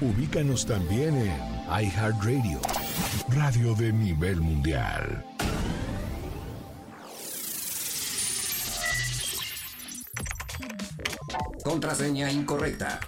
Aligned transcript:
Ubícanos 0.00 0.66
también 0.66 1.16
en 1.16 1.32
iHeartRadio, 1.68 2.60
radio 3.28 3.74
de 3.74 3.92
nivel 3.92 4.40
mundial. 4.40 5.24
Contraseña 11.62 12.30
incorrecta. 12.30 12.98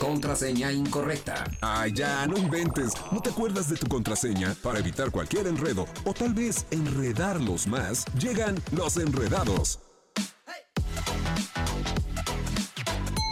Contraseña 0.00 0.72
incorrecta. 0.72 1.44
Ay, 1.60 1.92
ya, 1.92 2.26
no 2.26 2.38
inventes. 2.38 2.94
¿No 3.12 3.20
te 3.20 3.28
acuerdas 3.28 3.68
de 3.68 3.76
tu 3.76 3.86
contraseña? 3.86 4.56
Para 4.62 4.78
evitar 4.78 5.10
cualquier 5.10 5.46
enredo 5.46 5.86
o 6.04 6.14
tal 6.14 6.32
vez 6.32 6.66
enredarlos 6.70 7.66
más, 7.66 8.06
llegan 8.14 8.56
los 8.72 8.96
enredados. 8.96 9.78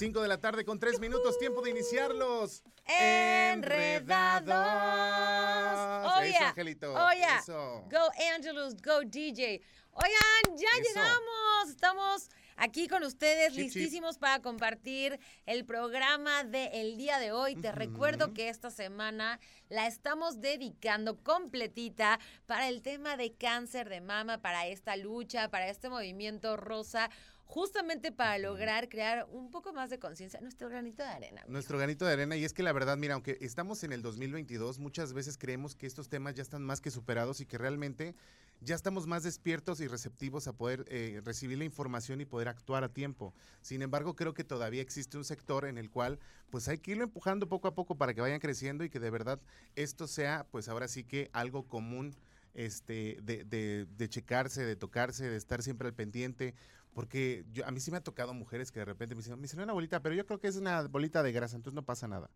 5 0.00 0.22
de 0.22 0.28
la 0.28 0.38
tarde 0.38 0.64
con 0.64 0.78
3 0.78 0.98
minutos, 0.98 1.38
tiempo 1.38 1.60
de 1.60 1.72
iniciarlos. 1.72 2.62
Enredados. 2.86 4.48
Oh, 6.06 6.22
Eso, 6.22 6.30
yeah. 6.32 6.48
Angelito. 6.48 6.94
Oh, 6.94 7.12
yeah. 7.12 7.38
Eso. 7.38 7.84
Go 7.90 8.08
Angelus, 8.34 8.80
go 8.80 9.02
DJ. 9.04 9.60
Oigan, 9.92 10.56
ya 10.56 10.68
Eso. 10.80 10.88
llegamos. 10.88 11.68
Estamos 11.68 12.30
aquí 12.56 12.88
con 12.88 13.02
ustedes, 13.02 13.52
Chip, 13.52 13.64
chip. 13.64 13.74
listísimos 13.74 14.16
para 14.16 14.40
compartir 14.40 15.20
el 15.44 15.66
programa 15.66 16.44
del 16.44 16.96
día 16.96 17.18
de 17.18 17.32
hoy. 17.32 17.56
Te 17.56 17.70
recuerdo 17.70 18.32
que 18.32 18.48
esta 18.48 18.70
semana 18.70 19.38
la 19.68 19.86
estamos 19.86 20.40
dedicando 20.40 21.22
completita 21.22 22.18
para 22.46 22.70
el 22.70 22.80
tema 22.80 23.18
de 23.18 23.34
cáncer 23.34 23.90
de 23.90 24.00
mama, 24.00 24.38
para 24.38 24.66
esta 24.66 24.96
lucha, 24.96 25.50
para 25.50 25.68
este 25.68 25.90
movimiento 25.90 26.56
rosa. 26.56 27.10
Justamente 27.50 28.12
para 28.12 28.38
lograr 28.38 28.88
crear 28.88 29.26
un 29.28 29.50
poco 29.50 29.72
más 29.72 29.90
de 29.90 29.98
conciencia, 29.98 30.40
nuestro 30.40 30.68
granito 30.68 31.02
de 31.02 31.08
arena. 31.08 31.40
amigo. 31.40 31.52
Nuestro 31.52 31.78
granito 31.78 32.04
de 32.06 32.12
arena, 32.12 32.36
y 32.36 32.44
es 32.44 32.52
que 32.52 32.62
la 32.62 32.72
verdad, 32.72 32.96
mira, 32.96 33.14
aunque 33.14 33.38
estamos 33.40 33.82
en 33.82 33.92
el 33.92 34.02
2022, 34.02 34.78
muchas 34.78 35.12
veces 35.12 35.36
creemos 35.36 35.74
que 35.74 35.88
estos 35.88 36.08
temas 36.08 36.36
ya 36.36 36.42
están 36.42 36.62
más 36.62 36.80
que 36.80 36.92
superados 36.92 37.40
y 37.40 37.46
que 37.46 37.58
realmente 37.58 38.14
ya 38.60 38.76
estamos 38.76 39.08
más 39.08 39.24
despiertos 39.24 39.80
y 39.80 39.88
receptivos 39.88 40.46
a 40.46 40.52
poder 40.52 40.84
eh, 40.86 41.20
recibir 41.24 41.58
la 41.58 41.64
información 41.64 42.20
y 42.20 42.24
poder 42.24 42.46
actuar 42.46 42.84
a 42.84 42.88
tiempo. 42.92 43.34
Sin 43.62 43.82
embargo, 43.82 44.14
creo 44.14 44.32
que 44.32 44.44
todavía 44.44 44.80
existe 44.80 45.16
un 45.16 45.24
sector 45.24 45.64
en 45.64 45.76
el 45.76 45.90
cual 45.90 46.20
pues 46.50 46.68
hay 46.68 46.78
que 46.78 46.92
irlo 46.92 47.02
empujando 47.02 47.48
poco 47.48 47.66
a 47.66 47.74
poco 47.74 47.96
para 47.96 48.14
que 48.14 48.20
vayan 48.20 48.38
creciendo 48.38 48.84
y 48.84 48.90
que 48.90 49.00
de 49.00 49.10
verdad 49.10 49.40
esto 49.74 50.06
sea 50.06 50.46
pues 50.52 50.68
ahora 50.68 50.86
sí 50.86 51.02
que 51.02 51.30
algo 51.32 51.66
común 51.66 52.14
este, 52.52 53.16
de, 53.22 53.44
de- 53.44 53.86
de 53.96 54.08
checarse, 54.08 54.64
de 54.64 54.74
tocarse, 54.76 55.28
de 55.30 55.36
estar 55.36 55.62
siempre 55.62 55.86
al 55.88 55.94
pendiente. 55.94 56.54
Porque 56.92 57.44
yo, 57.52 57.66
a 57.66 57.70
mí 57.70 57.80
sí 57.80 57.90
me 57.90 57.98
ha 57.98 58.02
tocado 58.02 58.34
mujeres 58.34 58.72
que 58.72 58.80
de 58.80 58.84
repente 58.84 59.14
me 59.14 59.20
dicen, 59.20 59.36
me 59.36 59.42
dicen 59.42 59.60
una 59.60 59.72
bolita, 59.72 60.00
pero 60.02 60.14
yo 60.14 60.26
creo 60.26 60.40
que 60.40 60.48
es 60.48 60.56
una 60.56 60.82
bolita 60.82 61.22
de 61.22 61.32
grasa, 61.32 61.56
entonces 61.56 61.74
no 61.74 61.84
pasa 61.84 62.08
nada. 62.08 62.30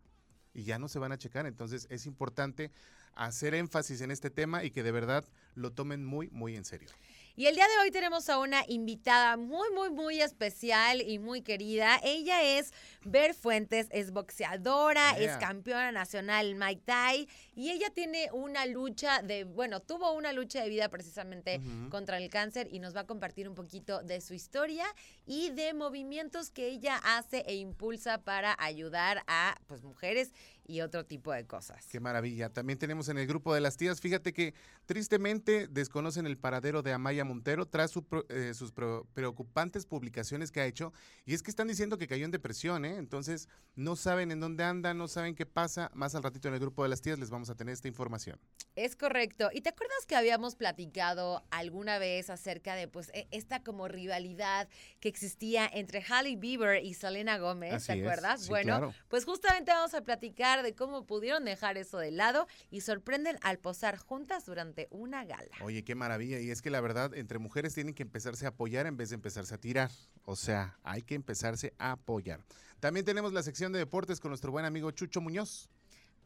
Y 0.53 0.63
ya 0.63 0.79
no 0.79 0.87
se 0.87 0.99
van 0.99 1.11
a 1.11 1.17
checar. 1.17 1.45
Entonces 1.45 1.87
es 1.89 2.05
importante 2.05 2.71
hacer 3.13 3.53
énfasis 3.53 4.01
en 4.01 4.11
este 4.11 4.29
tema 4.29 4.63
y 4.63 4.71
que 4.71 4.83
de 4.83 4.91
verdad 4.91 5.25
lo 5.53 5.71
tomen 5.73 6.05
muy, 6.05 6.29
muy 6.29 6.55
en 6.55 6.65
serio. 6.65 6.89
Y 7.37 7.47
el 7.47 7.55
día 7.55 7.65
de 7.67 7.83
hoy 7.83 7.91
tenemos 7.91 8.29
a 8.29 8.37
una 8.39 8.63
invitada 8.69 9.35
muy, 9.35 9.69
muy, 9.73 9.89
muy 9.89 10.21
especial 10.21 11.01
y 11.01 11.19
muy 11.19 11.41
querida. 11.41 11.99
Ella 12.01 12.41
es 12.41 12.71
Ver 13.03 13.33
Fuentes, 13.33 13.87
es 13.91 14.11
boxeadora, 14.11 15.17
Yeah. 15.17 15.33
es 15.33 15.37
campeona 15.37 15.91
nacional 15.91 16.55
Mike 16.55 16.81
Tai 16.85 17.27
y 17.53 17.71
ella 17.71 17.89
tiene 17.89 18.29
una 18.31 18.65
lucha 18.65 19.21
de, 19.21 19.43
bueno, 19.43 19.81
tuvo 19.81 20.13
una 20.13 20.31
lucha 20.31 20.63
de 20.63 20.69
vida 20.69 20.87
precisamente 20.89 21.59
contra 21.89 22.17
el 22.19 22.29
cáncer 22.29 22.69
y 22.71 22.79
nos 22.79 22.95
va 22.95 23.01
a 23.01 23.05
compartir 23.05 23.49
un 23.49 23.55
poquito 23.55 24.01
de 24.01 24.21
su 24.21 24.33
historia 24.33 24.85
y 25.25 25.49
de 25.51 25.73
movimientos 25.73 26.51
que 26.51 26.67
ella 26.67 26.97
hace 27.03 27.39
e 27.47 27.55
impulsa 27.55 28.23
para 28.23 28.55
ayudar 28.59 29.23
a 29.27 29.55
pues 29.67 29.83
mujeres 29.83 30.31
y 30.67 30.81
otro 30.81 31.05
tipo 31.05 31.31
de 31.31 31.45
cosas. 31.45 31.85
Qué 31.87 31.99
maravilla. 31.99 32.49
También 32.49 32.79
tenemos 32.79 33.07
en 33.09 33.17
el 33.17 33.27
grupo 33.27 33.53
de 33.53 33.61
las 33.61 33.77
tías, 33.77 34.01
fíjate 34.01 34.33
que 34.33 34.53
tristemente 34.85 35.67
desconocen 35.67 36.25
el 36.25 36.37
paradero 36.37 36.81
de 36.81 36.93
Amaya 36.93 37.23
Montero 37.23 37.67
tras 37.67 37.91
su 37.91 38.05
eh, 38.29 38.53
sus 38.53 38.71
preocupantes 38.71 39.85
publicaciones 39.85 40.51
que 40.51 40.61
ha 40.61 40.65
hecho. 40.65 40.93
Y 41.25 41.33
es 41.33 41.43
que 41.43 41.51
están 41.51 41.67
diciendo 41.67 41.97
que 41.97 42.07
cayó 42.07 42.25
en 42.25 42.31
depresión, 42.31 42.85
¿eh? 42.85 42.97
Entonces 42.97 43.47
no 43.75 43.95
saben 43.95 44.31
en 44.31 44.39
dónde 44.39 44.63
anda, 44.63 44.93
no 44.93 45.07
saben 45.07 45.35
qué 45.35 45.45
pasa. 45.45 45.91
Más 45.93 46.15
al 46.15 46.23
ratito 46.23 46.47
en 46.47 46.55
el 46.55 46.59
grupo 46.59 46.83
de 46.83 46.89
las 46.89 47.01
tías 47.01 47.19
les 47.19 47.29
vamos 47.29 47.49
a 47.49 47.55
tener 47.55 47.73
esta 47.73 47.87
información. 47.87 48.39
Es 48.75 48.95
correcto. 48.95 49.49
¿Y 49.53 49.61
te 49.61 49.69
acuerdas 49.69 50.05
que 50.07 50.15
habíamos 50.15 50.55
platicado 50.55 51.43
alguna 51.51 51.99
vez 51.99 52.29
acerca 52.29 52.75
de 52.75 52.87
pues 52.87 53.09
e- 53.13 53.27
esta 53.31 53.63
como 53.63 53.87
rivalidad 53.87 54.67
que 54.99 55.09
existía 55.15 55.69
entre 55.71 56.01
Halle 56.01 56.35
Bieber 56.35 56.83
y 56.83 56.93
Selena 56.93 57.37
Gómez? 57.37 57.73
Así 57.73 57.87
¿Te 57.87 58.01
acuerdas? 58.01 58.41
sí, 58.41 58.49
bueno, 58.49 58.77
claro. 58.77 58.93
pues 59.07 59.23
justamente 59.23 59.71
vamos 59.71 59.93
a 59.93 60.01
platicar 60.01 60.61
de 60.61 60.75
cómo 60.75 61.05
pudieron 61.05 61.45
dejar 61.45 61.77
eso 61.77 61.97
de 61.97 62.11
lado 62.11 62.47
y 62.69 62.81
sorprenden 62.81 63.37
al 63.41 63.59
posar 63.59 63.97
juntas 63.97 64.45
durante 64.45 64.87
una 64.91 65.23
gala. 65.23 65.55
Oye, 65.61 65.83
qué 65.83 65.95
maravilla. 65.95 66.41
Y 66.41 66.51
es 66.51 66.61
que 66.61 66.69
la 66.69 66.81
verdad, 66.81 67.13
entre 67.15 67.39
mujeres 67.39 67.73
tienen 67.73 67.93
que 67.93 68.03
empezarse 68.03 68.45
a 68.45 68.49
apoyar 68.49 68.87
en 68.87 68.97
vez 68.97 69.09
de 69.09 69.15
empezarse 69.15 69.55
a 69.55 69.57
tirar. 69.57 69.89
O 70.25 70.35
sea, 70.35 70.77
hay 70.83 71.01
que 71.01 71.15
empezarse 71.15 71.73
a 71.77 71.93
apoyar. 71.93 72.41
También 72.81 73.05
tenemos 73.05 73.31
la 73.31 73.41
sección 73.41 73.71
de 73.71 73.79
deportes 73.79 74.19
con 74.19 74.31
nuestro 74.31 74.51
buen 74.51 74.65
amigo 74.65 74.91
Chucho 74.91 75.21
Muñoz. 75.21 75.69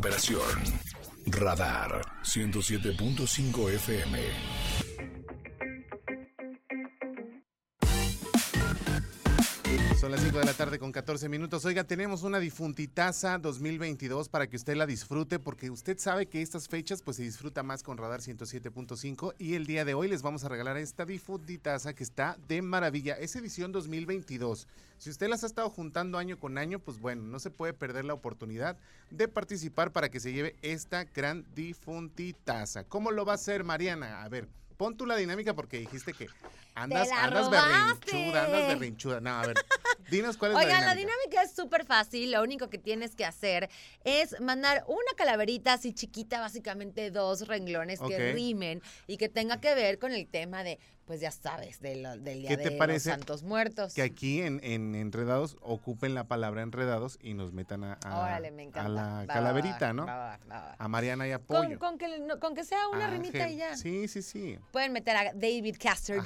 Operación. 0.00 0.40
Radar 1.26 2.00
107.5 2.24 3.70
FM. 3.74 4.79
Son 10.00 10.10
las 10.10 10.22
5 10.22 10.38
de 10.38 10.46
la 10.46 10.54
tarde 10.54 10.78
con 10.78 10.92
14 10.92 11.28
minutos. 11.28 11.62
Oiga, 11.66 11.84
tenemos 11.84 12.22
una 12.22 12.38
difuntitaza 12.38 13.36
2022 13.36 14.30
para 14.30 14.46
que 14.46 14.56
usted 14.56 14.74
la 14.74 14.86
disfrute, 14.86 15.38
porque 15.38 15.68
usted 15.68 15.98
sabe 15.98 16.24
que 16.24 16.40
estas 16.40 16.68
fechas 16.68 17.02
pues 17.02 17.18
se 17.18 17.22
disfruta 17.22 17.62
más 17.62 17.82
con 17.82 17.98
Radar 17.98 18.20
107.5 18.20 19.34
y 19.36 19.56
el 19.56 19.66
día 19.66 19.84
de 19.84 19.92
hoy 19.92 20.08
les 20.08 20.22
vamos 20.22 20.42
a 20.42 20.48
regalar 20.48 20.78
esta 20.78 21.04
difuntitaza 21.04 21.92
que 21.92 22.02
está 22.02 22.38
de 22.48 22.62
maravilla. 22.62 23.18
Es 23.18 23.36
edición 23.36 23.72
2022. 23.72 24.68
Si 24.96 25.10
usted 25.10 25.28
las 25.28 25.44
ha 25.44 25.48
estado 25.48 25.68
juntando 25.68 26.16
año 26.16 26.38
con 26.38 26.56
año, 26.56 26.78
pues 26.78 26.98
bueno, 26.98 27.24
no 27.24 27.38
se 27.38 27.50
puede 27.50 27.74
perder 27.74 28.06
la 28.06 28.14
oportunidad 28.14 28.78
de 29.10 29.28
participar 29.28 29.92
para 29.92 30.08
que 30.08 30.18
se 30.18 30.32
lleve 30.32 30.56
esta 30.62 31.04
gran 31.04 31.44
difuntitaza. 31.54 32.84
¿Cómo 32.84 33.10
lo 33.10 33.26
va 33.26 33.32
a 33.32 33.34
hacer 33.34 33.64
Mariana? 33.64 34.22
A 34.22 34.30
ver, 34.30 34.48
pon 34.78 34.96
tú 34.96 35.04
la 35.04 35.16
dinámica 35.16 35.52
porque 35.52 35.78
dijiste 35.78 36.14
que 36.14 36.28
andas, 36.74 37.08
la 37.08 37.24
andas 37.24 37.44
robaste. 37.46 38.12
berrinchuda, 38.12 38.44
andas 38.44 38.66
berrinchuda. 38.68 39.20
No, 39.20 39.30
a 39.30 39.46
ver, 39.46 39.56
dinos 40.10 40.36
cuál 40.36 40.52
es 40.52 40.58
Oigan, 40.58 40.80
la 40.80 40.86
la 40.88 40.94
dinámica. 40.94 41.16
dinámica 41.22 41.42
es 41.42 41.52
súper 41.56 41.84
fácil. 41.84 42.30
Lo 42.32 42.42
único 42.42 42.68
que 42.70 42.78
tienes 42.78 43.14
que 43.14 43.24
hacer 43.24 43.68
es 44.04 44.40
mandar 44.40 44.84
una 44.88 45.12
calaverita 45.16 45.74
así 45.74 45.92
chiquita, 45.92 46.40
básicamente 46.40 47.10
dos 47.10 47.46
renglones 47.48 48.00
que 48.00 48.32
rimen 48.32 48.82
y 49.06 49.16
que 49.16 49.28
tenga 49.28 49.60
que 49.60 49.74
ver 49.74 49.98
con 49.98 50.12
el 50.12 50.26
tema 50.26 50.62
de, 50.64 50.78
pues 51.04 51.20
ya 51.20 51.30
sabes, 51.32 51.80
de 51.80 51.96
lo- 51.96 52.16
del 52.16 52.40
día 52.42 52.50
¿Qué 52.50 52.56
te 52.56 52.70
de 52.70 52.76
parece 52.76 53.10
los 53.10 53.16
santos 53.18 53.42
muertos. 53.42 53.94
Que 53.94 54.02
aquí 54.02 54.40
en, 54.42 54.60
en 54.62 54.94
Enredados 54.94 55.56
ocupen 55.60 56.14
la 56.14 56.24
palabra 56.24 56.62
Enredados 56.62 57.18
y 57.20 57.34
nos 57.34 57.52
metan 57.52 57.84
a, 57.84 57.98
a- 58.04 58.20
Órale, 58.22 58.50
me 58.52 58.62
encanta. 58.64 58.86
a 58.86 58.88
la 58.88 59.26
Va, 59.26 59.26
calaverita, 59.26 59.86
va, 59.88 59.92
¿no? 59.92 60.06
va. 60.06 60.38
A 60.78 60.88
Mariana 60.88 61.26
y 61.26 61.32
Con, 61.32 61.56
apoyo. 61.56 61.78
con 61.78 61.98
que, 61.98 62.06
con 62.40 62.54
que 62.54 62.64
sea 62.64 62.88
una 62.88 63.08
rimita 63.08 63.48
y 63.48 63.56
ya. 63.56 63.76
Sí, 63.76 64.06
sí, 64.08 64.22
sí. 64.22 64.58
Pueden 64.72 64.92
meter 64.92 65.16
a 65.16 65.32
David 65.34 65.76
Ajá. 65.80 66.24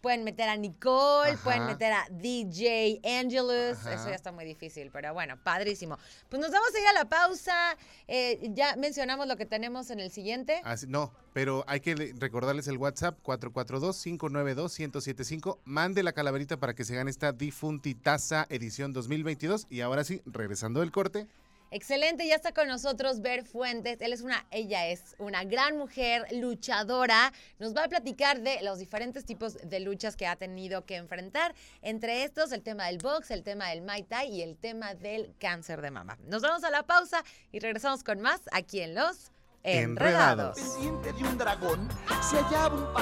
Pueden 0.00 0.24
meter 0.24 0.48
a 0.48 0.56
Nicole, 0.56 1.30
Ajá. 1.32 1.44
pueden 1.44 1.66
meter 1.66 1.92
a 1.92 2.06
DJ 2.10 3.00
Angelus. 3.20 3.78
Ajá. 3.78 3.94
Eso 3.94 4.08
ya 4.08 4.16
está 4.16 4.32
muy 4.32 4.44
difícil, 4.44 4.90
pero 4.92 5.14
bueno, 5.14 5.36
padrísimo. 5.42 5.96
Pues 6.28 6.42
nos 6.42 6.50
vamos 6.50 6.74
a 6.74 6.80
ir 6.80 6.86
a 6.88 6.92
la 6.92 7.08
pausa. 7.08 7.76
Eh, 8.08 8.50
ya 8.52 8.74
mencionamos 8.76 9.26
lo 9.28 9.36
que 9.36 9.46
tenemos 9.46 9.90
en 9.90 10.00
el 10.00 10.10
siguiente. 10.10 10.60
Así- 10.64 10.86
no, 10.88 11.12
pero 11.32 11.64
hay 11.68 11.80
que 11.80 11.94
le- 11.94 12.12
recordarles 12.18 12.66
el 12.66 12.78
WhatsApp 12.78 13.16
442-592-1075. 13.22 15.58
Mande 15.64 16.02
la 16.02 16.12
calaverita 16.12 16.56
para 16.56 16.74
que 16.74 16.84
se 16.84 16.94
gane 16.94 17.10
esta 17.10 17.32
difuntitaza 17.32 18.46
edición 18.50 18.92
2022. 18.92 19.66
Y 19.70 19.80
ahora 19.82 20.04
sí, 20.04 20.20
regresando 20.26 20.80
del 20.80 20.90
corte. 20.90 21.26
Excelente, 21.74 22.28
ya 22.28 22.34
está 22.34 22.52
con 22.52 22.68
nosotros 22.68 23.22
Ver 23.22 23.46
Fuentes. 23.46 24.02
Él 24.02 24.12
es 24.12 24.20
una, 24.20 24.44
ella 24.50 24.88
es 24.88 25.16
una 25.18 25.44
gran 25.44 25.78
mujer 25.78 26.26
luchadora. 26.30 27.32
Nos 27.58 27.74
va 27.74 27.84
a 27.84 27.88
platicar 27.88 28.42
de 28.42 28.60
los 28.60 28.78
diferentes 28.78 29.24
tipos 29.24 29.54
de 29.54 29.80
luchas 29.80 30.14
que 30.14 30.26
ha 30.26 30.36
tenido 30.36 30.84
que 30.84 30.96
enfrentar. 30.96 31.54
Entre 31.80 32.24
estos, 32.24 32.52
el 32.52 32.62
tema 32.62 32.88
del 32.88 32.98
box, 32.98 33.30
el 33.30 33.42
tema 33.42 33.70
del 33.70 33.80
Muay 33.80 34.02
Thai 34.02 34.28
y 34.30 34.42
el 34.42 34.58
tema 34.58 34.94
del 34.94 35.34
cáncer 35.40 35.80
de 35.80 35.90
mama. 35.90 36.18
Nos 36.26 36.42
vamos 36.42 36.62
a 36.62 36.68
la 36.68 36.82
pausa 36.82 37.24
y 37.52 37.58
regresamos 37.58 38.04
con 38.04 38.20
más 38.20 38.42
aquí 38.52 38.80
en 38.80 38.94
Los 38.94 39.30
Enredados. 39.62 40.58
Pendiente 40.58 41.12
de 41.14 41.24
un 41.24 41.38
dragón 41.38 41.88
se 42.28 42.36
hallaba 42.36 42.74
un 42.74 42.92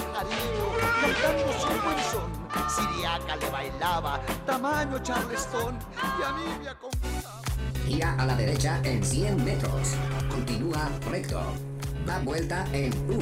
buen 1.82 1.98
son. 2.12 2.30
Siriaca 2.70 3.34
le 3.34 3.50
bailaba, 3.50 4.20
tamaño 4.46 5.02
charlestón, 5.02 5.76
y 6.20 6.22
a 6.22 6.32
mí 6.34 6.44
me. 6.62 6.99
Gira 7.90 8.14
a 8.18 8.24
la 8.24 8.36
derecha 8.36 8.80
en 8.84 9.04
100 9.04 9.44
metros. 9.44 9.96
Continúa 10.28 10.88
recto. 11.10 11.42
Da 12.06 12.20
vuelta 12.20 12.64
en 12.72 12.92
U. 13.10 13.18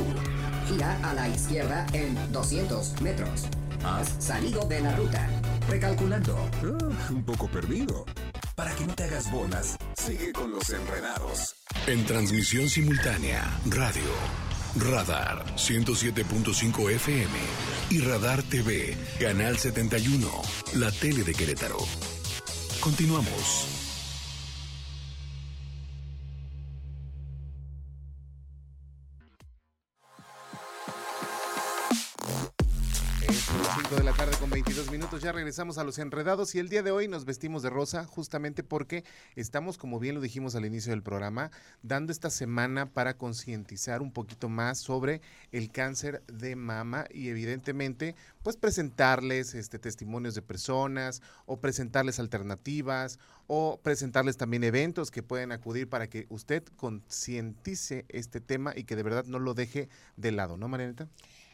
Gira 0.69 0.99
a 1.09 1.15
la 1.15 1.27
izquierda 1.27 1.87
en 1.95 2.15
200 2.33 3.01
metros. 3.01 3.47
Has 3.83 4.23
salido 4.23 4.67
de 4.67 4.83
la 4.83 4.95
ruta. 4.95 5.27
Recalculando. 5.71 6.37
Ah, 6.63 7.09
un 7.09 7.25
poco 7.25 7.49
perdido. 7.49 8.05
Para 8.55 8.75
que 8.75 8.87
no 8.87 8.95
te 8.95 9.05
hagas 9.05 9.33
bolas, 9.33 9.79
sigue 9.97 10.33
con 10.33 10.51
los 10.51 10.69
enredados. 10.69 11.57
En 11.87 12.05
transmisión 12.05 12.69
simultánea, 12.69 13.51
radio, 13.71 14.11
Radar 14.77 15.47
107.5 15.57 16.91
FM 16.91 17.39
y 17.89 18.01
Radar 18.01 18.43
TV, 18.43 18.95
Canal 19.19 19.57
71, 19.57 20.29
la 20.75 20.91
tele 20.91 21.25
de 21.25 21.33
Querétaro. 21.33 21.79
Continuamos. 22.81 23.78
Tarde 34.19 34.37
con 34.41 34.51
22 34.51 34.91
minutos, 34.91 35.23
ya 35.23 35.31
regresamos 35.31 35.79
a 35.79 35.85
los 35.85 35.97
enredados 36.01 36.53
y 36.57 36.59
el 36.59 36.69
día 36.69 36.83
de 36.83 36.91
hoy 36.91 37.07
nos 37.07 37.25
vestimos 37.25 37.63
de 37.63 37.71
rosa 37.71 38.05
justamente 38.05 38.65
porque 38.65 39.05
estamos, 39.37 39.79
como 39.79 40.01
bien 40.01 40.17
lo 40.17 40.21
dijimos 40.21 40.57
al 40.57 40.67
inicio 40.67 40.91
del 40.91 41.05
programa, 41.05 41.53
dando 41.85 42.11
esta 42.11 42.29
semana 42.29 42.91
para 42.91 43.17
concientizar 43.17 44.03
un 44.03 44.11
poquito 44.11 44.49
más 44.49 44.79
sobre 44.79 45.21
el 45.53 45.71
cáncer 45.71 46.25
de 46.27 46.57
mama 46.57 47.05
y 47.13 47.29
evidentemente 47.29 48.17
pues 48.43 48.57
presentarles 48.57 49.55
este, 49.55 49.79
testimonios 49.79 50.35
de 50.35 50.43
personas 50.43 51.23
o 51.47 51.61
presentarles 51.61 52.19
alternativas 52.19 53.21
o 53.47 53.79
presentarles 53.81 54.37
también 54.37 54.65
eventos 54.65 55.13
que 55.13 55.23
pueden 55.23 55.53
acudir 55.53 55.89
para 55.89 56.09
que 56.09 56.27
usted 56.29 56.65
concientice 56.75 58.05
este 58.09 58.41
tema 58.41 58.73
y 58.75 58.83
que 58.83 58.97
de 58.97 59.05
verdad 59.05 59.27
no 59.27 59.39
lo 59.39 59.55
deje 59.55 59.89
de 60.17 60.33
lado, 60.33 60.57
¿no, 60.57 60.67
Marianita? 60.67 61.09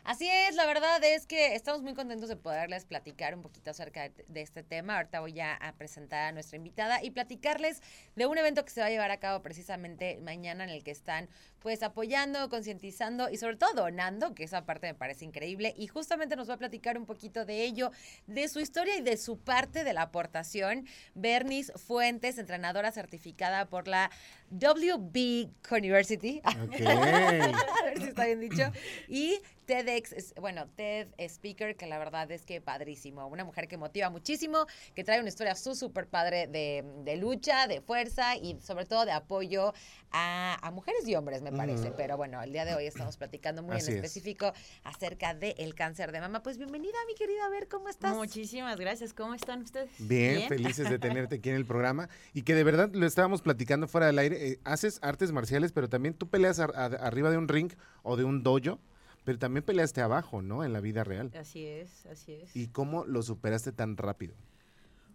Así 0.05 0.29
es, 0.29 0.55
la 0.55 0.67
verdad 0.67 1.03
es 1.03 1.27
que 1.27 1.55
estamos 1.55 1.81
muy 1.81 1.95
contentos 1.95 2.29
de 2.29 2.37
poderles 2.37 2.85
platicar 2.85 3.35
un 3.35 3.41
poquito 3.41 3.71
acerca 3.71 4.03
de, 4.03 4.25
de 4.29 4.43
este 4.43 4.63
tema. 4.63 4.97
Ahorita 4.97 5.21
voy 5.21 5.33
ya 5.33 5.55
a 5.55 5.73
presentar 5.73 6.29
a 6.29 6.33
nuestra 6.33 6.59
invitada 6.59 7.03
y 7.03 7.11
platicarles 7.11 7.81
de 8.15 8.27
un 8.27 8.37
evento 8.37 8.67
que 8.67 8.71
se 8.71 8.83
va 8.83 8.89
a 8.89 8.91
llevar 8.91 9.11
a 9.11 9.19
cabo 9.19 9.41
precisamente 9.41 10.19
mañana 10.21 10.63
en 10.63 10.69
el 10.69 10.85
que 10.85 10.91
están 10.91 11.31
pues 11.65 11.83
apoyando, 11.83 12.51
concientizando 12.51 13.31
y 13.31 13.39
sobre 13.39 13.57
todo 13.57 13.73
donando, 13.73 14.35
que 14.35 14.45
esa 14.45 14.67
parte 14.67 14.87
me 14.87 14.95
parece 14.95 15.25
increíble. 15.25 15.73
Y 15.79 15.87
justamente 15.87 16.37
nos 16.37 16.51
va 16.51 16.55
a 16.55 16.59
platicar 16.59 16.99
un 16.99 17.07
poquito 17.07 17.47
de 17.47 17.65
ello, 17.65 17.91
de 18.27 18.49
su 18.49 18.61
historia 18.61 18.99
y 18.99 19.01
de 19.01 19.17
su 19.17 19.39
parte 19.39 19.83
de 19.83 19.95
la 19.95 20.03
aportación. 20.03 20.87
Bernice 21.15 21.73
Fuentes, 21.79 22.37
entrenadora 22.37 22.93
certificada 22.93 23.65
por 23.65 23.89
la 23.89 24.11
WB 24.51 25.49
University. 25.71 26.43
Ok. 26.65 26.81
a 26.87 27.85
ver 27.85 27.99
si 27.99 28.05
está 28.09 28.27
bien 28.27 28.41
dicho. 28.41 28.71
Y 29.09 29.39
TEDx, 29.67 30.35
bueno, 30.41 30.69
TED 30.69 31.09
Speaker, 31.19 31.77
que 31.77 31.87
la 31.87 31.99
verdad 31.99 32.31
es 32.31 32.45
que 32.45 32.61
padrísimo. 32.61 33.27
Una 33.27 33.45
mujer 33.45 33.69
que 33.69 33.77
motiva 33.77 34.11
muchísimo, 34.11 34.67
que 34.95 35.05
trae 35.05 35.21
una 35.21 35.29
historia 35.29 35.55
súper 35.55 36.07
padre 36.07 36.47
de, 36.47 36.85
de 37.05 37.17
lucha, 37.17 37.67
de 37.67 37.81
fuerza 37.81 38.37
y 38.37 38.61
sobre 38.61 38.87
todo 38.87 39.05
de 39.05 39.13
apoyo 39.13 39.75
a, 40.11 40.59
a 40.63 40.71
mujeres 40.71 41.07
y 41.09 41.15
hombres, 41.17 41.43
me 41.43 41.51
parece. 41.57 41.91
Pero 41.93 42.17
bueno, 42.17 42.43
el 42.43 42.53
día 42.53 42.65
de 42.65 42.75
hoy 42.75 42.87
estamos 42.87 43.17
platicando 43.17 43.63
muy 43.63 43.77
Así 43.77 43.91
en 43.91 43.99
es. 43.99 44.05
específico 44.05 44.53
acerca 44.83 45.35
del 45.35 45.75
cáncer 45.75 46.13
de 46.13 46.21
mama. 46.21 46.43
Pues 46.43 46.59
bienvenida, 46.59 46.97
mi 47.07 47.15
querida, 47.15 47.47
a 47.47 47.49
ver 47.49 47.69
cómo 47.69 47.89
estás. 47.89 48.15
Muchísimas 48.17 48.79
gracias. 48.79 49.13
¿Cómo 49.15 49.35
están 49.35 49.63
ustedes? 49.63 49.91
Bien, 49.99 50.49
felices 50.49 50.89
de 50.91 50.99
tenerte 50.99 51.37
aquí 51.37 51.51
en 51.51 51.57
el 51.57 51.67
programa 51.67 52.09
y 52.33 52.43
que 52.43 52.55
de 52.55 52.65
verdad 52.65 52.91
lo 52.93 53.07
estábamos 53.07 53.43
platicando 53.43 53.89
fuera 53.89 54.07
del 54.07 54.19
aire. 54.19 54.49
eh, 54.49 54.61
haces 54.65 54.99
artes 55.03 55.33
marciales, 55.33 55.73
pero 55.73 55.89
también 55.89 56.15
tú 56.15 56.29
peleas 56.29 56.59
ar- 56.59 56.75
a- 56.77 56.85
arriba 56.87 57.31
de 57.31 57.39
un 57.39 57.49
ring 57.49 57.73
o 58.03 58.17
de 58.17 58.25
un 58.25 58.43
dojo. 58.43 58.79
Pero 59.25 59.39
también 59.39 59.65
peleaste 59.65 60.03
abajo, 60.03 60.43
¿no? 60.43 60.65
En 60.65 60.75
la 60.75 60.81
vida 60.81 61.03
real. 61.03 61.31
Así 61.41 61.65
es, 61.65 62.05
así 62.05 62.33
es. 62.35 62.55
¿Y 62.55 62.69
cómo 62.69 63.07
lo 63.07 63.23
superaste 63.23 63.73
tan 63.73 63.97
rápido? 63.97 64.35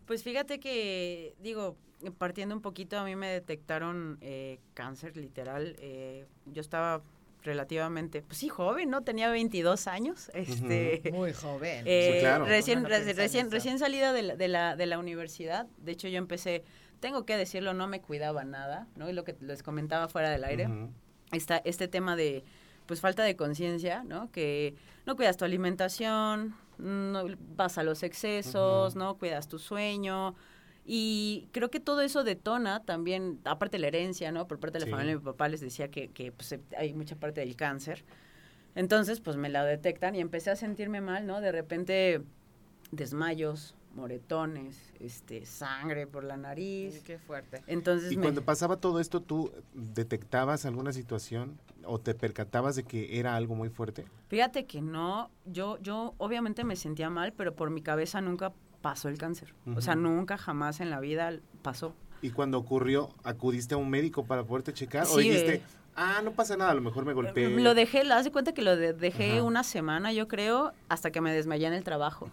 Pues 0.09 0.23
fíjate 0.23 0.59
que, 0.59 1.35
digo, 1.39 1.77
partiendo 2.17 2.55
un 2.55 2.63
poquito, 2.63 2.97
a 2.97 3.03
mí 3.03 3.15
me 3.15 3.27
detectaron 3.27 4.17
eh, 4.21 4.57
cáncer 4.73 5.15
literal. 5.15 5.75
Eh, 5.77 6.25
yo 6.47 6.61
estaba 6.61 7.03
relativamente, 7.43 8.23
pues 8.23 8.39
sí, 8.39 8.49
joven, 8.49 8.89
¿no? 8.89 9.03
Tenía 9.03 9.29
22 9.29 9.85
años. 9.85 10.31
Este, 10.33 11.03
Muy 11.13 11.31
joven. 11.33 11.83
eh, 11.85 12.13
Sí, 12.13 12.19
claro. 12.21 12.45
Recién, 12.45 12.81
no 12.81 12.89
recién, 12.89 13.51
recién 13.51 13.77
salida 13.77 14.11
de 14.11 14.23
la, 14.23 14.35
de, 14.35 14.47
la, 14.47 14.75
de 14.75 14.87
la 14.87 14.97
universidad. 14.97 15.67
De 15.77 15.91
hecho, 15.91 16.07
yo 16.07 16.17
empecé, 16.17 16.63
tengo 16.99 17.23
que 17.23 17.37
decirlo, 17.37 17.75
no 17.75 17.87
me 17.87 18.01
cuidaba 18.01 18.43
nada, 18.43 18.87
¿no? 18.95 19.11
Y 19.11 19.13
lo 19.13 19.23
que 19.23 19.35
les 19.41 19.61
comentaba 19.61 20.07
fuera 20.07 20.31
del 20.31 20.43
aire, 20.43 20.67
está 21.31 21.57
este 21.65 21.87
tema 21.87 22.15
de, 22.15 22.43
pues, 22.87 22.99
falta 22.99 23.21
de 23.21 23.35
conciencia, 23.35 24.03
¿no? 24.03 24.31
Que 24.31 24.73
no 25.05 25.15
cuidas 25.15 25.37
tu 25.37 25.45
alimentación, 25.45 26.55
no 26.79 27.25
vas 27.55 27.77
a 27.77 27.83
los 27.83 28.01
excesos. 28.03 28.95
¿no? 28.95 29.17
Cuidas 29.17 29.47
tu 29.47 29.59
sueño. 29.59 30.35
Y 30.85 31.49
creo 31.51 31.69
que 31.69 31.79
todo 31.79 32.01
eso 32.01 32.23
detona 32.23 32.83
también, 32.83 33.39
aparte 33.43 33.77
de 33.77 33.81
la 33.81 33.87
herencia, 33.89 34.31
¿no? 34.31 34.47
Por 34.47 34.59
parte 34.59 34.77
de 34.77 34.79
la 34.79 34.85
Sí. 34.85 34.91
familia 34.91 35.13
de 35.13 35.19
mi 35.19 35.23
papá 35.25 35.47
les 35.47 35.61
decía 35.61 35.91
que, 35.91 36.07
que 36.09 36.31
pues, 36.31 36.57
hay 36.75 36.93
mucha 36.95 37.15
parte 37.15 37.41
del 37.41 37.55
cáncer. 37.55 38.03
Entonces, 38.73 39.19
pues 39.19 39.37
me 39.37 39.49
la 39.49 39.63
detectan 39.65 40.15
y 40.15 40.19
empecé 40.19 40.49
a 40.49 40.55
sentirme 40.55 40.99
mal, 41.01 41.27
¿no? 41.27 41.41
De 41.41 41.51
repente, 41.51 42.21
desmayos, 42.91 43.75
moretones, 43.99 44.91
este, 44.99 45.45
sangre 45.45 46.07
por 46.07 46.23
la 46.23 46.37
nariz. 46.37 47.01
Qué 47.03 47.17
fuerte. 47.19 47.61
Entonces, 47.67 48.11
Y 48.11 48.17
me- 48.17 48.23
cuando 48.23 48.41
pasaba 48.43 48.77
todo 48.77 48.99
esto, 48.99 49.21
¿tú 49.21 49.51
detectabas 49.73 50.65
alguna 50.65 50.93
situación 50.93 51.59
o 51.85 51.99
te 51.99 52.15
percatabas 52.15 52.75
de 52.75 52.83
que 52.83 53.19
era 53.19 53.35
algo 53.35 53.55
muy 53.55 53.69
fuerte? 53.69 54.05
Fíjate 54.29 54.65
que 54.65 54.81
no, 54.81 55.29
yo, 55.45 55.77
yo 55.81 56.13
obviamente 56.17 56.63
me 56.63 56.75
sentía 56.75 57.09
mal, 57.09 57.33
pero 57.33 57.55
por 57.55 57.69
mi 57.69 57.81
cabeza 57.81 58.21
nunca 58.21 58.53
pasó 58.81 59.09
el 59.09 59.17
cáncer. 59.17 59.53
O 59.75 59.81
sea, 59.81 59.95
nunca 59.95 60.37
jamás 60.37 60.79
en 60.79 60.89
la 60.89 60.99
vida 60.99 61.33
pasó. 61.61 61.93
Y 62.21 62.31
cuando 62.31 62.57
ocurrió, 62.57 63.09
¿acudiste 63.23 63.75
a 63.75 63.77
un 63.77 63.89
médico 63.89 64.25
para 64.25 64.43
poderte 64.43 64.73
checar? 64.73 65.05
¿O 65.11 65.17
dijiste, 65.17 65.55
eh. 65.55 65.61
ah, 65.95 66.21
no 66.23 66.31
pasa 66.31 66.55
nada, 66.57 66.71
a 66.71 66.73
lo 66.73 66.81
mejor 66.81 67.05
me 67.05 67.13
golpeé? 67.13 67.49
Lo 67.49 67.73
dejé, 67.75 68.01
haz 68.11 68.23
de 68.25 68.31
cuenta 68.31 68.53
que 68.53 68.61
lo 68.61 68.75
de- 68.75 68.93
dejé 68.93 69.33
Ajá. 69.33 69.43
una 69.43 69.63
semana, 69.63 70.11
yo 70.13 70.27
creo, 70.27 70.73
hasta 70.89 71.11
que 71.11 71.21
me 71.21 71.33
desmayé 71.33 71.67
en 71.67 71.73
el 71.73 71.83
trabajo. 71.83 72.29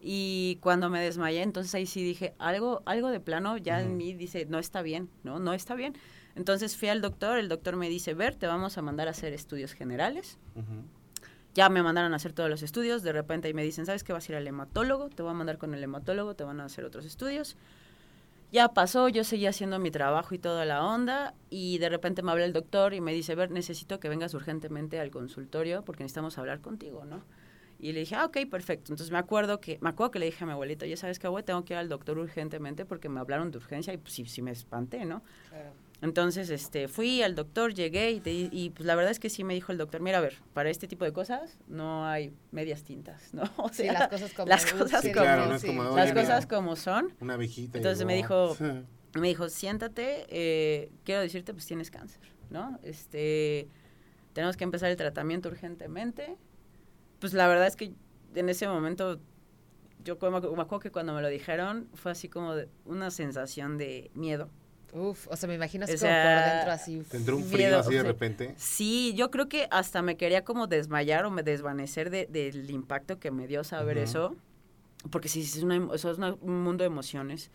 Y 0.00 0.58
cuando 0.62 0.88
me 0.88 1.00
desmayé, 1.00 1.42
entonces 1.42 1.74
ahí 1.74 1.84
sí 1.84 2.02
dije, 2.02 2.34
algo, 2.38 2.82
algo 2.86 3.10
de 3.10 3.20
plano 3.20 3.58
ya 3.58 3.82
en 3.82 3.98
mí 3.98 4.14
dice, 4.14 4.46
no 4.46 4.58
está 4.58 4.80
bien, 4.80 5.10
¿no? 5.24 5.38
No 5.38 5.52
está 5.52 5.74
bien. 5.74 5.94
Entonces 6.36 6.76
fui 6.76 6.88
al 6.88 7.02
doctor, 7.02 7.38
el 7.38 7.48
doctor 7.48 7.76
me 7.76 7.88
dice, 7.90 8.14
ver, 8.14 8.34
te 8.34 8.46
vamos 8.46 8.78
a 8.78 8.82
mandar 8.82 9.08
a 9.08 9.10
hacer 9.10 9.34
estudios 9.34 9.74
generales. 9.74 10.38
Ya 11.54 11.68
me 11.68 11.82
mandaron 11.82 12.12
a 12.14 12.16
hacer 12.16 12.32
todos 12.32 12.48
los 12.48 12.62
estudios, 12.62 13.02
de 13.02 13.12
repente 13.12 13.48
ahí 13.48 13.54
me 13.54 13.64
dicen, 13.64 13.84
¿sabes 13.84 14.04
qué? 14.04 14.12
Vas 14.12 14.28
a 14.28 14.32
ir 14.32 14.36
al 14.36 14.46
hematólogo, 14.46 15.10
te 15.10 15.22
voy 15.22 15.32
a 15.32 15.34
mandar 15.34 15.58
con 15.58 15.74
el 15.74 15.82
hematólogo, 15.82 16.34
te 16.34 16.44
van 16.44 16.60
a 16.60 16.64
hacer 16.64 16.84
otros 16.84 17.04
estudios. 17.04 17.56
Ya 18.52 18.68
pasó, 18.68 19.08
yo 19.08 19.22
seguía 19.22 19.50
haciendo 19.50 19.78
mi 19.78 19.90
trabajo 19.90 20.34
y 20.34 20.38
toda 20.38 20.64
la 20.64 20.84
onda, 20.84 21.34
y 21.50 21.78
de 21.78 21.88
repente 21.88 22.22
me 22.22 22.30
habla 22.32 22.44
el 22.44 22.52
doctor 22.52 22.94
y 22.94 23.00
me 23.00 23.12
dice, 23.12 23.34
ver, 23.34 23.50
necesito 23.50 24.00
que 24.00 24.08
vengas 24.08 24.32
urgentemente 24.32 24.98
al 24.98 25.10
consultorio 25.10 25.84
porque 25.84 26.04
necesitamos 26.04 26.38
hablar 26.38 26.60
contigo, 26.60 27.04
¿no? 27.04 27.22
Y 27.82 27.92
le 27.92 28.00
dije, 28.00 28.14
ah, 28.14 28.26
ok, 28.26 28.38
perfecto. 28.50 28.92
Entonces 28.92 29.10
me 29.10 29.18
acuerdo 29.18 29.60
que, 29.60 29.78
me 29.80 29.88
acuerdo 29.88 30.10
que 30.10 30.18
le 30.18 30.26
dije 30.26 30.44
a 30.44 30.46
mi 30.46 30.52
abuelita, 30.52 30.84
ya 30.86 30.96
sabes 30.96 31.18
abuela, 31.24 31.44
tengo 31.44 31.64
que 31.64 31.72
ir 31.74 31.78
al 31.78 31.88
doctor 31.88 32.18
urgentemente 32.18 32.84
porque 32.84 33.08
me 33.08 33.20
hablaron 33.20 33.50
de 33.50 33.58
urgencia 33.58 33.92
y 33.92 33.96
pues 33.96 34.12
sí, 34.12 34.26
sí 34.26 34.42
me 34.42 34.50
espanté, 34.50 35.04
¿no? 35.06 35.22
Entonces, 36.02 36.48
este, 36.48 36.88
fui 36.88 37.22
al 37.22 37.34
doctor, 37.34 37.74
llegué 37.74 38.10
y, 38.12 38.20
te- 38.20 38.32
y, 38.32 38.70
pues 38.70 38.86
la 38.86 38.94
verdad 38.94 39.10
es 39.10 39.18
que 39.20 39.28
sí 39.28 39.44
me 39.44 39.52
dijo 39.52 39.70
el 39.70 39.76
doctor, 39.76 40.00
mira, 40.00 40.16
a 40.16 40.20
ver, 40.22 40.38
para 40.54 40.70
este 40.70 40.88
tipo 40.88 41.04
de 41.04 41.12
cosas 41.12 41.58
no 41.68 42.06
hay 42.06 42.32
medias 42.52 42.84
tintas, 42.84 43.34
¿no? 43.34 43.42
O 43.58 43.68
Sí, 43.68 43.84
las 43.84 44.08
cosas 44.08 44.32
como 44.32 44.48
las 44.48 44.64
cosas 44.72 45.02
como- 45.12 45.24
claro, 45.24 45.46
no 45.46 45.58
las 45.96 46.12
cosas 46.14 46.46
como 46.46 46.76
son. 46.76 47.14
Una 47.20 47.34
abejita. 47.34 47.76
Entonces 47.78 48.06
me 48.06 48.14
dijo, 48.14 48.54
me 49.14 49.28
dijo, 49.28 49.48
siéntate, 49.50 50.24
eh, 50.30 50.90
quiero 51.04 51.20
decirte, 51.20 51.52
pues 51.52 51.66
tienes 51.66 51.90
cáncer, 51.90 52.20
¿no? 52.48 52.78
Este, 52.82 53.68
tenemos 54.32 54.56
que 54.56 54.64
empezar 54.64 54.90
el 54.90 54.96
tratamiento 54.96 55.48
urgentemente. 55.50 56.36
Pues 57.20 57.32
la 57.34 57.46
verdad 57.46 57.66
es 57.66 57.76
que 57.76 57.92
en 58.34 58.48
ese 58.48 58.66
momento, 58.66 59.20
yo 60.04 60.16
me 60.20 60.36
acuerdo 60.38 60.80
que 60.80 60.90
cuando 60.90 61.12
me 61.14 61.22
lo 61.22 61.28
dijeron, 61.28 61.88
fue 61.94 62.12
así 62.12 62.28
como 62.28 62.54
de 62.54 62.68
una 62.84 63.10
sensación 63.10 63.78
de 63.78 64.10
miedo. 64.14 64.48
Uf, 64.92 65.28
o 65.28 65.36
sea, 65.36 65.48
me 65.48 65.54
imagino 65.54 65.84
así 65.84 65.94
O 65.94 65.98
como 65.98 66.10
por 66.10 66.20
sea, 66.22 66.54
dentro 66.56 66.72
así. 66.72 67.02
¿Te 67.08 67.16
entró 67.18 67.36
un 67.36 67.44
frío 67.44 67.58
miedo, 67.68 67.78
así 67.78 67.90
de 67.92 68.00
o 68.00 68.02
sea, 68.02 68.10
repente? 68.12 68.54
Sí, 68.56 69.14
yo 69.14 69.30
creo 69.30 69.48
que 69.48 69.68
hasta 69.70 70.02
me 70.02 70.16
quería 70.16 70.44
como 70.44 70.66
desmayar 70.66 71.24
o 71.26 71.30
me 71.30 71.42
desvanecer 71.44 72.10
de- 72.10 72.26
del 72.26 72.68
impacto 72.70 73.18
que 73.20 73.30
me 73.30 73.46
dio 73.46 73.62
saber 73.62 73.98
eso, 73.98 74.34
porque 75.10 75.28
sí, 75.28 75.44
sí 75.44 75.58
es, 75.58 75.64
una, 75.64 75.76
eso 75.94 76.10
es 76.10 76.18
una- 76.18 76.34
un 76.40 76.62
mundo 76.64 76.82
de 76.82 76.86
emociones, 76.88 77.50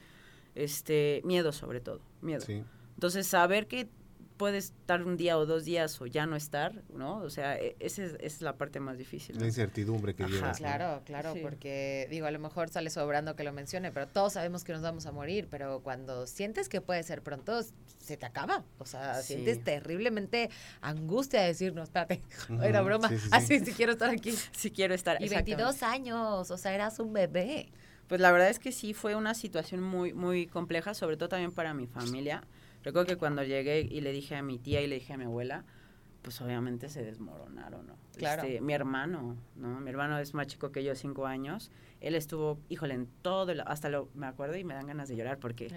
este, 0.53 1.21
miedo 1.25 1.51
sobre 1.51 1.81
todo, 1.81 1.99
miedo. 2.21 2.39
Sí. 2.41 2.63
Entonces, 2.93 3.27
saber 3.27 3.67
que 3.67 3.89
puedes 4.37 4.65
estar 4.65 5.01
un 5.03 5.17
día 5.17 5.37
o 5.37 5.45
dos 5.45 5.63
días 5.65 5.99
o 6.01 6.05
ya 6.05 6.25
no 6.25 6.35
estar, 6.35 6.83
¿no? 6.93 7.17
O 7.19 7.29
sea, 7.29 7.57
e- 7.57 7.75
esa 7.79 8.03
es, 8.03 8.13
esa 8.15 8.25
es 8.25 8.41
la 8.41 8.57
parte 8.57 8.79
más 8.79 8.97
difícil. 8.97 9.37
La 9.39 9.45
incertidumbre 9.45 10.13
que 10.13 10.23
Ajá. 10.23 10.31
llevas. 10.33 10.59
¿no? 10.61 10.67
Claro, 10.67 11.01
claro, 11.05 11.33
Sí. 11.33 11.39
porque 11.41 12.07
digo, 12.09 12.25
a 12.27 12.31
lo 12.31 12.39
mejor 12.39 12.69
sale 12.69 12.89
sobrando 12.89 13.35
que 13.35 13.43
lo 13.43 13.53
mencione, 13.53 13.91
pero 13.91 14.07
todos 14.07 14.33
sabemos 14.33 14.63
que 14.63 14.73
nos 14.73 14.81
vamos 14.81 15.05
a 15.05 15.11
morir, 15.11 15.47
pero 15.49 15.79
cuando 15.81 16.27
sientes 16.27 16.67
que 16.69 16.81
puede 16.81 17.01
ser 17.03 17.21
pronto, 17.21 17.61
se 17.99 18.17
te 18.17 18.25
acaba. 18.25 18.63
O 18.79 18.85
sea, 18.85 19.21
Sí. 19.21 19.33
sientes 19.35 19.63
terriblemente 19.63 20.49
angustia 20.81 21.41
de 21.41 21.47
decir, 21.47 21.73
no, 21.73 21.83
espérate, 21.83 22.21
era 22.61 22.81
broma, 22.81 23.09
sí, 23.09 23.17
sí, 23.17 23.23
sí. 23.23 23.29
así 23.31 23.59
sí 23.59 23.71
quiero 23.73 23.93
estar 23.93 24.09
aquí. 24.09 24.31
Sí 24.51 24.71
quiero 24.71 24.93
estar. 24.93 25.21
Y 25.21 25.25
exactamente. 25.25 25.55
22 25.63 25.83
años, 25.83 26.51
o 26.51 26.57
sea, 26.57 26.73
eras 26.73 26.99
un 26.99 27.13
bebé. 27.13 27.69
Pues 28.07 28.21
la 28.21 28.31
verdad 28.31 28.49
es 28.49 28.59
que 28.59 28.71
sí 28.71 28.93
fue 28.93 29.15
una 29.15 29.33
situación 29.33 29.81
muy, 29.81 30.13
muy 30.13 30.45
compleja, 30.45 30.93
sobre 30.93 31.17
todo 31.17 31.29
también 31.29 31.51
para 31.51 31.73
mi 31.73 31.87
familia. 31.87 32.43
Recuerdo 32.85 33.07
que 33.07 33.17
cuando 33.17 33.43
llegué 33.43 33.81
y 33.81 33.99
le 34.01 34.11
dije 34.13 34.35
a 34.35 34.41
mi 34.43 34.59
tía 34.59 34.81
y 34.81 34.87
le 34.87 34.95
dije 34.95 35.11
a 35.13 35.17
mi 35.17 35.25
abuela, 35.25 35.65
pues 36.21 36.39
obviamente 36.41 36.87
se 36.87 37.03
desmoronaron, 37.03 37.87
¿no? 37.87 37.95
Claro. 38.15 38.43
Este, 38.43 38.61
mi 38.61 38.73
hermano, 38.73 39.35
¿no? 39.55 39.79
Mi 39.81 39.89
hermano 39.89 40.17
es 40.19 40.33
más 40.33 40.47
chico 40.47 40.71
que 40.71 40.83
yo, 40.83 40.95
cinco 40.95 41.25
años. 41.25 41.71
Él 41.99 42.15
estuvo, 42.15 42.59
híjole, 42.69 42.93
en 42.93 43.07
todo, 43.21 43.51
el- 43.51 43.61
hasta 43.61 43.89
lo, 43.89 44.09
me 44.15 44.27
acuerdo 44.27 44.55
y 44.55 44.63
me 44.63 44.73
dan 44.75 44.87
ganas 44.87 45.09
de 45.09 45.15
llorar 45.15 45.39
porque, 45.39 45.67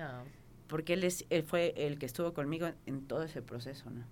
porque 0.69 0.93
él, 0.93 1.05
es, 1.05 1.25
él 1.31 1.43
fue 1.43 1.73
el 1.77 1.99
que 1.99 2.07
estuvo 2.07 2.33
conmigo 2.35 2.69
en 2.87 3.07
todo 3.07 3.23
ese 3.25 3.43
proceso, 3.43 3.91
¿no? 3.91 4.05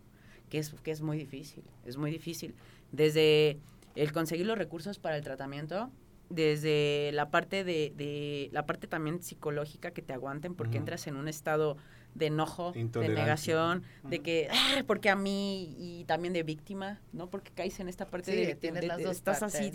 Que 0.48 0.58
es, 0.58 0.74
que 0.82 0.90
es 0.90 1.02
muy 1.02 1.18
difícil, 1.18 1.64
es 1.84 1.96
muy 1.98 2.10
difícil. 2.10 2.54
Desde 2.92 3.58
el 3.94 4.12
conseguir 4.12 4.46
los 4.46 4.56
recursos 4.56 4.98
para 4.98 5.16
el 5.16 5.22
tratamiento, 5.22 5.90
desde 6.30 7.10
la 7.12 7.30
parte 7.30 7.62
de, 7.64 7.92
de 7.96 8.48
la 8.52 8.66
parte 8.66 8.86
también 8.86 9.22
psicológica 9.22 9.90
que 9.92 10.02
te 10.02 10.12
aguanten 10.12 10.54
porque 10.54 10.76
entras 10.78 11.06
en 11.06 11.16
un 11.16 11.28
estado 11.28 11.76
de 12.16 12.26
enojo, 12.26 12.72
de 12.72 13.08
negación, 13.14 13.82
de 14.10 14.20
que 14.22 14.48
"Ah, 14.50 14.82
porque 14.86 15.10
a 15.10 15.16
mí 15.16 15.74
y 15.78 16.04
también 16.04 16.32
de 16.32 16.42
víctima, 16.42 17.00
¿no? 17.12 17.28
Porque 17.28 17.50
caes 17.52 17.78
en 17.80 17.88
esta 17.88 18.06
parte 18.06 18.30
Sí, 18.32 18.36
de, 18.46 18.54
tienes 18.56 18.80
de- 18.82 18.86
las 18.88 18.98
de- 18.98 19.04
dos 19.04 19.16
estás 19.16 19.42
así, 19.42 19.66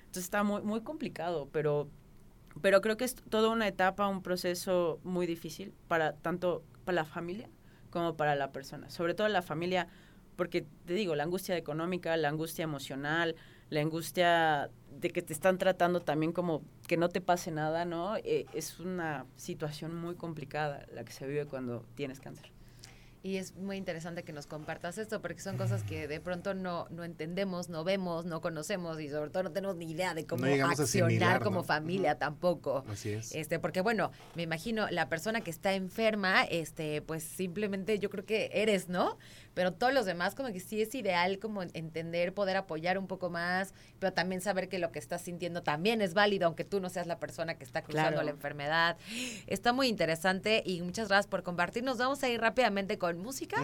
entonces 0.00 0.24
está 0.24 0.42
muy 0.42 0.62
muy 0.62 0.80
complicado, 0.80 1.48
pero 1.52 1.88
pero 2.60 2.82
creo 2.82 2.96
que 2.98 3.04
es 3.04 3.14
toda 3.14 3.48
una 3.48 3.66
etapa, 3.66 4.06
un 4.08 4.22
proceso 4.22 5.00
muy 5.04 5.26
difícil 5.26 5.72
para 5.88 6.12
tanto 6.14 6.62
para 6.84 6.96
la 6.96 7.04
familia 7.04 7.48
como 7.90 8.14
para 8.16 8.34
la 8.34 8.52
persona, 8.52 8.90
sobre 8.90 9.14
todo 9.14 9.28
la 9.28 9.42
familia, 9.42 9.88
porque 10.36 10.66
te 10.86 10.94
digo, 10.94 11.14
la 11.14 11.24
angustia 11.24 11.56
económica, 11.56 12.16
la 12.16 12.28
angustia 12.28 12.62
emocional, 12.64 13.36
la 13.72 13.80
angustia 13.80 14.70
de 15.00 15.10
que 15.10 15.22
te 15.22 15.32
están 15.32 15.56
tratando 15.56 16.00
también 16.00 16.32
como 16.32 16.62
que 16.86 16.98
no 16.98 17.08
te 17.08 17.22
pase 17.22 17.50
nada, 17.50 17.86
¿no? 17.86 18.16
Eh, 18.18 18.44
es 18.52 18.78
una 18.78 19.24
situación 19.36 19.96
muy 19.96 20.14
complicada 20.14 20.84
la 20.92 21.04
que 21.04 21.12
se 21.12 21.26
vive 21.26 21.46
cuando 21.46 21.82
tienes 21.94 22.20
cáncer. 22.20 22.52
Y 23.24 23.36
es 23.36 23.54
muy 23.54 23.76
interesante 23.76 24.24
que 24.24 24.32
nos 24.32 24.46
compartas 24.46 24.98
esto, 24.98 25.22
porque 25.22 25.40
son 25.40 25.56
cosas 25.56 25.84
que 25.84 26.08
de 26.08 26.20
pronto 26.20 26.54
no, 26.54 26.88
no 26.90 27.04
entendemos, 27.04 27.68
no 27.68 27.84
vemos, 27.84 28.24
no 28.24 28.40
conocemos 28.40 29.00
y 29.00 29.08
sobre 29.08 29.30
todo 29.30 29.44
no 29.44 29.52
tenemos 29.52 29.76
ni 29.76 29.92
idea 29.92 30.12
de 30.12 30.26
cómo 30.26 30.44
No 30.44 30.50
accionar 30.50 30.80
asimilar, 30.80 31.40
como 31.40 31.58
¿no? 31.58 31.64
familia 31.64 32.18
tampoco. 32.18 32.84
Así 32.88 33.10
es. 33.10 33.32
Este, 33.32 33.60
porque 33.60 33.80
bueno, 33.80 34.10
me 34.34 34.42
imagino 34.42 34.90
la 34.90 35.08
persona 35.08 35.40
que 35.40 35.50
está 35.50 35.72
enferma, 35.74 36.42
este, 36.42 37.00
pues 37.00 37.22
simplemente 37.22 38.00
yo 38.00 38.10
creo 38.10 38.26
que 38.26 38.50
eres, 38.52 38.88
¿no? 38.88 39.16
Pero 39.54 39.72
todos 39.72 39.92
los 39.92 40.06
demás 40.06 40.34
como 40.34 40.50
que 40.52 40.60
sí 40.60 40.80
es 40.80 40.94
ideal 40.94 41.38
como 41.38 41.62
entender, 41.62 42.32
poder 42.34 42.56
apoyar 42.56 42.98
un 42.98 43.06
poco 43.06 43.30
más, 43.30 43.74
pero 43.98 44.12
también 44.12 44.40
saber 44.40 44.68
que 44.68 44.78
lo 44.78 44.92
que 44.92 44.98
estás 44.98 45.22
sintiendo 45.22 45.62
también 45.62 46.00
es 46.02 46.14
válido, 46.14 46.46
aunque 46.46 46.64
tú 46.64 46.80
no 46.80 46.88
seas 46.88 47.06
la 47.06 47.18
persona 47.18 47.54
que 47.58 47.64
está 47.64 47.82
cruzando 47.82 48.12
Claro. 48.12 48.24
la 48.24 48.30
enfermedad. 48.30 48.96
Está 49.46 49.72
muy 49.72 49.88
interesante 49.88 50.62
y 50.64 50.80
muchas 50.82 51.08
gracias 51.08 51.26
por 51.26 51.42
compartir. 51.42 51.82
Nos 51.84 51.98
vamos 51.98 52.22
a 52.22 52.28
ir 52.28 52.40
rápidamente 52.40 52.98
con 52.98 53.18
música. 53.18 53.56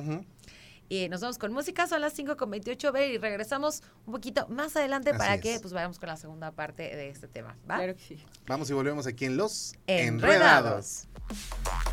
Y 0.91 1.11
nos 1.11 1.21
vamos 1.21 1.37
con 1.37 1.53
música, 1.53 1.87
son 1.87 2.01
las 2.01 2.15
5 2.15 2.39
con 2.39 2.51
28, 2.51 2.93
ver, 2.93 3.11
y 3.11 3.19
regresamos 3.19 3.83
un 4.07 4.13
poquito 4.15 4.49
más 4.49 4.75
adelante 4.75 5.13
para 5.13 5.39
que 5.39 5.55
es. 5.57 5.61
pues 5.61 5.75
vayamos 5.75 5.99
con 5.99 6.09
la 6.09 6.17
segunda 6.17 6.51
parte 6.53 6.83
de 6.97 7.11
este 7.11 7.29
tema, 7.29 7.59
¿va? 7.71 7.77
Claro 7.77 7.95
que 7.95 8.01
sí. 8.03 8.25
Vamos 8.47 8.71
y 8.71 8.73
volvemos 8.73 9.07
aquí 9.07 9.27
en 9.27 9.37
Los 9.37 9.75
Enredados. 9.87 11.07
Enredados. 11.07 11.88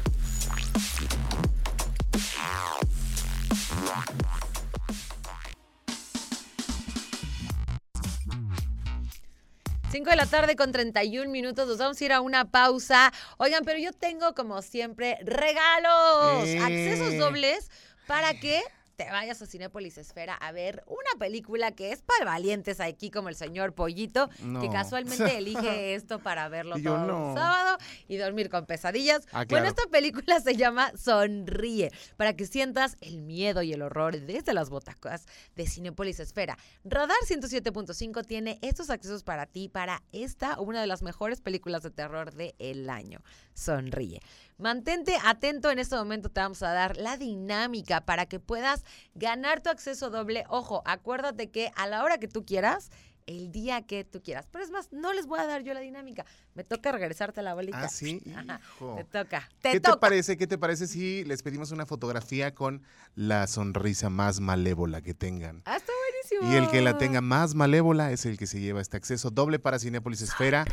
5 10.06 10.12
de 10.12 10.18
la 10.18 10.28
tarde 10.28 10.56
con 10.56 10.72
31 10.72 11.32
minutos. 11.32 11.68
Nos 11.68 11.80
vamos 11.80 12.00
a 12.00 12.06
ir 12.06 12.14
a 12.14 12.22
una 12.22 12.46
pausa. 12.46 13.12
Oigan, 13.38 13.66
pero 13.66 13.80
yo 13.80 13.92
tengo, 13.92 14.36
como 14.36 14.62
siempre, 14.62 15.18
regalos. 15.24 16.46
Eh. 16.46 16.60
Accesos 16.60 17.18
dobles 17.18 17.72
para 18.06 18.40
que 18.40 18.62
te 18.96 19.10
vayas 19.12 19.42
a 19.42 19.46
Cinépolis 19.46 19.98
Esfera 19.98 20.36
a 20.36 20.52
ver 20.52 20.84
una 20.88 21.20
película 21.20 21.72
que 21.72 21.92
es 21.92 22.02
para 22.02 22.26
valientes 22.26 22.80
aquí, 22.80 23.12
como 23.12 23.30
el 23.30 23.36
señor 23.36 23.74
Pollito, 23.74 24.30
que 24.62 24.70
casualmente 24.70 25.38
elige 25.38 25.96
esto 25.96 26.20
para 26.20 26.48
verlo 26.50 26.76
todo 26.82 27.06
no. 27.06 27.34
sábado 27.36 27.78
y 28.08 28.18
dormir 28.18 28.50
con 28.50 28.66
pesadillas. 28.66 29.28
Ah, 29.32 29.46
Bueno, 29.50 29.68
esta 29.68 29.84
película 29.88 30.40
se 30.40 30.56
llama 30.56 30.92
Sonríe, 30.98 31.92
para 32.18 32.36
que 32.36 32.46
sientas 32.46 32.98
el 33.02 33.22
miedo 33.22 33.62
y 33.62 33.74
el 33.74 33.82
horror 33.82 34.20
desde 34.20 34.54
las 34.54 34.70
botacas 34.70 35.26
de 35.56 35.68
Cinépolis 35.68 36.20
Esfera. 36.20 36.58
Radar 36.84 37.18
107.5 37.28 38.26
tiene 38.26 38.60
estos 38.62 38.90
accesos 38.90 39.24
para 39.24 39.46
ti, 39.46 39.70
para 39.70 40.04
esta, 40.12 40.60
una 40.60 40.82
de 40.82 40.88
las 40.88 41.02
mejores 41.02 41.42
películas 41.42 41.84
de 41.84 41.92
terror 41.92 42.34
del 42.34 42.90
año. 42.90 43.22
Sonríe. 43.54 44.22
Mantente 44.58 45.18
atento, 45.26 45.70
en 45.70 45.80
este 45.80 45.96
momento 45.96 46.30
te 46.30 46.40
vamos 46.40 46.64
a 46.64 46.72
dar 46.72 46.96
la 46.96 47.18
dinámica 47.18 48.06
para 48.06 48.26
que 48.26 48.40
puedas 48.40 48.84
ganar 49.14 49.62
tu 49.62 49.70
acceso 49.70 50.10
doble. 50.10 50.46
Ojo, 50.48 50.82
acuérdate 50.86 51.52
que 51.52 51.72
a 51.76 51.88
la 51.88 52.04
hora 52.04 52.20
que 52.20 52.30
tú 52.30 52.46
quieras, 52.46 52.90
el 53.28 53.52
día 53.52 53.82
que 53.82 54.04
tú 54.04 54.22
quieras. 54.22 54.48
Pero 54.52 54.64
es 54.64 54.72
más, 54.72 54.92
no 54.94 55.12
les 55.12 55.26
voy 55.26 55.40
a 55.40 55.46
dar 55.46 55.64
yo 55.64 55.74
la 55.74 55.80
dinámica. 55.80 56.26
Me 56.54 56.64
toca 56.64 56.92
regresarte 56.92 57.42
la 57.42 57.54
bolita. 57.54 57.82
Ah, 57.84 57.90
sí, 57.90 58.22
hijo. 58.26 58.96
Te 58.96 59.04
toca. 59.04 59.50
Te 59.62 59.72
¿Qué 59.74 59.80
toca. 59.80 59.96
te 59.96 60.00
parece? 60.00 60.38
¿Qué 60.38 60.48
te 60.48 60.58
parece 60.58 60.88
si 60.88 61.24
les 61.26 61.44
pedimos 61.44 61.72
una 61.72 61.86
fotografía 61.86 62.54
con 62.54 62.84
la 63.16 63.48
sonrisa 63.48 64.10
más 64.10 64.40
malévola 64.40 65.02
que 65.02 65.14
tengan? 65.14 65.64
Ah, 65.66 65.78
está 65.78 65.92
buenísimo. 66.32 66.54
Y 66.54 66.56
el 66.56 66.70
que 66.70 66.82
la 66.82 66.98
tenga 66.98 67.22
más 67.22 67.56
malévola 67.56 68.12
es 68.12 68.26
el 68.26 68.38
que 68.38 68.48
se 68.48 68.60
lleva 68.60 68.82
este 68.82 68.98
acceso 68.98 69.32
doble 69.32 69.60
para 69.60 69.80
Cinépolis 69.80 70.22
Esfera 70.22 70.66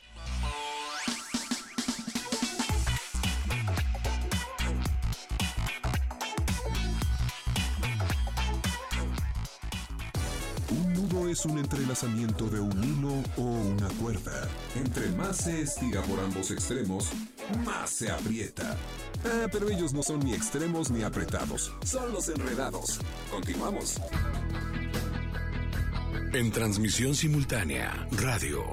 Es 11.36 11.44
un 11.44 11.58
entrelazamiento 11.58 12.48
de 12.48 12.60
un 12.60 12.82
hilo 12.82 13.22
o 13.36 13.42
una 13.42 13.88
cuerda. 14.00 14.48
Entre 14.74 15.10
más 15.10 15.36
se 15.36 15.60
estira 15.60 16.00
por 16.00 16.18
ambos 16.18 16.50
extremos, 16.50 17.10
más 17.62 17.90
se 17.90 18.10
aprieta. 18.10 18.74
Ah, 19.22 19.46
pero 19.52 19.68
ellos 19.68 19.92
no 19.92 20.02
son 20.02 20.20
ni 20.20 20.32
extremos 20.32 20.90
ni 20.90 21.02
apretados, 21.02 21.74
son 21.84 22.10
los 22.14 22.30
enredados. 22.30 23.00
Continuamos. 23.30 24.00
En 26.32 26.50
transmisión 26.52 27.14
simultánea, 27.14 28.08
radio, 28.12 28.64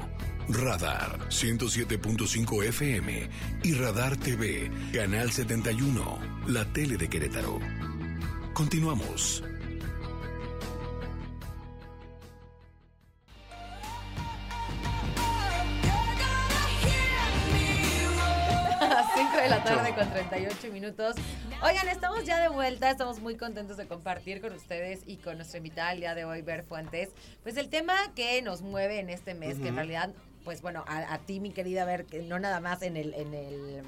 Radar 0.47 1.19
107.5 1.27 2.63
FM 2.63 3.29
y 3.63 3.73
Radar 3.73 4.15
TV, 4.15 4.71
Canal 4.93 5.33
71, 5.33 6.19
la 6.47 6.63
tele 6.71 6.95
de 6.95 7.09
Querétaro. 7.09 7.59
Continuamos. 8.53 9.43
De 19.43 19.49
la 19.49 19.61
tarde 19.61 19.93
con 19.93 20.09
38 20.09 20.71
minutos. 20.71 21.17
Oigan, 21.61 21.89
estamos 21.89 22.23
ya 22.23 22.39
de 22.41 22.47
vuelta, 22.47 22.89
estamos 22.89 23.19
muy 23.19 23.35
contentos 23.35 23.75
de 23.75 23.85
compartir 23.85 24.39
con 24.39 24.53
ustedes 24.53 25.01
y 25.05 25.17
con 25.17 25.35
nuestra 25.35 25.57
invitada 25.57 25.91
el 25.91 25.99
día 25.99 26.15
de 26.15 26.23
hoy, 26.23 26.41
Ver 26.41 26.63
Fuentes, 26.63 27.09
pues 27.43 27.57
el 27.57 27.67
tema 27.67 27.93
que 28.15 28.41
nos 28.41 28.61
mueve 28.61 28.99
en 28.99 29.09
este 29.09 29.33
mes, 29.33 29.59
que 29.59 29.67
en 29.67 29.75
realidad, 29.75 30.11
pues 30.45 30.61
bueno, 30.61 30.85
a, 30.87 31.13
a 31.13 31.17
ti, 31.19 31.41
mi 31.41 31.51
querida 31.51 31.83
Ver, 31.83 32.05
que 32.05 32.21
no 32.21 32.39
nada 32.39 32.61
más 32.61 32.83
en 32.83 32.95
el, 32.95 33.13
en 33.15 33.33
el 33.33 33.83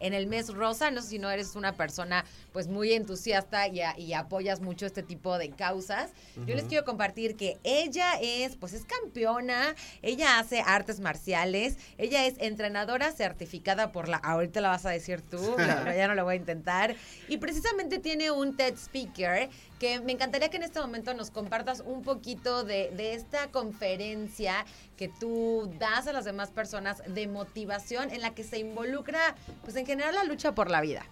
en 0.00 0.14
el 0.14 0.26
mes 0.26 0.52
rosa, 0.52 0.90
no 0.90 1.02
sé 1.02 1.08
si 1.08 1.18
no 1.18 1.30
eres 1.30 1.56
una 1.56 1.72
persona 1.72 2.24
pues 2.52 2.68
muy 2.68 2.92
entusiasta 2.92 3.68
y, 3.68 3.80
a- 3.80 3.98
y 3.98 4.12
apoyas 4.12 4.60
mucho 4.60 4.86
este 4.86 5.02
tipo 5.02 5.38
de 5.38 5.50
causas. 5.50 6.10
Yo 6.46 6.54
les 6.54 6.64
quiero 6.64 6.84
compartir 6.84 7.36
que 7.36 7.58
ella 7.64 8.12
es 8.20 8.56
pues 8.56 8.72
es 8.72 8.84
campeona, 8.84 9.74
ella 10.02 10.38
hace 10.38 10.60
artes 10.64 11.00
marciales, 11.00 11.76
ella 11.98 12.26
es 12.26 12.34
entrenadora 12.38 13.12
certificada 13.12 13.92
por 13.92 14.08
la, 14.08 14.18
ahorita 14.18 14.60
la 14.60 14.68
vas 14.68 14.84
a 14.86 14.90
decir 14.90 15.22
tú, 15.22 15.38
la- 15.58 15.94
ya 15.96 16.08
no 16.08 16.14
lo 16.14 16.24
voy 16.24 16.34
a 16.34 16.36
intentar, 16.36 16.94
y 17.28 17.38
precisamente 17.38 17.98
tiene 17.98 18.30
un 18.30 18.56
TED 18.56 18.74
Speaker 18.74 19.48
que 19.78 20.00
me 20.00 20.12
encantaría 20.12 20.48
que 20.48 20.56
en 20.56 20.62
este 20.62 20.80
momento 20.80 21.12
nos 21.14 21.30
compartas 21.30 21.80
un 21.84 22.02
poquito 22.02 22.64
de, 22.64 22.90
de 22.96 23.14
esta 23.14 23.48
conferencia 23.48 24.64
que 24.96 25.08
tú 25.08 25.70
das 25.78 26.06
a 26.06 26.12
las 26.12 26.24
demás 26.24 26.50
personas 26.50 27.02
de 27.06 27.26
motivación 27.26 28.10
en 28.10 28.22
la 28.22 28.34
que 28.34 28.42
se 28.44 28.58
involucra, 28.58 29.34
pues 29.62 29.76
en 29.76 29.85
general, 29.86 30.14
la 30.14 30.24
lucha 30.24 30.54
por 30.54 30.70
la 30.70 30.80
vida. 30.80 31.06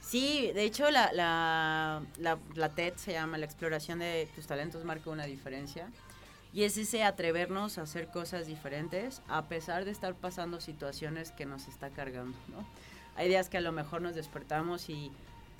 Sí, 0.00 0.50
de 0.54 0.64
hecho 0.64 0.90
la, 0.90 1.12
la, 1.12 2.02
la, 2.16 2.38
la 2.54 2.68
TED 2.70 2.94
se 2.96 3.12
llama 3.12 3.36
La 3.36 3.44
exploración 3.44 3.98
de 3.98 4.26
tus 4.34 4.46
talentos 4.46 4.84
marca 4.84 5.10
una 5.10 5.26
diferencia. 5.26 5.90
Y 6.52 6.62
es 6.64 6.78
ese 6.78 7.04
atrevernos 7.04 7.76
a 7.76 7.82
hacer 7.82 8.08
cosas 8.08 8.46
diferentes 8.46 9.20
a 9.28 9.48
pesar 9.48 9.84
de 9.84 9.90
estar 9.90 10.14
pasando 10.14 10.62
situaciones 10.62 11.30
que 11.30 11.44
nos 11.44 11.68
está 11.68 11.90
cargando, 11.90 12.38
¿no? 12.48 12.66
Hay 13.16 13.28
días 13.28 13.50
que 13.50 13.58
a 13.58 13.60
lo 13.60 13.70
mejor 13.70 14.00
nos 14.00 14.14
despertamos 14.14 14.88
y, 14.88 15.12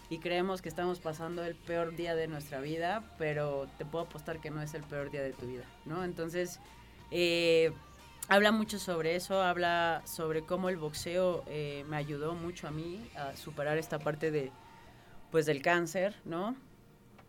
y 0.09 0.19
creemos 0.19 0.63
que 0.63 0.71
estamos 0.71 0.99
pasando 0.99 1.45
el 1.45 1.55
peor 1.55 1.95
día 1.95 2.15
de 2.15 2.27
nuestra 2.27 2.61
vida, 2.61 3.05
pero 3.19 3.69
te 3.77 3.85
puedo 3.85 4.07
apostar 4.07 4.41
que 4.41 4.51
no 4.51 4.63
es 4.63 4.73
el 4.73 4.83
peor 4.83 5.11
día 5.11 5.23
de 5.23 5.33
tu 5.33 5.47
vida, 5.47 5.65
¿no? 5.85 6.05
Entonces, 6.05 6.59
eh, 7.11 7.73
habla 8.29 8.53
mucho 8.53 8.79
sobre 8.79 9.17
eso, 9.17 9.43
habla 9.43 10.03
sobre 10.05 10.43
cómo 10.43 10.69
el 10.69 10.77
boxeo 10.77 11.45
eh, 11.49 11.85
me 11.89 11.97
ayudó 11.97 12.35
mucho 12.35 12.69
a 12.69 12.71
mí 12.71 13.01
a 13.17 13.35
superar 13.37 13.79
esta 13.79 13.99
parte 13.99 14.31
de, 14.31 14.51
pues, 15.31 15.47
del 15.47 15.63
cáncer, 15.63 16.15
¿no? 16.25 16.55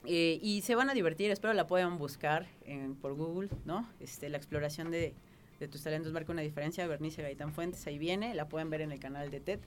Eh, 0.05 0.39
y 0.41 0.61
se 0.61 0.75
van 0.75 0.89
a 0.89 0.93
divertir, 0.93 1.29
espero 1.31 1.53
la 1.53 1.67
puedan 1.67 1.97
buscar 1.97 2.47
en- 2.65 2.95
por 2.95 3.13
Google, 3.15 3.49
¿no? 3.65 3.87
Este, 3.99 4.29
la 4.29 4.37
exploración 4.37 4.91
de, 4.91 5.13
de 5.59 5.67
tus 5.67 5.83
talentos 5.83 6.13
marca 6.13 6.31
una 6.31 6.41
diferencia, 6.41 6.87
Bernice 6.87 7.21
Gaitán 7.21 7.53
Fuentes, 7.53 7.85
ahí 7.87 7.97
viene, 7.97 8.33
la 8.33 8.47
pueden 8.47 8.69
ver 8.69 8.81
en 8.81 8.91
el 8.91 8.99
canal 8.99 9.29
de 9.29 9.39
TED. 9.41 9.59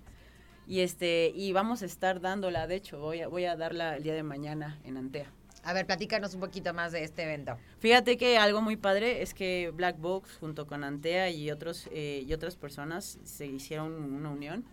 Y, 0.66 0.80
este, 0.80 1.32
y 1.34 1.52
vamos 1.52 1.82
a 1.82 1.86
estar 1.86 2.20
dándola, 2.20 2.66
de 2.66 2.76
hecho, 2.76 2.98
voy 2.98 3.20
a, 3.20 3.28
voy 3.28 3.44
a 3.46 3.56
darla 3.56 3.96
el 3.96 4.02
día 4.04 4.14
de 4.14 4.22
mañana 4.22 4.78
en 4.84 4.96
Antea. 4.96 5.30
A 5.64 5.72
ver, 5.72 5.86
platícanos 5.86 6.34
un 6.34 6.40
poquito 6.40 6.74
más 6.74 6.92
de 6.92 7.04
este 7.04 7.22
evento. 7.22 7.56
Fíjate 7.78 8.16
que 8.16 8.36
algo 8.36 8.60
muy 8.60 8.76
padre 8.76 9.22
es 9.22 9.32
que 9.32 9.70
Black 9.74 9.98
Box 9.98 10.36
junto 10.38 10.66
con 10.66 10.82
Antea 10.82 11.30
y 11.30 11.50
otros 11.50 11.88
eh, 11.92 12.24
y 12.26 12.32
otras 12.32 12.56
personas 12.56 13.18
se 13.22 13.46
hicieron 13.46 13.92
una 13.92 14.30
unión 14.30 14.64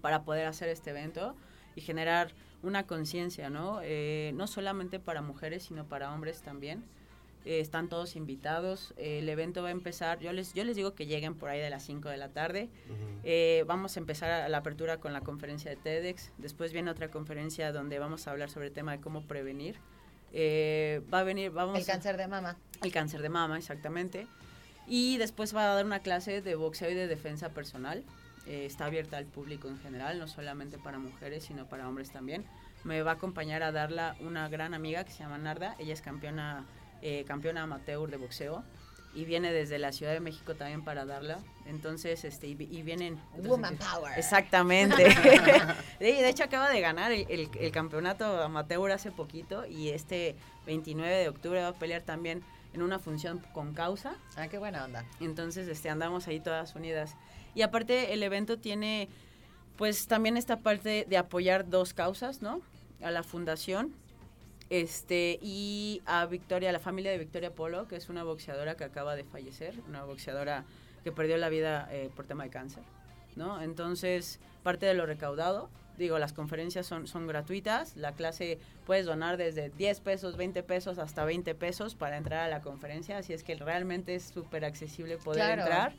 para 0.00 0.22
poder 0.22 0.46
hacer 0.46 0.68
este 0.68 0.90
evento 0.90 1.34
y 1.74 1.80
generar 1.80 2.32
una 2.62 2.86
conciencia, 2.86 3.50
¿no? 3.50 3.80
Eh, 3.82 4.32
no 4.34 4.46
solamente 4.46 5.00
para 5.00 5.22
mujeres, 5.22 5.64
sino 5.64 5.84
para 5.86 6.12
hombres 6.14 6.42
también. 6.42 6.84
Eh, 7.44 7.60
están 7.60 7.88
todos 7.88 8.16
invitados. 8.16 8.94
Eh, 8.96 9.18
el 9.18 9.28
evento 9.28 9.62
va 9.62 9.68
a 9.68 9.72
empezar. 9.72 10.20
Yo 10.20 10.32
les, 10.32 10.54
yo 10.54 10.64
les 10.64 10.76
digo 10.76 10.94
que 10.94 11.06
lleguen 11.06 11.34
por 11.34 11.48
ahí 11.48 11.60
de 11.60 11.70
las 11.70 11.82
5 11.84 12.08
de 12.08 12.16
la 12.16 12.28
tarde. 12.28 12.68
Eh, 13.24 13.64
vamos 13.66 13.96
a 13.96 14.00
empezar 14.00 14.30
a 14.30 14.48
la 14.48 14.58
apertura 14.58 14.98
con 14.98 15.12
la 15.12 15.20
conferencia 15.20 15.70
de 15.70 15.76
TEDx. 15.76 16.32
Después 16.38 16.72
viene 16.72 16.90
otra 16.90 17.10
conferencia 17.10 17.72
donde 17.72 17.98
vamos 17.98 18.26
a 18.26 18.30
hablar 18.30 18.50
sobre 18.50 18.68
el 18.68 18.72
tema 18.72 18.92
de 18.92 19.00
cómo 19.00 19.22
prevenir. 19.22 19.76
Eh, 20.32 21.02
va 21.12 21.20
a 21.20 21.24
venir, 21.24 21.50
vamos 21.50 21.78
El 21.78 21.84
cáncer 21.86 22.16
de 22.16 22.26
mama. 22.26 22.56
el 22.82 22.92
cáncer 22.92 23.22
de 23.22 23.28
mama, 23.28 23.58
exactamente. 23.58 24.26
Y 24.86 25.18
después 25.18 25.54
va 25.54 25.70
a 25.70 25.74
dar 25.74 25.84
una 25.84 26.00
clase 26.00 26.42
de 26.42 26.54
boxeo 26.54 26.90
y 26.90 26.94
de 26.94 27.06
defensa 27.06 27.50
personal. 27.50 28.02
Eh, 28.46 28.66
está 28.66 28.86
abierta 28.86 29.18
al 29.18 29.26
público 29.26 29.68
en 29.68 29.78
general, 29.78 30.18
no 30.18 30.26
solamente 30.26 30.78
para 30.78 30.98
mujeres, 30.98 31.44
sino 31.44 31.68
para 31.68 31.88
hombres 31.88 32.10
también. 32.10 32.44
Me 32.82 33.02
va 33.02 33.12
a 33.12 33.14
acompañar 33.14 33.62
a 33.62 33.70
darla 33.70 34.16
una 34.20 34.48
gran 34.48 34.74
amiga 34.74 35.04
que 35.04 35.12
se 35.12 35.20
llama 35.20 35.38
Narda. 35.38 35.76
Ella 35.78 35.92
es 35.92 36.00
campeona, 36.00 36.66
eh, 37.00 37.24
campeona 37.26 37.62
amateur 37.62 38.10
de 38.10 38.16
boxeo. 38.16 38.64
Y 39.14 39.24
viene 39.24 39.52
desde 39.52 39.78
la 39.78 39.92
Ciudad 39.92 40.12
de 40.12 40.20
México 40.20 40.54
también 40.54 40.82
para 40.84 41.04
darla. 41.04 41.38
Entonces, 41.66 42.24
este, 42.24 42.46
y, 42.48 42.52
y 42.52 42.82
vienen... 42.82 43.18
Woman 43.36 43.76
Power. 43.76 44.12
Exactamente. 44.18 45.04
de, 46.00 46.06
de 46.06 46.28
hecho, 46.28 46.44
acaba 46.44 46.70
de 46.70 46.80
ganar 46.80 47.12
el, 47.12 47.26
el- 47.28 47.50
el 47.60 47.72
campeonato 47.72 48.42
amateur 48.42 48.90
hace 48.90 49.10
poquito 49.12 49.66
y 49.66 49.90
este 49.90 50.34
29 50.66 51.14
de 51.14 51.28
octubre 51.28 51.60
va 51.60 51.68
a 51.68 51.72
pelear 51.74 52.02
también 52.02 52.42
en 52.74 52.80
una 52.82 52.98
función 52.98 53.40
con 53.52 53.74
causa. 53.74 54.14
Ah, 54.36 54.48
qué 54.48 54.56
buena 54.58 54.84
onda. 54.84 55.04
Entonces, 55.20 55.68
este, 55.68 55.90
andamos 55.90 56.26
ahí 56.28 56.40
todas 56.40 56.74
unidas. 56.74 57.14
Y 57.54 57.60
aparte, 57.62 58.14
el 58.14 58.22
evento 58.22 58.58
tiene, 58.58 59.08
pues, 59.76 60.06
también 60.06 60.38
esta 60.38 60.56
parte 60.60 61.04
de 61.06 61.16
apoyar 61.18 61.68
dos 61.68 61.92
causas, 61.92 62.40
¿no? 62.40 62.62
A 63.02 63.10
la 63.10 63.22
fundación, 63.22 63.92
este, 64.72 65.38
y 65.42 66.00
a 66.06 66.24
Victoria, 66.24 66.72
la 66.72 66.78
familia 66.78 67.10
de 67.10 67.18
Victoria 67.18 67.54
Polo, 67.54 67.86
que 67.88 67.96
es 67.96 68.08
una 68.08 68.24
boxeadora 68.24 68.74
que 68.74 68.84
acaba 68.84 69.14
de 69.16 69.22
fallecer, 69.22 69.74
una 69.86 70.02
boxeadora 70.04 70.64
que 71.04 71.12
perdió 71.12 71.36
la 71.36 71.50
vida 71.50 71.86
eh, 71.90 72.08
por 72.16 72.24
tema 72.26 72.44
de 72.44 72.48
cáncer, 72.50 72.82
¿no? 73.36 73.60
Entonces, 73.60 74.40
parte 74.62 74.86
de 74.86 74.94
lo 74.94 75.04
recaudado, 75.04 75.68
digo, 75.98 76.18
las 76.18 76.32
conferencias 76.32 76.86
son, 76.86 77.06
son 77.06 77.26
gratuitas, 77.26 77.96
la 77.98 78.12
clase 78.12 78.58
puedes 78.86 79.04
donar 79.04 79.36
desde 79.36 79.68
10 79.68 80.00
pesos, 80.00 80.38
20 80.38 80.62
pesos 80.62 80.98
hasta 80.98 81.22
20 81.26 81.54
pesos 81.54 81.94
para 81.94 82.16
entrar 82.16 82.40
a 82.40 82.48
la 82.48 82.62
conferencia, 82.62 83.18
así 83.18 83.34
es 83.34 83.42
que 83.44 83.54
realmente 83.56 84.14
es 84.14 84.22
súper 84.24 84.64
accesible 84.64 85.18
poder 85.18 85.44
Claro. 85.44 85.60
entrar 85.62 85.92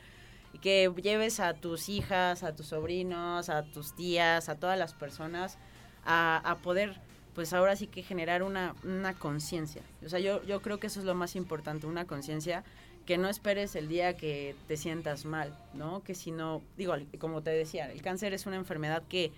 y 0.51 0.57
que 0.57 0.91
lleves 0.99 1.39
a 1.39 1.53
tus 1.53 1.89
hijas, 1.89 2.41
a 2.41 2.55
tus 2.55 2.67
sobrinos, 2.67 3.49
a 3.49 3.62
tus 3.65 3.95
tías, 3.95 4.49
a 4.49 4.55
todas 4.55 4.79
las 4.79 4.93
personas 4.95 5.59
a, 6.05 6.38
a 6.43 6.57
poder, 6.57 6.99
pues 7.36 7.54
ahora 7.54 7.76
sí 7.76 7.88
que 7.88 8.04
generar 8.04 8.43
una, 8.43 8.76
una 8.84 9.13
conciencia. 9.13 9.82
O 10.06 10.10
sea, 10.10 10.19
yo, 10.19 10.43
yo 10.43 10.62
creo 10.62 10.80
que 10.80 10.88
eso 10.88 11.00
es 11.00 11.06
lo 11.06 11.15
más 11.15 11.36
importante, 11.36 11.88
una 11.88 12.06
conciencia 12.06 12.63
que 13.06 13.17
no 13.17 13.28
esperes 13.28 13.76
el 13.76 13.88
día 13.88 14.15
que 14.15 14.56
te 14.67 14.78
sientas 14.78 15.26
mal, 15.26 15.54
¿no? 15.74 16.04
Que 16.04 16.15
si 16.15 16.32
no, 16.32 16.62
digo, 16.78 16.93
como 17.19 17.41
te 17.41 17.52
decía, 17.52 17.91
el 17.91 18.02
cáncer 18.02 18.34
es 18.34 18.46
una 18.46 18.56
enfermedad 18.56 19.04
que 19.10 19.32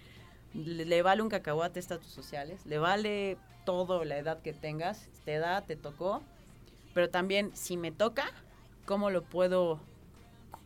le, 0.54 0.86
le 0.86 1.02
vale 1.02 1.22
un 1.22 1.30
cacahuate 1.30 1.80
estatus 1.80 2.12
sociales, 2.12 2.66
le 2.66 2.78
vale 2.78 3.38
todo 3.66 4.06
la 4.06 4.18
edad 4.18 4.42
que 4.42 4.54
tengas, 4.54 5.08
te 5.26 5.40
da, 5.40 5.62
te 5.62 5.76
tocó, 5.76 6.22
pero 6.94 7.10
también 7.10 7.52
si 7.56 7.78
me 7.78 7.92
toca, 7.92 8.26
¿cómo 8.86 9.10
lo 9.10 9.24
puedo, 9.24 9.80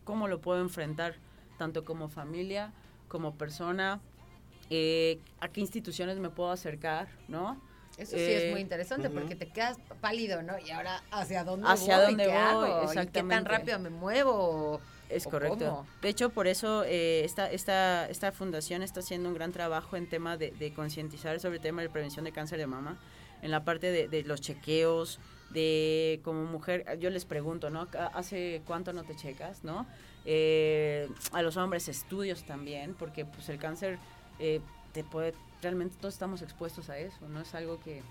cómo 0.04 0.28
lo 0.28 0.42
puedo 0.42 0.62
enfrentar, 0.62 1.16
tanto 1.58 1.86
como 1.86 2.10
familia, 2.10 2.74
como 3.08 3.36
persona, 3.36 4.02
eh, 4.70 5.20
a 5.40 5.48
qué 5.50 5.62
instituciones 5.62 6.18
me 6.20 6.30
puedo 6.30 6.52
acercar, 6.52 7.08
¿no? 7.28 7.60
Eso 7.98 8.12
sí 8.12 8.18
Eh, 8.18 8.38
es 8.46 8.52
muy 8.52 8.62
interesante 8.62 9.08
ujú. 9.10 9.20
porque 9.20 9.36
te 9.36 9.48
quedas 9.48 9.78
pálido, 10.00 10.42
¿no? 10.42 10.58
Y 10.60 10.72
ahora, 10.72 11.04
¿hacia 11.12 11.44
dónde 11.44 11.68
¿Hacia 11.68 11.98
voy? 11.98 12.06
dónde 12.08 12.24
¿Qué 12.26 12.30
voy? 12.30 12.38
hago? 12.38 12.94
¿Y 12.94 13.08
qué 13.08 13.24
tan 13.24 13.46
rápido 13.46 13.80
me 13.80 13.90
muevo? 13.90 14.80
Es 15.10 15.26
¿O 15.26 15.32
correcto. 15.32 15.58
cómo? 15.66 15.88
De 16.02 16.10
hecho, 16.10 16.30
por 16.30 16.48
eso 16.48 16.84
eh, 16.86 17.26
esta, 17.26 17.52
esta, 17.52 18.08
esta 18.10 18.32
fundación 18.32 18.84
está 18.84 19.00
haciendo 19.02 19.28
un 19.28 19.36
gran 19.36 19.52
trabajo 19.52 19.98
en 19.98 20.08
tema 20.08 20.38
de, 20.38 20.52
de 20.52 20.72
concientizar 20.74 21.40
sobre 21.40 21.58
el 21.58 21.62
tema 21.62 21.82
de 21.82 21.90
prevención 21.90 22.24
de 22.26 22.32
cáncer 22.32 22.60
de 22.60 22.68
mama, 22.68 22.98
en 23.42 23.52
la 23.52 23.64
parte 23.66 23.92
de, 23.92 24.08
de 24.08 24.24
los 24.24 24.40
chequeos, 24.40 25.20
de 25.50 26.22
como 26.24 26.44
mujer, 26.46 26.86
yo 27.00 27.10
les 27.10 27.26
pregunto, 27.26 27.70
¿no? 27.72 27.88
¿Ca- 27.90 28.08
¿Hace 28.14 28.62
cuánto 28.66 28.94
no 28.94 29.04
te 29.04 29.16
checas, 29.16 29.64
no? 29.64 29.88
Eh, 30.26 31.10
a 31.32 31.42
los 31.42 31.58
hombres 31.58 31.90
estudios 31.90 32.46
también, 32.46 32.94
porque 32.94 33.26
pues 33.26 33.50
el 33.50 33.58
cáncer 33.58 33.98
eh, 34.40 34.62
te 34.94 35.04
puede, 35.04 35.34
realmente 35.62 35.96
todos 36.00 36.14
estamos 36.14 36.42
expuestos 36.42 36.90
a 36.90 36.98
eso, 36.98 37.28
no 37.30 37.42
es 37.42 37.54
algo 37.56 37.80
que, 37.80 38.02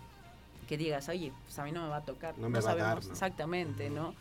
que 0.68 0.76
digas, 0.76 1.08
oye, 1.08 1.32
pues 1.44 1.58
a 1.58 1.64
mí 1.64 1.72
no 1.72 1.82
me 1.82 1.88
va 1.88 1.96
a 1.96 2.04
tocar, 2.04 2.36
No 2.38 2.48
me 2.48 2.60
va 2.60 2.70
a 2.70 2.74
dar, 2.74 2.84
sabemos 2.86 3.06
¿no? 3.06 3.12
exactamente. 3.12 3.90
¿no? 3.90 4.14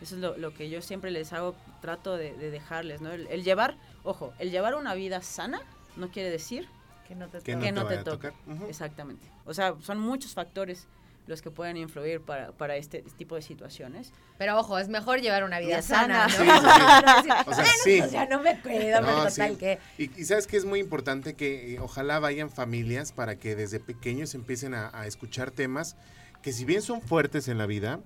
Eso 0.00 0.16
es 0.16 0.20
lo, 0.20 0.36
lo 0.36 0.52
que 0.52 0.68
yo 0.68 0.82
siempre 0.82 1.10
les 1.10 1.32
hago, 1.32 1.54
trato 1.80 2.16
de, 2.16 2.32
de 2.36 2.50
dejarles, 2.50 3.00
¿no? 3.00 3.12
El, 3.12 3.26
el 3.28 3.44
llevar, 3.44 3.76
ojo, 4.02 4.32
el 4.40 4.50
llevar 4.50 4.74
una 4.74 4.94
vida 4.94 5.22
sana 5.22 5.62
no 5.96 6.08
quiere 6.10 6.28
decir 6.30 6.68
Que 7.06 7.14
no 7.14 7.28
te 7.28 7.38
Que 7.40 7.52
toca. 7.52 7.64
que 7.64 7.72
no 7.72 7.82
no 7.82 7.88
te 7.88 7.96
te, 7.96 8.00
vaya 8.00 8.00
a 8.00 8.16
toque. 8.16 8.30
tocar. 8.32 8.68
Exactamente. 8.68 9.26
O 9.44 9.54
sea, 9.54 9.74
son 9.80 10.00
muchos 10.00 10.34
factores 10.34 10.88
los 11.26 11.40
que 11.40 11.50
pueden 11.50 11.76
influir 11.76 12.20
para, 12.20 12.52
para 12.52 12.76
este 12.76 13.02
tipo 13.16 13.36
de 13.36 13.42
situaciones. 13.42 14.12
Pero 14.38 14.58
ojo, 14.58 14.78
es 14.78 14.88
mejor 14.88 15.20
llevar 15.20 15.44
una 15.44 15.60
vida 15.60 15.80
sana, 15.82 16.28
sana. 16.28 17.02
¿no? 17.02 17.22
Sí, 17.22 17.28
sí, 17.28 17.28
sí. 17.28 17.28
No 17.28 17.32
decir, 17.32 17.32
O 17.46 17.54
sea, 17.54 17.64
"Bueno, 17.64 17.70
sí. 17.84 17.98
pues 18.00 18.10
ya 18.12 18.26
no 18.26 18.42
me 18.42 18.60
cuido, 18.60 19.00
No, 19.00 19.06
pero 19.06 19.30
sí. 19.30 19.40
total 19.40 19.56
que... 19.58 19.78
Y, 19.98 20.20
y 20.20 20.24
sabes 20.24 20.46
que 20.46 20.56
es 20.56 20.64
muy 20.64 20.80
importante 20.80 21.34
que 21.34 21.74
eh, 21.74 21.80
ojalá 21.80 22.18
vayan 22.18 22.50
familias 22.50 23.12
para 23.12 23.36
que 23.36 23.54
desde 23.54 23.78
pequeños 23.80 24.34
empiecen 24.34 24.74
a, 24.74 24.90
a 24.92 25.06
escuchar 25.06 25.50
temas 25.52 25.96
que 26.42 26.52
si 26.52 26.64
bien 26.64 26.82
son 26.82 27.00
fuertes 27.02 27.46
en 27.46 27.56
la 27.58 27.66
vida, 27.66 28.00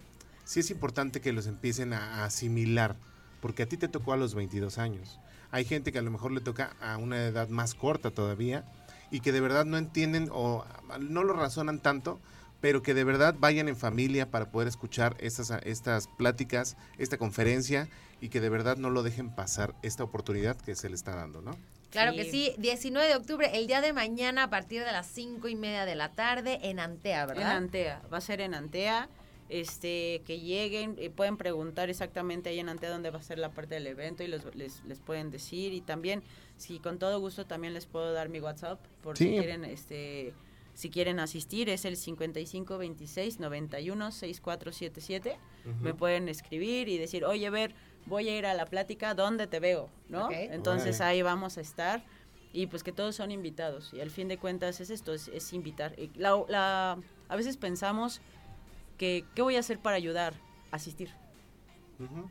sí 0.45 0.61
es 0.61 0.71
importante 0.71 1.21
que 1.23 1.33
los 1.33 1.47
empiecen 1.47 1.95
a, 1.95 2.21
a 2.21 2.25
asimilar, 2.27 2.97
porque 3.41 3.63
a 3.63 3.67
ti 3.67 3.79
te 3.79 3.89
tocó 3.89 4.13
a 4.13 4.19
los 4.19 4.35
22 4.35 4.77
años. 4.77 5.19
Hay 5.53 5.65
gente 5.65 5.91
que 5.91 5.99
a 5.99 6.03
lo 6.03 6.11
mejor 6.11 6.33
le 6.33 6.41
toca 6.43 6.77
a 6.83 6.99
una 6.99 7.25
edad 7.25 7.49
más 7.49 7.75
corta 7.75 8.11
todavía 8.11 8.65
y 9.11 9.21
que 9.21 9.33
de 9.33 9.41
verdad 9.41 9.65
no 9.65 9.79
entienden 9.79 10.29
o 10.33 10.67
no 11.01 11.23
lo 11.25 11.33
razonan 11.33 11.81
tanto, 11.81 12.21
pero 12.67 12.83
que 12.83 12.95
de 12.95 13.05
verdad 13.05 13.37
vayan 13.39 13.69
en 13.69 13.77
familia 13.77 14.29
para 14.33 14.51
poder 14.51 14.67
escuchar 14.67 15.17
estas, 15.21 15.53
estas 15.63 16.09
pláticas, 16.09 16.77
esta 16.99 17.17
conferencia 17.17 17.89
y 18.21 18.29
que 18.29 18.41
de 18.41 18.49
verdad 18.49 18.77
no 18.77 18.91
lo 18.91 19.05
dejen 19.05 19.31
pasar 19.33 19.77
esta 19.83 20.03
oportunidad 20.03 20.57
que 20.57 20.75
se 20.75 20.89
le 20.89 20.97
está 20.97 21.15
dando, 21.15 21.41
¿no? 21.43 21.57
Claro 21.91 22.11
Sí. 22.11 22.17
que 22.19 22.25
sí, 22.33 22.55
19 22.59 23.07
de 23.09 23.15
octubre, 23.15 23.49
el 23.57 23.69
día 23.69 23.81
de 23.81 23.93
mañana 23.93 24.43
a 24.43 24.51
partir 24.51 24.83
de 24.85 24.91
las 24.91 25.07
5 25.07 25.47
y 25.47 25.55
media 25.55 25.85
de 25.85 25.95
la 25.95 26.11
tarde 26.11 26.59
en 26.65 26.81
Antea, 26.81 27.23
En 27.23 27.29
¿verdad? 27.29 27.53
Antea, 27.57 28.03
va 28.13 28.19
a 28.19 28.21
ser 28.21 28.41
en 28.41 28.53
Antea. 28.55 29.09
Este, 29.49 30.23
que 30.27 30.41
lleguen, 30.41 30.97
eh, 30.99 31.09
pueden 31.09 31.37
preguntar 31.37 31.89
exactamente 31.89 32.49
ahí 32.51 32.59
en 32.59 32.69
Antea 32.69 32.91
dónde 32.91 33.11
va 33.11 33.21
a 33.21 33.23
ser 33.23 33.39
la 33.39 33.51
parte 33.53 33.77
del 33.77 33.87
evento 33.87 34.25
y 34.25 34.27
los- 34.27 34.57
les, 34.57 34.83
les 34.87 34.99
pueden 34.99 35.31
decir. 35.31 35.73
Y 35.73 35.83
también, 35.83 36.25
si 36.57 36.81
con 36.81 36.99
todo 36.99 37.21
gusto, 37.21 37.47
también 37.47 37.75
les 37.75 37.87
puedo 37.87 38.13
dar 38.13 38.29
mi 38.29 38.41
WhatsApp 38.41 38.81
por 39.05 39.17
si 39.17 39.29
quieren, 39.29 39.65
este, 39.65 40.35
si 40.77 40.91
quieren 40.91 41.19
asistir, 41.21 41.69
es 41.69 41.85
el 41.85 41.97
55 41.97 42.79
26 42.79 43.41
91 43.41 44.13
6477. 44.13 45.37
Me 45.81 45.95
pueden 45.95 46.29
escribir 46.29 46.89
y 46.89 46.99
decir, 46.99 47.25
oye, 47.25 47.51
ver, 47.51 47.75
voy 48.07 48.29
a 48.29 48.37
ir 48.39 48.47
a 48.47 48.55
la 48.55 48.67
plática, 48.67 49.15
¿dónde 49.15 49.47
te 49.49 49.59
veo? 49.59 49.89
¿No? 50.09 50.29
Entonces 50.53 51.01
ahí 51.01 51.23
vamos 51.23 51.59
a 51.59 51.61
estar 51.63 52.05
y 52.53 52.67
pues 52.69 52.83
que 52.85 52.93
todos 52.93 53.17
son 53.17 53.31
invitados 53.33 53.93
y 53.93 54.01
al 54.01 54.11
fin 54.11 54.29
de 54.29 54.39
cuentas 54.39 54.81
es 54.81 54.91
esto, 54.91 55.13
es, 55.13 55.29
es 55.29 55.53
invitar. 55.53 55.99
Y 55.99 56.11
La, 56.17 56.41
la- 56.49 56.99
a 57.29 57.37
veces 57.37 57.57
pensamos 57.57 58.21
que, 58.99 59.25
¿qué 59.35 59.43
voy 59.43 59.57
a 59.57 59.61
hacer 59.61 59.79
para 59.81 59.97
ayudar? 59.97 60.35
Asistir. 60.71 61.11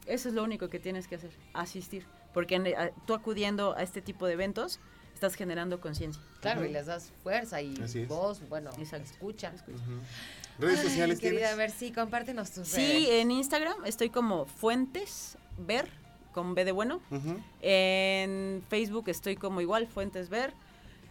Eso 0.06 0.30
es 0.30 0.36
lo 0.36 0.44
único 0.44 0.70
que 0.70 0.80
tienes 0.80 1.08
que 1.08 1.16
hacer, 1.16 1.32
asistir. 1.54 2.06
Porque 2.34 2.56
en- 2.56 2.68
a- 2.78 2.92
tú 3.08 3.14
acudiendo 3.16 3.76
a 3.76 3.82
este 3.84 4.02
tipo 4.02 4.28
de 4.28 4.34
eventos, 4.34 4.80
estás 5.16 5.34
generando 5.36 5.80
conciencia. 5.82 6.22
Claro, 6.42 6.64
y 6.66 6.70
les 6.72 6.86
das 6.86 7.12
fuerza 7.24 7.62
y 7.62 7.76
Así 7.82 8.02
es. 8.02 8.08
voz, 8.08 8.48
bueno, 8.48 8.70
Exacto. 8.78 9.10
escucha. 9.12 9.52
Ujú. 9.68 10.00
¿Redes 10.60 10.80
Ay, 10.82 10.86
sociales 10.90 11.20
querida, 11.20 11.40
tienes? 11.40 11.54
a 11.54 11.58
ver, 11.58 11.72
sí, 11.72 11.92
compártenos 11.92 12.52
tus 12.52 12.68
Sí, 12.68 12.78
redes. 12.78 13.10
en 13.22 13.32
Instagram 13.32 13.86
estoy 13.86 14.10
como 14.10 14.46
Fuentes 14.46 15.38
Ver, 15.58 15.90
con 16.34 16.54
B 16.54 16.64
de 16.66 16.72
bueno. 16.72 17.02
En 17.62 18.64
Facebook 18.70 19.10
estoy 19.10 19.36
como 19.36 19.62
igual, 19.62 19.88
Fuentes 19.88 20.30
Ver. 20.30 20.54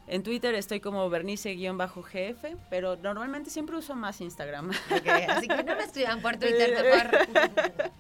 En 0.07 0.23
Twitter 0.23 0.55
estoy 0.55 0.81
como 0.81 1.09
Bernice-GF, 1.09 2.57
pero 2.69 2.97
normalmente 2.97 3.49
siempre 3.49 3.77
uso 3.77 3.95
más 3.95 4.21
Instagram. 4.21 4.71
Así 5.31 5.49
que 5.49 5.63
no 5.65 5.77
me 5.77 5.83
escriban 5.85 6.21
por 6.21 6.37
Twitter, 6.37 6.75
por 7.11 7.27
favor. 7.33 7.91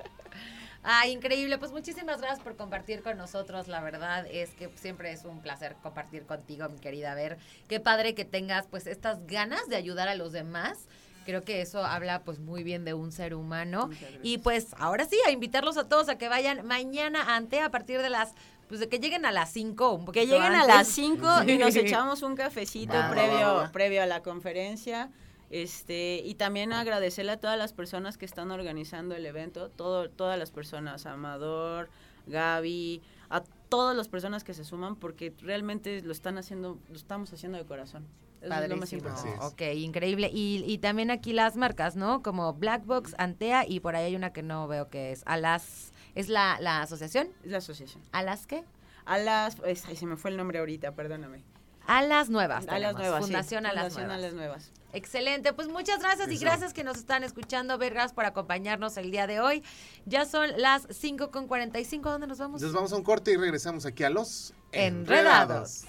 Ay, 0.84 1.12
increíble. 1.12 1.56
Pues 1.56 1.72
muchísimas 1.72 2.20
gracias 2.20 2.40
por 2.40 2.56
compartir 2.56 3.02
con 3.02 3.16
nosotros. 3.16 3.68
La 3.68 3.80
verdad 3.80 4.26
es 4.30 4.50
que 4.50 4.70
siempre 4.76 5.10
es 5.12 5.24
un 5.24 5.40
placer 5.40 5.76
compartir 5.82 6.26
contigo, 6.26 6.68
mi 6.68 6.78
querida 6.78 7.14
Ver. 7.14 7.38
Qué 7.68 7.80
padre 7.80 8.14
que 8.14 8.26
tengas 8.26 8.66
pues 8.66 8.86
estas 8.86 9.26
ganas 9.26 9.66
de 9.68 9.76
ayudar 9.76 10.08
a 10.08 10.14
los 10.14 10.32
demás. 10.32 10.86
Creo 11.24 11.42
que 11.42 11.62
eso 11.62 11.82
habla 11.82 12.22
pues 12.22 12.38
muy 12.38 12.62
bien 12.62 12.84
de 12.84 12.92
un 12.92 13.10
ser 13.10 13.34
humano. 13.34 13.88
Y 14.22 14.38
pues 14.38 14.74
ahora 14.78 15.06
sí, 15.06 15.16
a 15.26 15.30
invitarlos 15.30 15.78
a 15.78 15.88
todos 15.88 16.10
a 16.10 16.18
que 16.18 16.28
vayan 16.28 16.66
mañana 16.66 17.34
ante 17.34 17.60
a 17.60 17.70
partir 17.70 18.02
de 18.02 18.10
las 18.10 18.34
pues 18.68 18.80
de 18.80 18.88
que 18.88 18.98
lleguen 18.98 19.26
a 19.26 19.32
las 19.32 19.50
5 19.52 19.92
un 19.92 20.04
poquito 20.06 20.24
Que 20.24 20.26
lleguen 20.26 20.54
a 20.54 20.66
las 20.66 20.88
5 20.88 21.44
y 21.46 21.58
nos 21.58 21.76
echamos 21.76 22.22
un 22.22 22.34
cafecito 22.34 22.94
va, 22.94 23.10
previo, 23.10 23.40
va, 23.40 23.52
va. 23.54 23.72
previo 23.72 24.02
a 24.02 24.06
la 24.06 24.22
conferencia. 24.22 25.10
Este, 25.50 26.20
y 26.24 26.34
también 26.34 26.72
agradecerle 26.72 27.32
a 27.32 27.40
todas 27.40 27.58
las 27.58 27.72
personas 27.72 28.18
que 28.18 28.24
están 28.24 28.50
organizando 28.50 29.14
el 29.14 29.24
evento, 29.26 29.68
todo, 29.70 30.08
todas 30.10 30.38
las 30.38 30.50
personas, 30.50 31.06
Amador, 31.06 31.88
Gaby, 32.26 33.02
a 33.30 33.42
todas 33.68 33.96
las 33.96 34.08
personas 34.08 34.44
que 34.44 34.54
se 34.54 34.64
suman, 34.64 34.96
porque 34.96 35.32
realmente 35.40 36.00
lo 36.02 36.12
están 36.12 36.38
haciendo, 36.38 36.78
lo 36.88 36.96
estamos 36.96 37.32
haciendo 37.32 37.58
de 37.58 37.64
corazón. 37.64 38.06
Eso 38.40 38.52
es 38.52 38.68
lo 38.68 38.76
más 38.76 38.92
importante. 38.92 39.30
Ok, 39.40 39.62
increíble. 39.76 40.30
Y, 40.32 40.62
y 40.66 40.78
también 40.78 41.10
aquí 41.10 41.32
las 41.32 41.56
marcas, 41.56 41.96
¿no? 41.96 42.22
Como 42.22 42.52
Black 42.52 42.84
Box, 42.84 43.14
Antea 43.16 43.64
y 43.66 43.80
por 43.80 43.96
ahí 43.96 44.04
hay 44.06 44.16
una 44.16 44.32
que 44.34 44.42
no 44.42 44.68
veo 44.68 44.88
que 44.88 45.12
es 45.12 45.22
Alas. 45.24 45.92
¿Es 46.14 46.28
la, 46.28 46.58
la 46.60 46.82
asociación? 46.82 47.28
Es 47.42 47.50
la 47.50 47.58
asociación. 47.58 48.02
¿Alas 48.12 48.46
qué? 48.46 48.62
A 49.06 49.16
las, 49.18 49.56
es- 49.64 49.86
ay, 49.86 49.96
se 49.96 50.04
me 50.06 50.16
fue 50.16 50.30
el 50.30 50.36
nombre 50.36 50.58
ahorita, 50.58 50.92
perdóname. 50.92 51.42
Alas 51.86 52.28
Nuevas. 52.28 52.66
A 52.68 52.78
las 52.78 52.94
tenemos. 52.94 53.00
nuevas. 53.00 53.18
sí. 53.18 53.30
Fundación 53.32 53.66
Alas 53.66 53.94
Fundación 53.94 54.36
nuevas. 54.36 54.70
Excelente, 54.94 55.52
pues 55.52 55.66
muchas 55.66 55.98
gracias 55.98 56.30
y 56.30 56.38
gracias 56.38 56.72
que 56.72 56.84
nos 56.84 56.98
están 56.98 57.24
escuchando, 57.24 57.78
Vergas, 57.78 58.12
por 58.12 58.26
acompañarnos 58.26 58.96
el 58.96 59.10
día 59.10 59.26
de 59.26 59.40
hoy. 59.40 59.64
Ya 60.06 60.24
son 60.24 60.50
las 60.56 60.86
5 60.88 61.32
con 61.32 61.48
45, 61.48 62.10
¿dónde 62.10 62.28
nos 62.28 62.38
vamos? 62.38 62.62
Nos 62.62 62.72
vamos 62.72 62.92
a 62.92 62.96
un 62.96 63.02
corte 63.02 63.32
y 63.32 63.36
regresamos 63.36 63.86
aquí 63.86 64.04
a 64.04 64.10
los 64.10 64.54
Enredados. 64.70 65.84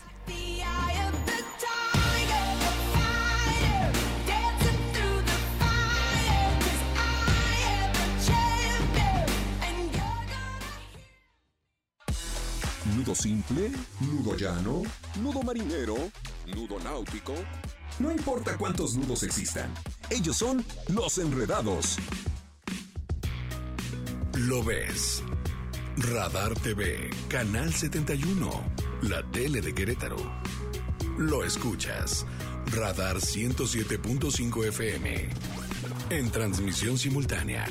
Nudo 12.95 13.13
simple, 13.13 13.71
nudo 13.99 14.35
llano, 14.35 14.81
nudo 15.21 15.43
marinero, 15.43 15.95
nudo 16.47 16.79
náutico. 16.79 17.33
No 17.97 18.11
importa 18.11 18.57
cuántos 18.57 18.95
nudos 18.95 19.23
existan, 19.23 19.73
ellos 20.09 20.35
son 20.35 20.65
los 20.89 21.17
enredados. 21.17 21.97
Lo 24.33 24.63
ves. 24.63 25.23
Radar 25.97 26.53
TV, 26.55 27.09
Canal 27.29 27.73
71, 27.73 28.51
la 29.03 29.23
tele 29.31 29.61
de 29.61 29.73
Querétaro. 29.73 30.17
Lo 31.17 31.45
escuchas. 31.45 32.25
Radar 32.73 33.17
107.5 33.17 34.67
FM. 34.67 35.29
En 36.09 36.31
transmisión 36.31 36.97
simultánea. 36.97 37.65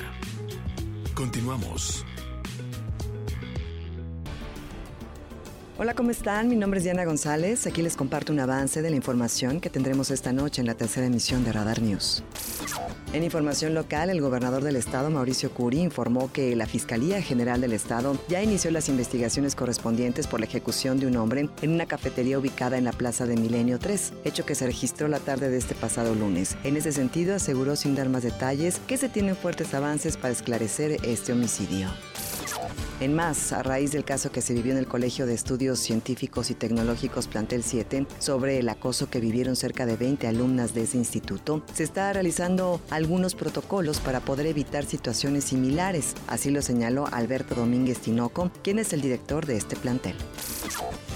Continuamos. 1.15 2.07
Hola, 5.77 5.95
¿cómo 5.95 6.13
están? 6.13 6.49
Mi 6.49 6.55
nombre 6.55 6.79
es 6.79 6.85
Diana 6.85 7.05
González. 7.05 7.67
Aquí 7.67 7.83
les 7.83 7.97
comparto 7.97 8.33
un 8.33 8.39
avance 8.39 8.81
de 8.81 8.91
la 8.91 8.95
información 8.95 9.61
que 9.61 9.71
tendremos 9.71 10.13
esta 10.13 10.33
noche 10.33 10.61
en 10.61 10.69
la 10.69 10.77
tercera 10.77 11.09
emisión 11.09 11.43
de 11.43 11.51
Radar 11.51 11.83
News. 11.83 12.23
En 13.13 13.25
información 13.25 13.75
local, 13.75 14.09
el 14.09 14.21
gobernador 14.21 14.63
del 14.63 14.77
estado, 14.77 15.11
Mauricio 15.11 15.51
Curi, 15.51 15.81
informó 15.81 16.31
que 16.31 16.55
la 16.55 16.67
Fiscalía 16.67 17.21
General 17.21 17.61
del 17.61 17.73
Estado 17.73 18.17
ya 18.29 18.41
inició 18.41 18.71
las 18.71 18.89
investigaciones 18.89 19.57
correspondientes 19.57 20.29
por 20.29 20.39
la 20.39 20.47
ejecución 20.47 21.01
de 21.01 21.09
un 21.09 21.17
hombre 21.17 21.49
en 21.61 21.73
una 21.73 21.87
cafetería 21.87 22.39
ubicada 22.39 22.79
en 22.79 22.85
la 22.85 22.93
Plaza 22.93 23.27
de 23.27 23.37
Milenio 23.37 23.81
3, 23.81 24.13
hecho 24.25 24.47
que 24.47 24.55
se 24.55 24.67
registró 24.67 25.09
la 25.09 25.19
tarde 25.19 25.51
de 25.51 25.59
este 25.59 25.75
pasado 25.75 26.15
lunes. 26.15 26.57
En 26.63 26.77
ese 26.77 26.93
sentido, 26.93 27.35
aseguró 27.35 27.75
sin 27.75 27.97
dar 27.97 28.09
más 28.09 28.23
detalles 28.23 28.81
que 28.87 28.97
se 28.97 29.09
tienen 29.09 29.35
fuertes 29.35 29.75
avances 29.75 30.17
para 30.17 30.35
esclarecer 30.35 30.99
este 31.03 31.33
homicidio. 31.33 31.89
En 33.01 33.13
más, 33.13 33.53
a 33.53 33.63
raíz 33.63 33.91
del 33.91 34.05
caso 34.05 34.31
que 34.31 34.41
se 34.41 34.55
vivió 34.55 34.73
en 34.73 34.79
el 34.79 34.87
Colegio 34.87 35.27
de 35.27 35.35
Estudios 35.35 35.81
Científicos 35.81 36.51
y 36.51 36.55
Tecnológicos 36.55 37.27
Plantel 37.27 37.65
7 37.65 38.07
sobre 38.21 38.61
el 38.61 38.69
acoso 38.69 39.11
que 39.11 39.19
vivieron 39.19 39.57
cerca 39.57 39.85
de 39.85 39.97
20 39.97 40.29
alumnas 40.29 40.75
de 40.75 40.83
ese 40.83 40.97
instituto, 40.97 41.63
se 41.75 41.83
está 41.83 42.13
realizando 42.13 42.81
algunos 42.91 43.35
protocolos 43.35 43.99
para 43.99 44.21
poder 44.21 44.47
evitar 44.47 44.85
situaciones 44.85 45.45
similares. 45.45 46.15
Así 46.29 46.51
lo 46.51 46.63
señaló 46.63 47.09
Alberto 47.11 47.57
Domínguez 47.57 47.99
Tinoco, 47.99 48.53
quien 48.63 48.79
es 48.79 48.93
el 48.93 49.01
director 49.01 49.45
de 49.45 49.57
este 49.57 49.75
plantel. 49.75 50.15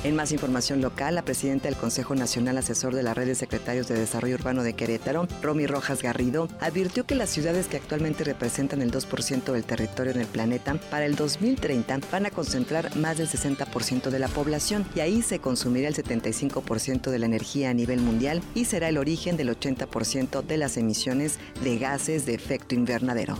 En 0.04 0.14
más 0.14 0.30
información 0.30 0.80
local, 0.80 1.16
la 1.16 1.24
presidenta 1.24 1.68
del 1.68 1.76
Consejo 1.76 2.14
Nacional 2.14 2.56
Asesor 2.56 2.94
de 2.94 3.02
la 3.02 3.14
Red 3.14 3.26
de 3.26 3.34
Secretarios 3.34 3.88
de 3.88 3.98
Desarrollo 3.98 4.36
Urbano 4.36 4.62
de 4.62 4.74
Querétaro, 4.74 5.26
Romy 5.42 5.66
Rojas 5.66 6.02
Garrido, 6.02 6.48
advirtió 6.60 7.04
que 7.04 7.16
las 7.16 7.30
ciudades 7.30 7.66
que 7.66 7.78
actualmente 7.78 8.22
representan 8.22 8.80
el 8.80 8.92
2% 8.92 9.52
del 9.52 9.64
territorio 9.64 10.12
en 10.12 10.20
el 10.20 10.28
planeta, 10.28 10.76
para 10.88 11.04
el 11.04 11.16
2030 11.16 11.98
van 12.12 12.26
a 12.26 12.30
concentrar 12.30 12.94
más 12.96 13.18
del 13.18 13.28
60% 13.28 14.10
de 14.10 14.18
la 14.20 14.28
población 14.28 14.86
y 14.94 15.00
ahí 15.00 15.20
se 15.20 15.40
consumirá 15.40 15.88
el 15.88 15.96
75% 15.96 17.10
de 17.10 17.18
la 17.18 17.26
energía 17.26 17.70
a 17.70 17.74
nivel 17.74 18.00
mundial 18.00 18.40
y 18.54 18.66
será 18.66 18.88
el 18.88 18.98
origen 18.98 19.36
del 19.36 19.50
80% 19.50 20.42
de 20.42 20.56
las 20.58 20.76
emisiones 20.76 21.40
de 21.64 21.76
gases 21.76 22.24
de 22.24 22.34
efecto 22.34 22.76
invernadero. 22.76 23.36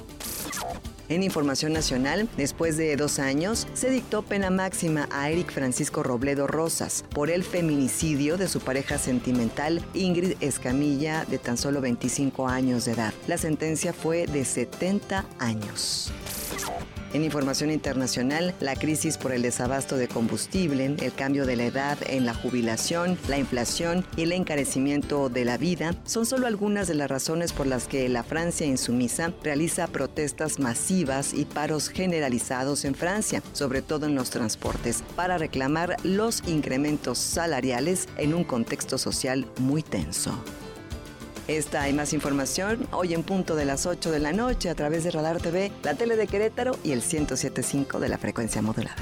En 1.09 1.23
información 1.23 1.73
nacional, 1.73 2.29
después 2.37 2.77
de 2.77 2.94
dos 2.97 3.18
años, 3.18 3.66
se 3.73 3.90
dictó 3.90 4.23
pena 4.23 4.51
máxima 4.51 5.09
a 5.11 5.31
Eric 5.31 5.51
Francisco 5.51 6.03
Robledo 6.03 6.47
Rosas 6.47 7.05
por 7.14 7.31
el 7.31 7.44
feminicidio 7.44 8.37
de 8.37 8.47
su 8.47 8.61
pareja 8.61 8.99
sentimental 8.99 9.83
Ingrid 9.94 10.35
Escamilla 10.40 11.25
de 11.25 11.38
tan 11.38 11.57
solo 11.57 11.81
25 11.81 12.47
años 12.49 12.85
de 12.85 12.92
edad. 12.92 13.14
La 13.27 13.38
sentencia 13.38 13.94
fue 13.94 14.27
de 14.27 14.44
70 14.44 15.25
años. 15.38 16.12
En 17.14 17.25
información 17.25 17.71
internacional, 17.71 18.55
la 18.61 18.77
crisis 18.77 19.16
por 19.16 19.33
el 19.33 19.40
desabasto 19.40 19.97
de 19.97 20.09
combustible, 20.09 20.94
el 21.01 21.12
cambio 21.14 21.47
de 21.47 21.57
la 21.57 21.64
edad 21.64 21.99
en 22.07 22.27
la 22.27 22.35
jubilación, 22.35 23.18
la 23.29 23.38
inflación 23.38 24.05
y 24.16 24.23
el 24.23 24.33
encarecimiento 24.33 25.31
de 25.31 25.47
la 25.47 25.57
vida 25.57 25.94
son 26.05 26.27
solo 26.27 26.47
algunas 26.47 26.87
de 26.87 26.94
las 26.94 27.11
razones 27.11 27.55
por 27.55 27.66
las 27.66 27.88
que 27.88 28.09
la 28.11 28.25
Francia 28.25 28.66
insumisa 28.66 29.33
realiza 29.42 29.87
protestas 29.87 30.59
masivas 30.59 31.33
y 31.33 31.47
paros 31.47 31.88
generalizados 31.88 32.85
en 32.85 32.94
Francia, 32.94 33.42
sobre 33.53 33.81
todo 33.81 34.05
en 34.05 34.14
los 34.14 34.29
transportes, 34.29 35.03
para 35.16 35.38
reclamar 35.38 35.97
los 36.03 36.42
incrementos 36.47 37.16
salariales 37.18 38.07
en 38.18 38.35
un 38.35 38.44
contexto 38.44 38.99
social 38.99 39.47
muy 39.59 39.83
tenso. 39.83 40.38
Esta 41.48 41.88
y 41.88 41.94
más 41.94 42.12
información 42.12 42.87
hoy 42.92 43.14
en 43.14 43.22
punto 43.22 43.56
de 43.56 43.64
las 43.64 43.87
8 43.87 44.11
de 44.11 44.18
la 44.18 44.32
noche 44.32 44.68
a 44.68 44.74
través 44.74 45.04
de 45.04 45.11
Radar 45.11 45.40
TV, 45.40 45.72
la 45.82 45.94
tele 45.94 46.16
de 46.16 46.26
Querétaro 46.26 46.78
y 46.84 46.92
el 46.92 47.00
107.5 47.00 47.98
de 47.98 48.08
la 48.11 48.18
frecuencia 48.18 48.61
modulada. 48.61 48.96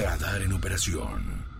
Radar 0.00 0.40
en 0.42 0.52
operación. 0.52 1.51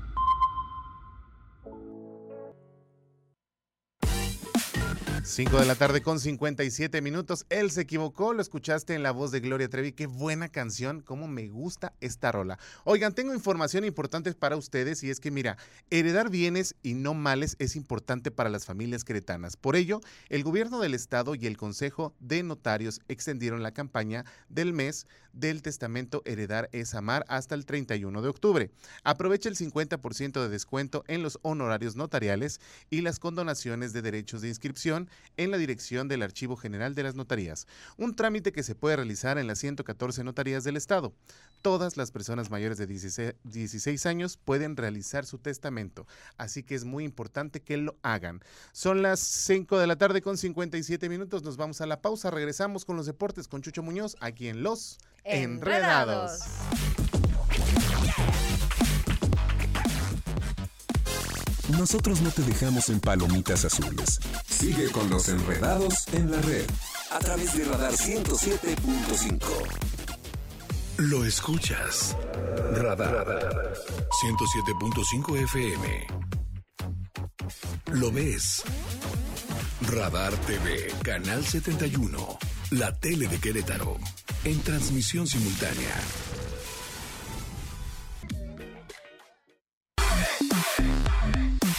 Cinco 5.35 5.59
de 5.59 5.65
la 5.65 5.77
tarde 5.77 6.03
con 6.03 6.21
57 6.21 7.01
minutos. 7.01 7.47
Él 7.49 7.71
se 7.71 7.81
equivocó, 7.81 8.35
lo 8.35 8.43
escuchaste 8.43 8.95
en 8.95 9.03
la 9.03 9.13
voz 9.13 9.31
de 9.31 9.41
Gloria 9.41 9.67
Trevi. 9.67 9.93
Qué 9.93 10.07
buena 10.07 10.51
canción, 10.51 11.01
cómo 11.01 11.27
me 11.27 11.49
gusta 11.49 11.95
esta 12.03 12.31
rola. 12.31 12.59
Oigan, 12.85 13.15
tengo 13.15 13.33
información 13.33 13.87
importante 13.87 14.35
para 14.35 14.59
ustedes 14.59 15.03
y 15.03 15.09
es 15.09 15.21
que 15.21 15.31
mira, 15.31 15.57
heredar 15.89 16.29
bienes 16.29 16.75
y 16.83 16.93
no 16.93 17.15
males 17.15 17.57
es 17.61 17.77
importante 17.77 18.31
para 18.31 18.51
las 18.51 18.67
familias 18.67 19.05
queretanas. 19.05 19.57
Por 19.57 19.75
ello, 19.75 20.03
el 20.29 20.45
gobierno 20.45 20.81
del 20.81 20.93
estado 20.93 21.35
y 21.35 21.47
el 21.47 21.57
Consejo 21.57 22.15
de 22.21 22.43
Notarios 22.43 23.01
extendieron 23.09 23.63
la 23.63 23.73
campaña 23.73 24.27
del 24.51 24.75
mes 24.75 25.07
del 25.33 25.63
testamento 25.63 26.23
Heredar 26.27 26.69
es 26.73 26.95
Amar 26.95 27.25
hasta 27.29 27.55
el 27.55 27.65
31 27.65 28.21
de 28.21 28.29
octubre. 28.29 28.71
Aprovecha 29.03 29.49
el 29.49 29.57
50% 29.57 30.43
de 30.43 30.49
descuento 30.49 31.05
en 31.09 31.23
los 31.23 31.39
honorarios 31.43 31.97
notariales 31.97 32.61
y 32.91 33.01
las 33.01 33.19
condonaciones 33.19 33.95
de 33.95 34.03
derechos 34.03 34.43
de 34.43 34.49
inscripción 34.49 35.09
en 35.37 35.51
la 35.51 35.59
dirección 35.59 36.09
del 36.09 36.23
Archivo 36.23 36.57
General 36.57 36.95
de 36.95 37.03
las 37.03 37.15
Notarías, 37.15 37.67
un 37.97 38.15
trámite 38.15 38.53
que 38.53 38.63
se 38.63 38.75
puede 38.75 38.97
realizar 38.97 39.39
en 39.39 39.47
las 39.47 39.59
114 39.59 40.25
notarías 40.25 40.65
del 40.65 40.77
Estado. 40.77 41.13
Todas 41.63 41.97
las 41.97 42.11
personas 42.11 42.51
mayores 42.51 42.79
de 42.79 42.87
16, 42.87 43.35
16 43.45 44.07
años 44.07 44.37
pueden 44.37 44.77
realizar 44.77 45.25
su 45.25 45.39
testamento, 45.39 46.07
así 46.37 46.63
que 46.63 46.75
es 46.75 46.85
muy 46.85 47.05
importante 47.05 47.61
que 47.61 47.77
lo 47.77 47.97
hagan. 48.03 48.41
Son 48.73 49.03
las 49.03 49.21
5 49.21 49.79
de 49.79 49.87
la 49.87 49.97
tarde 49.97 50.23
con 50.23 50.37
57 50.37 51.09
minutos, 51.09 51.43
nos 51.43 51.57
vamos 51.57 51.81
a 51.81 51.87
la 51.87 52.01
pausa, 52.01 52.31
regresamos 52.31 52.85
con 52.85 52.97
los 52.97 53.07
deportes 53.07 53.49
con 53.49 53.63
Chucho 53.63 53.83
Muñoz 53.83 54.17
aquí 54.21 54.49
en 54.49 54.63
Los 54.63 54.99
Enredados. 55.25 56.41
Nosotros 61.79 62.21
no 62.21 62.31
te 62.31 62.43
dejamos 62.43 62.89
en 62.91 63.01
palomitas 63.01 63.65
azules. 63.65 64.21
Sigue 64.47 64.91
con 64.91 65.09
los 65.09 65.29
enredados 65.29 65.95
en 66.13 66.31
la 66.31 66.41
red 66.43 66.67
a 67.11 67.19
través 67.19 67.57
de 67.57 67.65
Radar 67.65 67.93
107.5. 67.93 69.39
Lo 70.99 71.25
escuchas. 71.25 72.17
Radar. 72.75 73.73
107.5 74.23 75.43
FM. 75.45 76.07
Lo 77.93 78.13
ves. 78.13 78.63
Radar 79.91 80.33
TV, 80.47 80.93
Canal 81.03 81.45
71. 81.45 82.39
La 82.71 82.93
tele 82.99 83.29
de 83.29 83.39
Querétaro. 83.39 83.97
En 84.45 84.61
transmisión 84.61 85.27
simultánea. 85.27 85.95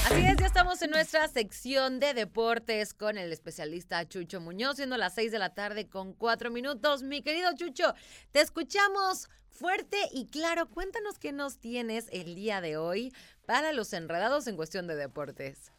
Así 0.06 0.22
es, 0.26 0.36
ya 0.38 0.46
estamos 0.46 0.82
en 0.82 0.92
nuestra 0.92 1.28
sección 1.28 2.00
de 2.00 2.14
deportes 2.14 2.94
con 2.94 3.18
el 3.18 3.32
especialista 3.32 4.08
Chucho 4.08 4.42
Muñoz, 4.42 4.76
siendo 4.76 4.98
las 4.98 5.16
6 5.16 5.32
de 5.32 5.40
la 5.40 5.54
tarde 5.54 5.88
con 5.88 6.14
4 6.14 6.52
minutos. 6.52 7.04
Mi 7.04 7.22
querido 7.22 7.50
Chucho, 7.56 7.94
te 8.32 8.42
escuchamos 8.42 9.30
fuerte 9.50 9.98
y 10.12 10.28
claro. 10.28 10.70
Cuéntanos 10.70 11.20
qué 11.20 11.32
nos 11.32 11.60
tienes 11.60 12.08
el 12.12 12.36
día 12.36 12.62
de 12.62 12.78
hoy 12.78 13.14
para 13.46 13.72
los 13.72 13.94
enredados 13.94 14.48
en 14.48 14.56
cuestión 14.56 14.88
de 14.88 14.96
deportes. 14.96 15.73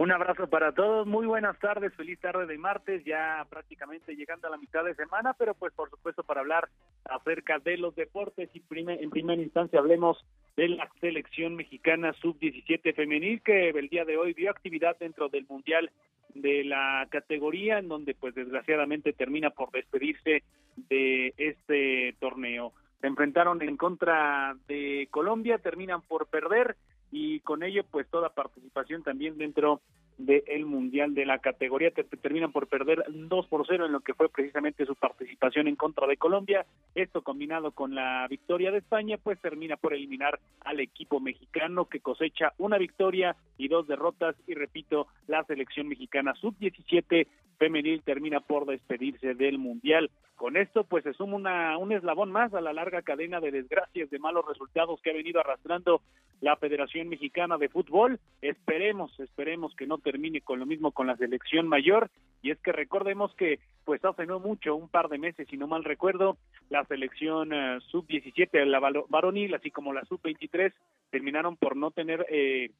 Un 0.00 0.10
abrazo 0.12 0.46
para 0.46 0.72
todos, 0.72 1.06
muy 1.06 1.26
buenas 1.26 1.58
tardes, 1.58 1.92
feliz 1.92 2.18
tarde 2.20 2.46
de 2.46 2.56
martes, 2.56 3.04
ya 3.04 3.46
prácticamente 3.50 4.16
llegando 4.16 4.48
a 4.48 4.50
la 4.50 4.56
mitad 4.56 4.82
de 4.82 4.94
semana, 4.94 5.34
pero 5.34 5.52
pues 5.52 5.74
por 5.74 5.90
supuesto 5.90 6.22
para 6.22 6.40
hablar 6.40 6.70
acerca 7.04 7.58
de 7.58 7.76
los 7.76 7.94
deportes 7.94 8.48
y 8.54 8.62
en 8.70 9.10
primera 9.10 9.42
instancia 9.42 9.78
hablemos 9.78 10.16
de 10.56 10.68
la 10.68 10.88
selección 11.02 11.54
mexicana 11.54 12.14
sub-17 12.14 12.94
femenil 12.94 13.42
que 13.42 13.68
el 13.68 13.90
día 13.90 14.06
de 14.06 14.16
hoy 14.16 14.32
dio 14.32 14.50
actividad 14.50 14.96
dentro 14.98 15.28
del 15.28 15.44
Mundial 15.46 15.90
de 16.34 16.64
la 16.64 17.06
categoría 17.10 17.78
en 17.78 17.88
donde 17.88 18.14
pues 18.14 18.34
desgraciadamente 18.34 19.12
termina 19.12 19.50
por 19.50 19.70
despedirse 19.70 20.44
de 20.88 21.34
este 21.36 22.16
torneo. 22.18 22.72
Se 23.02 23.06
enfrentaron 23.06 23.60
en 23.60 23.76
contra 23.76 24.56
de 24.66 25.08
Colombia, 25.10 25.58
terminan 25.58 26.00
por 26.00 26.26
perder 26.28 26.76
y 27.10 27.40
con 27.40 27.62
ello 27.62 27.84
pues 27.90 28.08
toda 28.08 28.30
participación 28.30 29.02
también 29.02 29.38
dentro 29.38 29.80
del 30.20 30.66
Mundial 30.66 31.14
de 31.14 31.24
la 31.24 31.38
categoría. 31.38 31.90
terminan 32.22 32.52
por 32.52 32.68
perder 32.68 33.04
2 33.08 33.46
por 33.46 33.66
0 33.66 33.86
en 33.86 33.92
lo 33.92 34.00
que 34.00 34.14
fue 34.14 34.28
precisamente 34.28 34.84
su 34.84 34.94
participación 34.94 35.66
en 35.68 35.76
contra 35.76 36.06
de 36.06 36.16
Colombia. 36.16 36.66
Esto 36.94 37.22
combinado 37.22 37.72
con 37.72 37.94
la 37.94 38.26
victoria 38.28 38.70
de 38.70 38.78
España, 38.78 39.18
pues 39.22 39.40
termina 39.40 39.76
por 39.76 39.94
eliminar 39.94 40.38
al 40.60 40.80
equipo 40.80 41.20
mexicano 41.20 41.86
que 41.86 42.00
cosecha 42.00 42.52
una 42.58 42.78
victoria 42.78 43.36
y 43.56 43.68
dos 43.68 43.86
derrotas. 43.86 44.36
Y 44.46 44.54
repito, 44.54 45.06
la 45.26 45.44
selección 45.44 45.88
mexicana 45.88 46.34
sub-17 46.34 47.26
femenil 47.58 48.02
termina 48.02 48.40
por 48.40 48.66
despedirse 48.66 49.34
del 49.34 49.58
Mundial. 49.58 50.10
Con 50.36 50.56
esto, 50.56 50.84
pues 50.84 51.04
se 51.04 51.12
suma 51.12 51.36
una, 51.36 51.78
un 51.78 51.92
eslabón 51.92 52.32
más 52.32 52.54
a 52.54 52.62
la 52.62 52.72
larga 52.72 53.02
cadena 53.02 53.40
de 53.40 53.50
desgracias, 53.50 54.08
de 54.08 54.18
malos 54.18 54.46
resultados 54.46 55.00
que 55.02 55.10
ha 55.10 55.14
venido 55.14 55.40
arrastrando 55.40 56.00
la 56.40 56.56
Federación 56.56 56.99
Mexicana 57.08 57.56
de 57.58 57.68
Fútbol. 57.68 58.20
Esperemos, 58.42 59.18
esperemos 59.20 59.74
que 59.74 59.86
no 59.86 59.98
termine 59.98 60.40
con 60.40 60.58
lo 60.58 60.66
mismo 60.66 60.92
con 60.92 61.06
la 61.06 61.16
selección 61.16 61.68
mayor. 61.68 62.10
Y 62.42 62.50
es 62.50 62.58
que 62.60 62.72
recordemos 62.72 63.34
que, 63.34 63.58
pues 63.84 64.04
hace 64.04 64.26
no 64.26 64.40
mucho, 64.40 64.74
un 64.74 64.88
par 64.88 65.08
de 65.08 65.18
meses, 65.18 65.46
si 65.48 65.56
no 65.56 65.66
mal 65.66 65.84
recuerdo, 65.84 66.36
la 66.68 66.84
selección 66.84 67.52
eh, 67.52 67.78
sub-17, 67.90 68.64
la 68.64 68.80
varonil, 69.08 69.54
así 69.54 69.70
como 69.70 69.92
la 69.92 70.04
sub-23, 70.04 70.72
terminaron 71.10 71.56
por 71.56 71.76
no 71.76 71.90
tener 71.90 72.26
eh, 72.30 72.70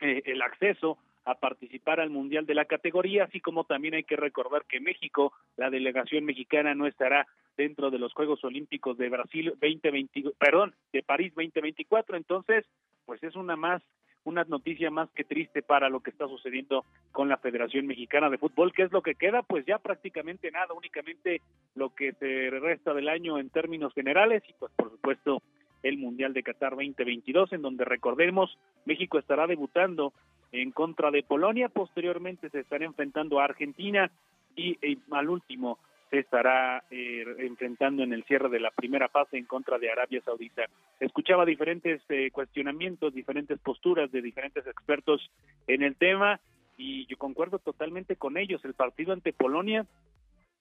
eh, 0.00 0.22
el 0.24 0.42
acceso 0.42 0.98
a 1.30 1.38
participar 1.38 2.00
al 2.00 2.10
Mundial 2.10 2.46
de 2.46 2.54
la 2.54 2.64
categoría, 2.64 3.24
así 3.24 3.40
como 3.40 3.64
también 3.64 3.94
hay 3.94 4.04
que 4.04 4.16
recordar 4.16 4.64
que 4.66 4.80
México, 4.80 5.32
la 5.56 5.70
delegación 5.70 6.24
mexicana 6.24 6.74
no 6.74 6.86
estará 6.86 7.26
dentro 7.56 7.90
de 7.90 7.98
los 7.98 8.12
Juegos 8.12 8.42
Olímpicos 8.44 8.96
de 8.98 9.08
Brasil 9.08 9.54
2020, 9.60 10.32
perdón, 10.38 10.74
de 10.92 11.02
París 11.02 11.32
2024, 11.34 12.16
entonces, 12.16 12.64
pues 13.04 13.22
es 13.22 13.36
una 13.36 13.56
más 13.56 13.82
una 14.24 14.44
noticia 14.44 14.90
más 14.90 15.10
que 15.12 15.24
triste 15.24 15.62
para 15.62 15.88
lo 15.88 16.00
que 16.00 16.10
está 16.10 16.28
sucediendo 16.28 16.84
con 17.10 17.28
la 17.28 17.38
Federación 17.38 17.86
Mexicana 17.86 18.28
de 18.28 18.36
Fútbol, 18.38 18.72
que 18.72 18.82
es 18.82 18.92
lo 18.92 19.02
que 19.02 19.14
queda, 19.14 19.42
pues 19.42 19.64
ya 19.64 19.78
prácticamente 19.78 20.50
nada, 20.50 20.74
únicamente 20.74 21.40
lo 21.74 21.94
que 21.94 22.12
se 22.12 22.50
resta 22.50 22.92
del 22.92 23.08
año 23.08 23.38
en 23.38 23.48
términos 23.48 23.94
generales 23.94 24.42
y 24.48 24.52
pues 24.58 24.72
por 24.76 24.90
supuesto 24.90 25.42
el 25.82 25.98
Mundial 25.98 26.32
de 26.32 26.42
Qatar 26.42 26.70
2022, 26.72 27.52
en 27.52 27.62
donde 27.62 27.84
recordemos 27.84 28.58
México 28.84 29.18
estará 29.18 29.46
debutando 29.46 30.12
en 30.52 30.72
contra 30.72 31.10
de 31.10 31.22
Polonia, 31.22 31.68
posteriormente 31.68 32.50
se 32.50 32.60
estará 32.60 32.84
enfrentando 32.84 33.40
a 33.40 33.44
Argentina 33.44 34.10
y, 34.56 34.78
al 35.10 35.30
último 35.30 35.78
se 36.10 36.18
estará 36.18 36.82
eh, 36.90 37.24
enfrentando 37.38 38.02
en 38.02 38.12
el 38.12 38.24
cierre 38.24 38.48
de 38.48 38.58
la 38.58 38.72
primera 38.72 39.08
fase 39.08 39.38
en 39.38 39.44
contra 39.44 39.78
de 39.78 39.92
Arabia 39.92 40.20
Saudita. 40.24 40.64
Escuchaba 40.98 41.44
diferentes 41.44 42.02
eh, 42.08 42.32
cuestionamientos, 42.32 43.14
diferentes 43.14 43.60
posturas 43.60 44.10
de 44.10 44.20
diferentes 44.20 44.66
expertos 44.66 45.30
en 45.68 45.84
el 45.84 45.94
tema 45.94 46.40
y 46.76 47.06
yo 47.06 47.16
concuerdo 47.16 47.60
totalmente 47.60 48.16
con 48.16 48.36
ellos. 48.38 48.64
El 48.64 48.74
partido 48.74 49.12
ante 49.12 49.32
Polonia 49.32 49.86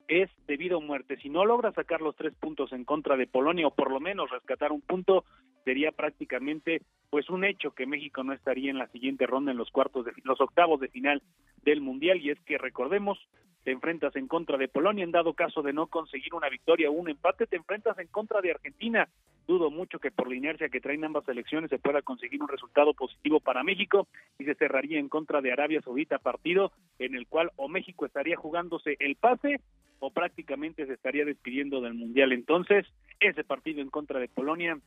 es 0.10 0.30
debido 0.48 0.80
a 0.80 0.82
muerte. 0.82 1.18
Si 1.22 1.30
no 1.30 1.46
logra 1.46 1.72
sacar 1.72 2.02
los 2.02 2.16
tres 2.16 2.34
puntos 2.34 2.74
en 2.74 2.84
contra 2.84 3.16
de 3.16 3.28
Polonia 3.28 3.68
o 3.68 3.74
por 3.74 3.92
lo 3.92 4.00
menos 4.00 4.30
rescatar 4.32 4.72
un 4.72 4.82
punto, 4.82 5.24
sería 5.64 5.92
prácticamente 5.92 6.82
pues 7.10 7.30
un 7.30 7.44
hecho 7.44 7.72
que 7.72 7.86
México 7.86 8.24
no 8.24 8.34
estaría 8.34 8.70
en 8.70 8.78
la 8.78 8.88
siguiente 8.88 9.26
ronda 9.26 9.52
en 9.52 9.58
los 9.58 9.72
cuartos 9.72 10.06
de 10.06 10.14
los 10.24 10.40
octavos 10.40 10.80
de 10.80 10.90
final 10.90 11.22
del 11.64 11.82
mundial 11.82 12.22
y 12.22 12.30
es 12.30 12.40
que 12.42 12.58
recordemos 12.58 13.18
te 13.64 13.72
enfrentas 13.72 14.16
en 14.16 14.28
contra 14.28 14.58
de 14.58 14.68
Polonia 14.68 15.04
en 15.04 15.12
dado 15.12 15.34
caso 15.34 15.62
de 15.62 15.74
no 15.74 15.88
conseguir 15.88 16.34
una 16.34 16.50
victoria 16.50 16.90
o 16.90 16.94
un 16.94 17.10
empate 17.10 17.48
te 17.48 17.58
enfrentas 17.58 17.98
en 18.00 18.08
contra 18.08 18.42
de 18.42 18.52
Argentina. 18.52 19.10
Dudo 19.48 19.72
mucho 19.72 20.00
que 20.00 20.12
por 20.12 20.30
la 20.30 20.36
inercia 20.36 20.70
que 20.70 20.80
traen 20.80 21.04
ambas 21.04 21.26
selecciones 21.26 21.70
se 21.70 21.80
pueda 21.80 22.02
conseguir 22.02 22.42
un 22.42 22.48
resultado 22.48 22.94
positivo 22.94 23.40
para 23.40 23.64
México 23.64 24.08
y 24.38 24.46
se 24.46 24.56
cerraría 24.56 25.00
en 25.00 25.10
contra 25.10 25.42
de 25.42 25.52
Arabia 25.52 25.82
Saudita 25.82 26.20
partido 26.20 26.72
en 27.00 27.16
el 27.16 27.28
cual 27.28 27.52
o 27.56 27.68
México 27.68 28.06
estaría 28.06 28.38
jugándose 28.38 28.96
el 29.00 29.16
pase 29.16 29.60
o 30.00 30.12
prácticamente 30.12 30.86
se 30.86 30.94
estaría 30.94 31.26
despidiendo 31.26 31.82
del 31.82 31.96
mundial. 31.96 32.32
Entonces 32.32 32.86
ese 33.20 33.44
partido 33.44 33.82
en 33.82 33.90
contra 33.90 34.20
de 34.20 34.30
Polonia 34.30 34.80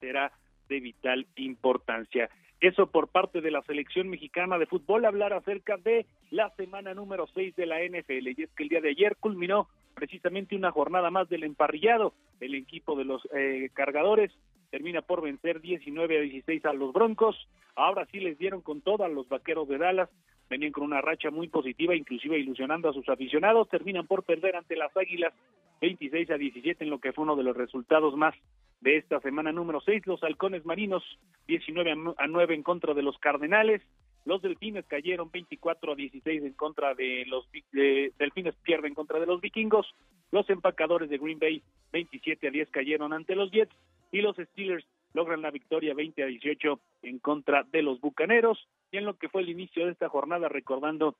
será 0.00 0.32
de 0.68 0.80
vital 0.80 1.26
importancia. 1.36 2.30
Eso 2.60 2.86
por 2.86 3.08
parte 3.08 3.40
de 3.40 3.50
la 3.50 3.62
selección 3.62 4.08
mexicana 4.08 4.58
de 4.58 4.66
fútbol, 4.66 5.04
hablar 5.04 5.32
acerca 5.34 5.76
de 5.76 6.06
la 6.30 6.48
semana 6.56 6.94
número 6.94 7.26
6 7.26 7.54
de 7.56 7.66
la 7.66 7.80
NFL. 7.80 8.28
Y 8.28 8.42
es 8.42 8.50
que 8.52 8.62
el 8.62 8.68
día 8.70 8.80
de 8.80 8.90
ayer 8.90 9.16
culminó 9.16 9.68
precisamente 9.94 10.56
una 10.56 10.70
jornada 10.70 11.10
más 11.10 11.28
del 11.28 11.44
emparrillado. 11.44 12.14
El 12.40 12.54
equipo 12.54 12.96
de 12.96 13.04
los 13.04 13.28
eh, 13.34 13.68
cargadores 13.74 14.32
termina 14.70 15.02
por 15.02 15.22
vencer 15.22 15.60
19 15.60 16.18
a 16.18 16.20
16 16.22 16.64
a 16.64 16.72
los 16.72 16.92
Broncos. 16.92 17.36
Ahora 17.76 18.06
sí 18.10 18.18
les 18.18 18.38
dieron 18.38 18.62
con 18.62 18.80
todo 18.80 19.04
a 19.04 19.08
los 19.08 19.28
vaqueros 19.28 19.68
de 19.68 19.78
Dallas. 19.78 20.08
Venían 20.48 20.72
con 20.72 20.84
una 20.84 21.00
racha 21.00 21.30
muy 21.30 21.48
positiva, 21.48 21.94
inclusive 21.94 22.38
ilusionando 22.38 22.88
a 22.88 22.92
sus 22.92 23.08
aficionados. 23.08 23.68
Terminan 23.68 24.06
por 24.06 24.24
perder 24.24 24.56
ante 24.56 24.76
las 24.76 24.96
Águilas 24.96 25.32
26 25.80 26.30
a 26.30 26.38
17 26.38 26.84
en 26.84 26.90
lo 26.90 26.98
que 26.98 27.12
fue 27.12 27.24
uno 27.24 27.36
de 27.36 27.42
los 27.42 27.56
resultados 27.56 28.16
más 28.16 28.34
de 28.80 28.96
esta 28.98 29.20
semana 29.20 29.52
número 29.52 29.80
6. 29.80 30.06
Los 30.06 30.22
halcones 30.22 30.64
marinos 30.64 31.02
19 31.48 32.14
a 32.18 32.26
9 32.26 32.54
en 32.54 32.62
contra 32.62 32.94
de 32.94 33.02
los 33.02 33.18
cardenales. 33.18 33.82
Los 34.24 34.40
delfines 34.40 34.86
cayeron 34.86 35.30
24 35.30 35.92
a 35.92 35.94
16 35.94 36.44
en 36.44 36.52
contra 36.54 36.94
de 36.94 37.24
los 37.26 37.46
delfines 37.72 38.54
pierden 38.62 38.88
en 38.92 38.94
contra 38.94 39.20
de 39.20 39.26
los 39.26 39.40
vikingos. 39.40 39.86
Los 40.30 40.48
empacadores 40.48 41.10
de 41.10 41.18
Green 41.18 41.38
Bay 41.38 41.62
27 41.92 42.48
a 42.48 42.50
10 42.50 42.70
cayeron 42.70 43.12
ante 43.12 43.34
los 43.34 43.50
Jets 43.50 43.74
y 44.12 44.22
los 44.22 44.36
Steelers 44.36 44.86
logran 45.14 45.42
la 45.42 45.50
victoria 45.50 45.94
20 45.94 46.22
a 46.22 46.26
18 46.26 46.80
en 47.02 47.18
contra 47.18 47.62
de 47.62 47.82
los 47.82 48.00
Bucaneros. 48.00 48.68
Y 48.92 48.98
en 48.98 49.06
lo 49.06 49.16
que 49.16 49.28
fue 49.28 49.42
el 49.42 49.48
inicio 49.48 49.86
de 49.86 49.92
esta 49.92 50.08
jornada, 50.08 50.48
recordando 50.48 51.16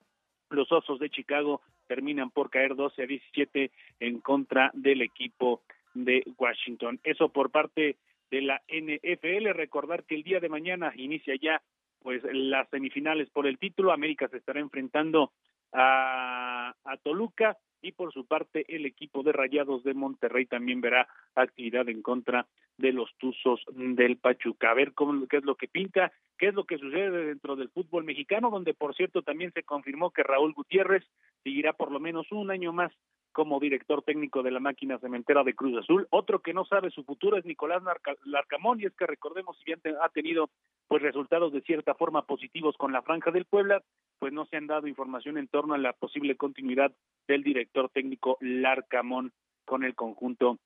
los 0.50 0.70
Osos 0.70 0.98
de 0.98 1.10
Chicago 1.10 1.62
terminan 1.86 2.30
por 2.30 2.50
caer 2.50 2.74
12 2.74 3.02
a 3.02 3.06
17 3.06 3.70
en 4.00 4.20
contra 4.20 4.70
del 4.74 5.02
equipo 5.02 5.62
de 5.94 6.24
Washington. 6.36 7.00
Eso 7.02 7.28
por 7.30 7.50
parte 7.50 7.96
de 8.30 8.42
la 8.42 8.62
NFL. 8.68 9.52
Recordar 9.52 10.04
que 10.04 10.14
el 10.14 10.22
día 10.22 10.40
de 10.40 10.48
mañana 10.48 10.92
inicia 10.96 11.34
ya 11.40 11.62
pues 12.00 12.22
las 12.32 12.68
semifinales 12.68 13.30
por 13.30 13.46
el 13.46 13.58
título. 13.58 13.92
América 13.92 14.28
se 14.28 14.36
estará 14.36 14.60
enfrentando 14.60 15.32
a, 15.74 16.74
a 16.84 16.96
Toluca 16.98 17.58
y 17.82 17.92
por 17.92 18.12
su 18.12 18.26
parte 18.26 18.64
el 18.74 18.86
equipo 18.86 19.22
de 19.22 19.32
Rayados 19.32 19.84
de 19.84 19.92
Monterrey 19.92 20.46
también 20.46 20.80
verá 20.80 21.06
actividad 21.34 21.88
en 21.88 22.00
contra 22.00 22.46
de 22.78 22.92
los 22.92 23.14
Tuzos 23.18 23.62
del 23.72 24.16
Pachuca. 24.16 24.70
A 24.70 24.74
ver 24.74 24.94
cómo, 24.94 25.26
qué 25.28 25.36
es 25.36 25.44
lo 25.44 25.56
que 25.56 25.68
pinta, 25.68 26.10
qué 26.38 26.48
es 26.48 26.54
lo 26.54 26.64
que 26.64 26.78
sucede 26.78 27.26
dentro 27.26 27.56
del 27.56 27.68
fútbol 27.68 28.04
mexicano, 28.04 28.50
donde 28.50 28.74
por 28.74 28.94
cierto 28.94 29.22
también 29.22 29.52
se 29.52 29.62
confirmó 29.62 30.10
que 30.10 30.22
Raúl 30.22 30.54
Gutiérrez 30.54 31.04
seguirá 31.42 31.74
por 31.74 31.92
lo 31.92 32.00
menos 32.00 32.30
un 32.32 32.50
año 32.50 32.72
más 32.72 32.92
como 33.34 33.60
director 33.60 34.02
técnico 34.02 34.42
de 34.42 34.52
la 34.52 34.60
máquina 34.60 34.98
cementera 34.98 35.42
de 35.42 35.54
Cruz 35.54 35.76
Azul. 35.76 36.06
Otro 36.10 36.38
que 36.38 36.54
no 36.54 36.64
sabe 36.64 36.90
su 36.90 37.04
futuro 37.04 37.36
es 37.36 37.44
Nicolás 37.44 37.82
Larcamón, 38.24 38.80
y 38.80 38.86
es 38.86 38.94
que 38.94 39.06
recordemos, 39.06 39.58
si 39.58 39.64
bien 39.64 39.80
ha 40.00 40.08
tenido 40.08 40.48
pues 40.88 41.02
resultados 41.02 41.52
de 41.52 41.60
cierta 41.60 41.94
forma 41.94 42.22
positivos 42.22 42.76
con 42.78 42.92
la 42.92 43.02
Franja 43.02 43.32
del 43.32 43.44
Puebla, 43.44 43.82
pues 44.20 44.32
no 44.32 44.46
se 44.46 44.56
han 44.56 44.68
dado 44.68 44.86
información 44.86 45.36
en 45.36 45.48
torno 45.48 45.74
a 45.74 45.78
la 45.78 45.92
posible 45.92 46.36
continuidad 46.36 46.92
del 47.26 47.42
director 47.42 47.90
técnico 47.90 48.38
Larcamón 48.40 49.32
con 49.66 49.82
el 49.84 49.94
conjunto 49.94 50.58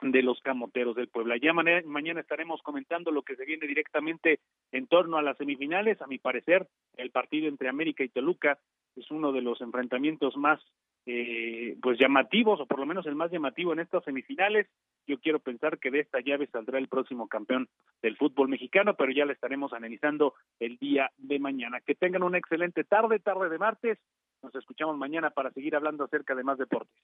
de 0.00 0.22
los 0.22 0.40
camoteros 0.40 0.96
del 0.96 1.08
Puebla. 1.08 1.36
Ya 1.36 1.52
mañana 1.52 2.20
estaremos 2.20 2.62
comentando 2.62 3.10
lo 3.10 3.22
que 3.22 3.36
se 3.36 3.44
viene 3.44 3.66
directamente 3.66 4.40
en 4.72 4.86
torno 4.86 5.18
a 5.18 5.22
las 5.22 5.36
semifinales. 5.36 6.00
A 6.00 6.06
mi 6.06 6.18
parecer, 6.18 6.66
el 6.96 7.10
partido 7.10 7.48
entre 7.48 7.68
América 7.68 8.04
y 8.04 8.08
Toluca 8.08 8.58
es 8.94 9.10
uno 9.10 9.32
de 9.32 9.42
los 9.42 9.60
enfrentamientos 9.60 10.36
más 10.36 10.60
eh, 11.06 11.76
pues 11.80 11.98
llamativos 11.98 12.60
o 12.60 12.66
por 12.66 12.80
lo 12.80 12.86
menos 12.86 13.06
el 13.06 13.14
más 13.14 13.30
llamativo 13.30 13.72
en 13.72 13.78
estas 13.78 14.04
semifinales. 14.04 14.66
Yo 15.06 15.18
quiero 15.20 15.38
pensar 15.38 15.78
que 15.78 15.92
de 15.92 16.00
esta 16.00 16.20
llave 16.20 16.48
saldrá 16.48 16.78
el 16.78 16.88
próximo 16.88 17.28
campeón 17.28 17.68
del 18.02 18.16
fútbol 18.16 18.48
mexicano, 18.48 18.94
pero 18.96 19.12
ya 19.12 19.24
la 19.24 19.32
estaremos 19.32 19.72
analizando 19.72 20.34
el 20.58 20.76
día 20.78 21.10
de 21.16 21.38
mañana. 21.38 21.80
Que 21.80 21.94
tengan 21.94 22.24
una 22.24 22.38
excelente 22.38 22.82
tarde, 22.82 23.20
tarde 23.20 23.48
de 23.48 23.58
martes. 23.58 23.98
Nos 24.42 24.54
escuchamos 24.56 24.96
mañana 24.96 25.30
para 25.30 25.52
seguir 25.52 25.76
hablando 25.76 26.04
acerca 26.04 26.34
de 26.34 26.44
más 26.44 26.58
deportes. 26.58 26.96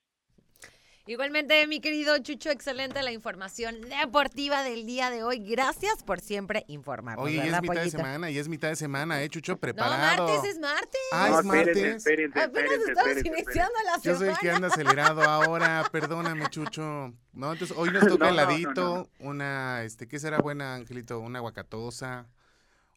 Igualmente, 1.05 1.67
mi 1.67 1.81
querido 1.81 2.17
Chucho, 2.19 2.49
excelente 2.49 3.03
la 3.03 3.11
información 3.11 3.81
deportiva 3.81 4.63
del 4.63 4.85
día 4.85 5.09
de 5.09 5.21
hoy. 5.21 5.39
Gracias 5.39 6.01
por 6.01 6.21
siempre 6.21 6.63
informarnos. 6.69 7.25
Oye, 7.25 7.35
ya 7.35 7.43
¿verdad, 7.43 7.59
es 7.61 7.69
mitad 7.69 7.81
de 7.83 7.89
semana, 7.91 8.29
ya 8.29 8.39
es 8.39 8.47
mitad 8.47 8.69
de 8.69 8.75
semana, 8.77 9.21
¿eh, 9.21 9.27
Chucho? 9.27 9.51
No, 9.53 9.57
Preparado. 9.59 10.25
martes 10.25 10.49
es 10.49 10.59
martes. 10.59 11.01
Ah, 11.11 11.27
No, 11.29 11.39
es 11.39 11.45
espérense, 11.45 11.81
martes. 11.81 11.95
espérense, 11.97 12.39
Apenas 12.39 12.63
espérense, 12.63 12.91
estamos 12.91 13.11
espérense, 13.17 13.41
iniciando 13.43 13.73
la 13.85 13.95
Yo 13.97 14.01
soy 14.01 14.13
semana. 14.13 14.31
el 14.31 14.37
que 14.39 14.51
anda 14.51 14.67
acelerado 14.69 15.23
ahora, 15.23 15.83
perdóname, 15.91 16.49
Chucho. 16.49 17.13
No, 17.33 17.51
entonces 17.51 17.75
hoy 17.77 17.89
nos 17.91 18.07
toca 18.07 18.25
No, 18.29 18.31
no, 18.31 18.41
heladito, 18.41 19.09
una, 19.19 19.83
este, 19.83 20.07
¿qué 20.07 20.19
será 20.19 20.37
buena, 20.37 20.75
Angelito? 20.75 21.19
Una 21.19 21.39
aguacatosa, 21.39 22.27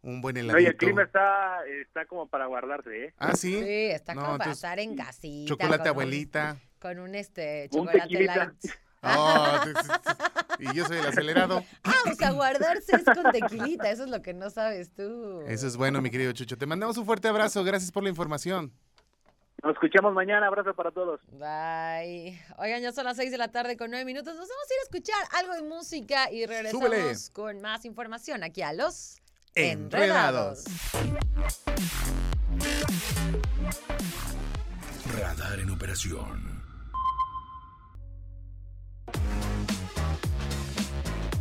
un 0.02 0.20
buen 0.20 0.34
No, 0.36 0.42
heladito. 0.42 0.60
y 0.62 0.66
el 0.66 0.76
clima 0.76 1.02
está, 1.02 1.58
está 1.82 2.06
como 2.06 2.28
para 2.28 2.46
guardarse, 2.46 3.06
¿eh? 3.06 3.14
Ah, 3.18 3.34
sí. 3.34 3.52
Sí, 3.54 3.86
está 3.90 4.14
No, 4.14 4.20
como 4.20 4.38
para 4.38 4.44
entonces, 4.44 4.58
estar 4.62 4.78
en 4.78 4.94
casita. 4.94 5.48
Chocolate 5.48 5.82
un- 5.82 5.88
abuelita. 5.88 6.56
Con 6.86 6.98
un 7.00 7.14
este 7.16 7.68
Un 7.72 7.78
chocolate 7.78 8.00
tequilita. 8.00 8.36
light. 8.36 8.54
Oh, 9.02 9.60
te- 10.58 10.64
y 10.64 10.74
yo 10.74 10.84
soy 10.86 10.98
el 10.98 11.06
acelerado. 11.06 11.62
Ah, 11.84 11.94
o 12.10 12.14
sea, 12.14 12.30
guardarse 12.32 12.96
es 12.96 13.04
con 13.04 13.30
tequilita, 13.32 13.90
eso 13.90 14.04
es 14.04 14.10
lo 14.10 14.22
que 14.22 14.32
no 14.34 14.50
sabes 14.50 14.90
tú. 14.94 15.42
Eso 15.46 15.66
es 15.66 15.76
bueno, 15.76 16.00
mi 16.00 16.10
querido 16.10 16.32
Chucho. 16.32 16.56
Te 16.56 16.66
mandamos 16.66 16.96
un 16.96 17.04
fuerte 17.06 17.28
abrazo, 17.28 17.62
gracias 17.64 17.92
por 17.92 18.02
la 18.02 18.08
información. 18.08 18.72
Nos 19.62 19.72
escuchamos 19.74 20.12
mañana, 20.12 20.46
abrazo 20.46 20.74
para 20.74 20.90
todos. 20.90 21.20
Bye. 21.32 22.40
Oigan, 22.58 22.82
ya 22.82 22.92
son 22.92 23.04
las 23.04 23.16
6 23.16 23.30
de 23.30 23.38
la 23.38 23.48
tarde 23.48 23.76
con 23.76 23.90
9 23.90 24.04
minutos. 24.04 24.34
Nos 24.36 24.48
vamos 24.48 24.64
a 24.70 24.74
ir 24.74 24.80
a 24.80 24.82
escuchar 24.84 25.24
algo 25.32 25.54
de 25.54 25.62
música 25.62 26.30
y 26.30 26.46
regresamos 26.46 26.84
Súbele. 26.86 27.14
con 27.32 27.60
más 27.60 27.84
información 27.84 28.42
aquí 28.44 28.62
a 28.62 28.72
los 28.72 29.16
Enredados. 29.54 30.64
Enredados. 30.66 31.36
Radar 35.18 35.60
en 35.60 35.70
operación. 35.70 36.55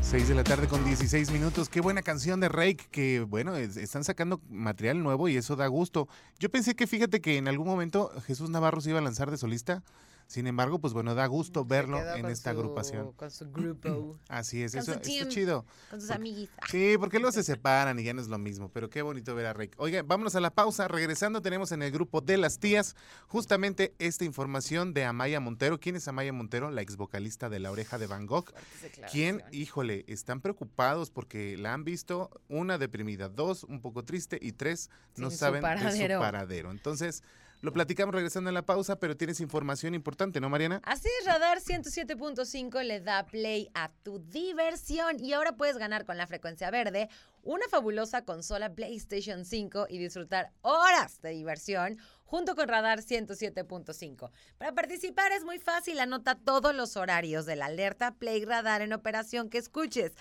6 0.01 0.28
de 0.28 0.36
la 0.36 0.43
tarde 0.43 0.68
con 0.68 0.86
16 0.86 1.32
minutos. 1.32 1.68
Qué 1.68 1.82
buena 1.82 2.01
canción 2.01 2.39
de 2.39 2.47
Rake, 2.47 2.86
que 2.91 3.22
bueno, 3.22 3.55
es- 3.55 3.76
están 3.76 4.03
sacando 4.03 4.39
material 4.49 5.01
nuevo 5.01 5.28
y 5.28 5.36
eso 5.36 5.55
da 5.55 5.68
gusto. 5.68 6.07
Yo 6.39 6.49
pensé 6.49 6.76
que 6.76 6.88
fíjate 6.88 7.22
que 7.22 7.38
en 7.38 7.47
algún 7.47 7.68
momento 7.68 8.11
Jesús 8.26 8.49
Navarro 8.49 8.82
se 8.82 8.91
iba 8.91 8.99
a 8.99 9.01
lanzar 9.01 9.32
de 9.32 9.38
solista. 9.38 9.84
Sin 10.28 10.48
embargo, 10.48 10.80
pues 10.80 10.94
bueno, 10.94 11.14
da 11.14 11.28
gusto 11.28 11.62
Se 11.62 11.68
verlo 11.68 12.00
en 12.16 12.26
esta 12.26 12.52
su- 12.52 12.58
agrupación. 12.58 13.12
Con 13.14 13.30
su 13.30 13.52
grupo, 13.52 14.18
Así 14.28 14.64
es, 14.64 14.72
con 14.72 14.82
eso 14.82 15.00
team. 15.00 15.30
chido. 15.30 15.66
con 15.92 16.02
sus. 16.02 16.10
Ah, 16.10 16.20
Sí, 16.72 16.96
porque 17.00 17.20
luego 17.20 17.32
se 17.32 17.44
separan 17.44 18.00
y 18.00 18.04
ya 18.04 18.14
no 18.14 18.22
es 18.22 18.28
lo 18.28 18.38
mismo, 18.40 18.70
pero 18.70 18.90
qué 18.90 19.02
bonito 19.04 19.36
ver 19.36 19.46
a 19.46 19.54
Rake. 19.54 19.76
Oiga, 19.78 20.02
vámonos 20.04 20.36
a 20.36 20.40
la 20.40 20.50
pausa. 20.50 20.88
Regresando, 20.88 21.42
tenemos 21.44 21.72
en 21.72 21.84
el 21.84 21.92
grupo 21.92 22.22
de 22.22 22.38
las 22.38 22.58
tías 22.60 22.96
justamente 23.28 23.94
esta 24.00 24.26
información 24.26 24.94
de 24.94 25.06
Amaya 25.06 25.40
Montero. 25.40 25.80
¿Quién 25.80 25.96
es 25.96 26.08
Amaya 26.08 26.34
Montero? 26.34 26.72
La 26.72 26.82
ex 26.82 26.98
vocalista 26.98 27.50
de 27.50 27.60
La 27.60 27.70
Oreja 27.72 27.98
de 28.00 28.08
Van 28.08 28.26
Gogh. 28.26 28.46
fuertes 28.52 29.12
¿Quién, 29.12 29.38
declaraciones. 29.38 29.54
híjole, 29.54 30.06
están 30.08 30.42
preocupados 30.42 31.12
porque 31.12 31.56
la 31.58 31.74
han 31.74 31.84
visto, 31.84 32.32
una 32.50 32.78
deprimida, 32.80 33.30
dos, 33.30 33.64
un 33.64 33.80
poco 33.82 34.04
triste 34.04 34.40
y 34.42 34.54
tres, 34.54 34.90
no 35.18 35.30
Sin 35.30 35.32
su 35.32 35.38
saben 35.38 35.62
de 35.62 36.14
su 36.16 36.20
paradero. 36.20 36.72
Entonces, 36.72 37.24
lo 37.62 37.74
platicamos 37.74 38.14
regresando 38.14 38.49
en 38.49 38.53
la 38.53 38.66
pausa, 38.66 38.99
pero 38.99 39.18
tienes 39.18 39.39
información 39.39 39.95
importante, 39.95 40.39
¿no, 40.39 40.49
Mariana? 40.49 40.82
Así 40.84 41.10
es, 41.20 41.26
Radar 41.26 41.60
107.5 41.60 42.84
le 42.84 43.01
da 43.01 43.26
play 43.26 43.70
a 43.74 43.91
tu 44.03 44.20
diversión 44.20 45.20
y 45.20 45.34
ahora 45.34 45.53
puedes 45.53 45.78
ganar 45.78 46.06
con 46.06 46.18
la 46.18 46.28
frecuencia 46.28 46.70
verde 46.72 47.10
una 47.41 47.68
fabulosa 47.70 48.24
consola 48.26 48.74
PlayStation 48.74 49.45
5 49.45 49.88
y 49.89 49.99
disfrutar 49.99 50.51
horas 50.62 51.22
de 51.22 51.30
diversión 51.30 51.99
junto 52.26 52.56
con 52.56 52.68
Radar 52.68 53.01
107.5. 53.01 54.32
Para 54.58 54.74
participar 54.74 55.32
es 55.32 55.43
muy 55.43 55.60
fácil, 55.60 55.99
anota 55.99 56.36
todos 56.36 56.76
los 56.76 56.97
horarios 56.97 57.45
de 57.45 57.56
la 57.56 57.68
alerta 57.68 58.16
Play 58.16 58.43
Radar 58.45 58.82
en 58.82 58.93
operación 58.93 59.49
que 59.49 59.60
escuches. 59.60 60.14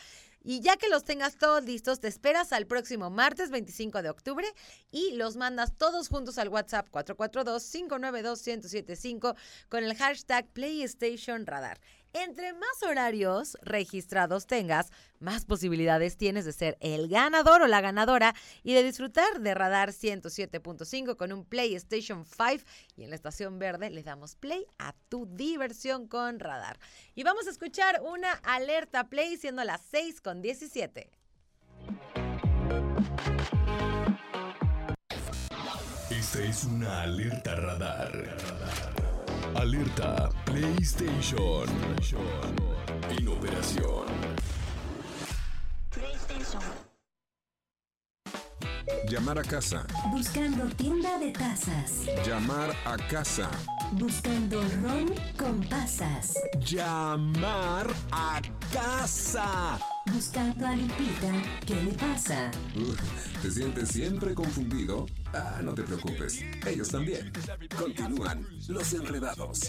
Y 0.47 0.61
ya 0.61 0.77
que 0.77 0.91
los 0.91 1.05
tengas 1.05 1.39
todos 1.39 1.65
listos, 1.65 2.01
te 2.01 2.09
esperas 2.09 2.53
al 2.53 2.67
próximo 2.67 3.09
martes 3.09 3.51
25 3.51 4.03
de 4.03 4.11
octubre 4.11 4.47
y 4.91 5.13
los 5.13 5.37
mandas 5.37 5.75
todos 5.75 6.09
juntos 6.09 6.37
al 6.37 6.51
WhatsApp 6.51 6.87
442-592-1075 6.91 9.35
con 9.71 9.85
el 9.85 9.97
hashtag 9.97 10.47
PlayStation 10.53 11.47
Radar. 11.47 11.81
Entre 12.17 12.53
más 12.53 12.81
horarios 12.89 13.59
registrados 13.63 14.47
tengas, 14.47 14.93
más 15.19 15.45
posibilidades 15.45 16.17
tienes 16.17 16.45
de 16.45 16.53
ser 16.53 16.79
el 16.79 17.09
ganador 17.09 17.63
o 17.63 17.67
la 17.67 17.81
ganadora 17.81 18.37
y 18.63 18.73
de 18.73 18.85
disfrutar 18.85 19.41
de 19.41 19.53
Radar 19.53 19.91
107.5 19.91 21.17
con 21.17 21.33
un 21.33 21.45
PlayStation 21.45 22.25
5 22.25 22.65
y 22.97 23.03
en 23.03 23.11
la 23.11 23.17
estación 23.17 23.59
verde 23.59 23.91
le 23.91 24.05
damos 24.05 24.37
play 24.37 24.65
a 24.79 24.95
tu 25.09 25.27
diversión 25.27 26.07
con 26.07 26.39
Radar. 26.39 26.79
Y 27.17 27.25
vamos 27.25 27.49
a 27.49 27.51
escuchar 27.51 28.01
una 28.05 28.31
alerta 28.45 29.09
play 29.09 29.37
siendo 29.37 29.65
las 29.65 29.81
6 29.91 30.21
con 30.21 30.41
17. 30.41 31.11
Esta 36.11 36.39
es 36.45 36.63
una 36.63 37.03
alerta 37.03 37.57
radar. 37.57 39.04
Alerta 39.55 40.31
PlayStation. 40.45 41.69
En 43.09 43.29
operación. 43.29 44.07
Llamar 49.09 49.39
a 49.39 49.43
casa. 49.43 49.87
Buscando 50.11 50.65
tienda 50.75 51.19
de 51.19 51.31
tazas. 51.31 52.07
Llamar 52.27 52.75
a 52.85 52.97
casa. 53.09 53.49
Buscando 53.93 54.61
ron 54.83 55.15
con 55.39 55.61
pasas. 55.69 56.35
Llamar 56.61 57.87
a 58.11 58.41
casa. 58.73 59.79
Buscando 60.13 60.67
a 60.67 60.77
Lupita. 60.77 61.33
¿Qué 61.67 61.75
le 61.77 61.93
pasa? 61.93 62.51
Uf, 62.77 63.01
¿Te 63.43 63.51
sientes 63.51 63.89
siempre 63.89 64.35
confundido? 64.35 65.07
Ah, 65.33 65.61
no 65.63 65.75
te 65.75 65.83
preocupes. 65.83 66.43
Ellos 66.67 66.89
también. 66.91 67.33
Continúan 67.77 68.47
los 68.69 68.93
enredados. 68.93 69.61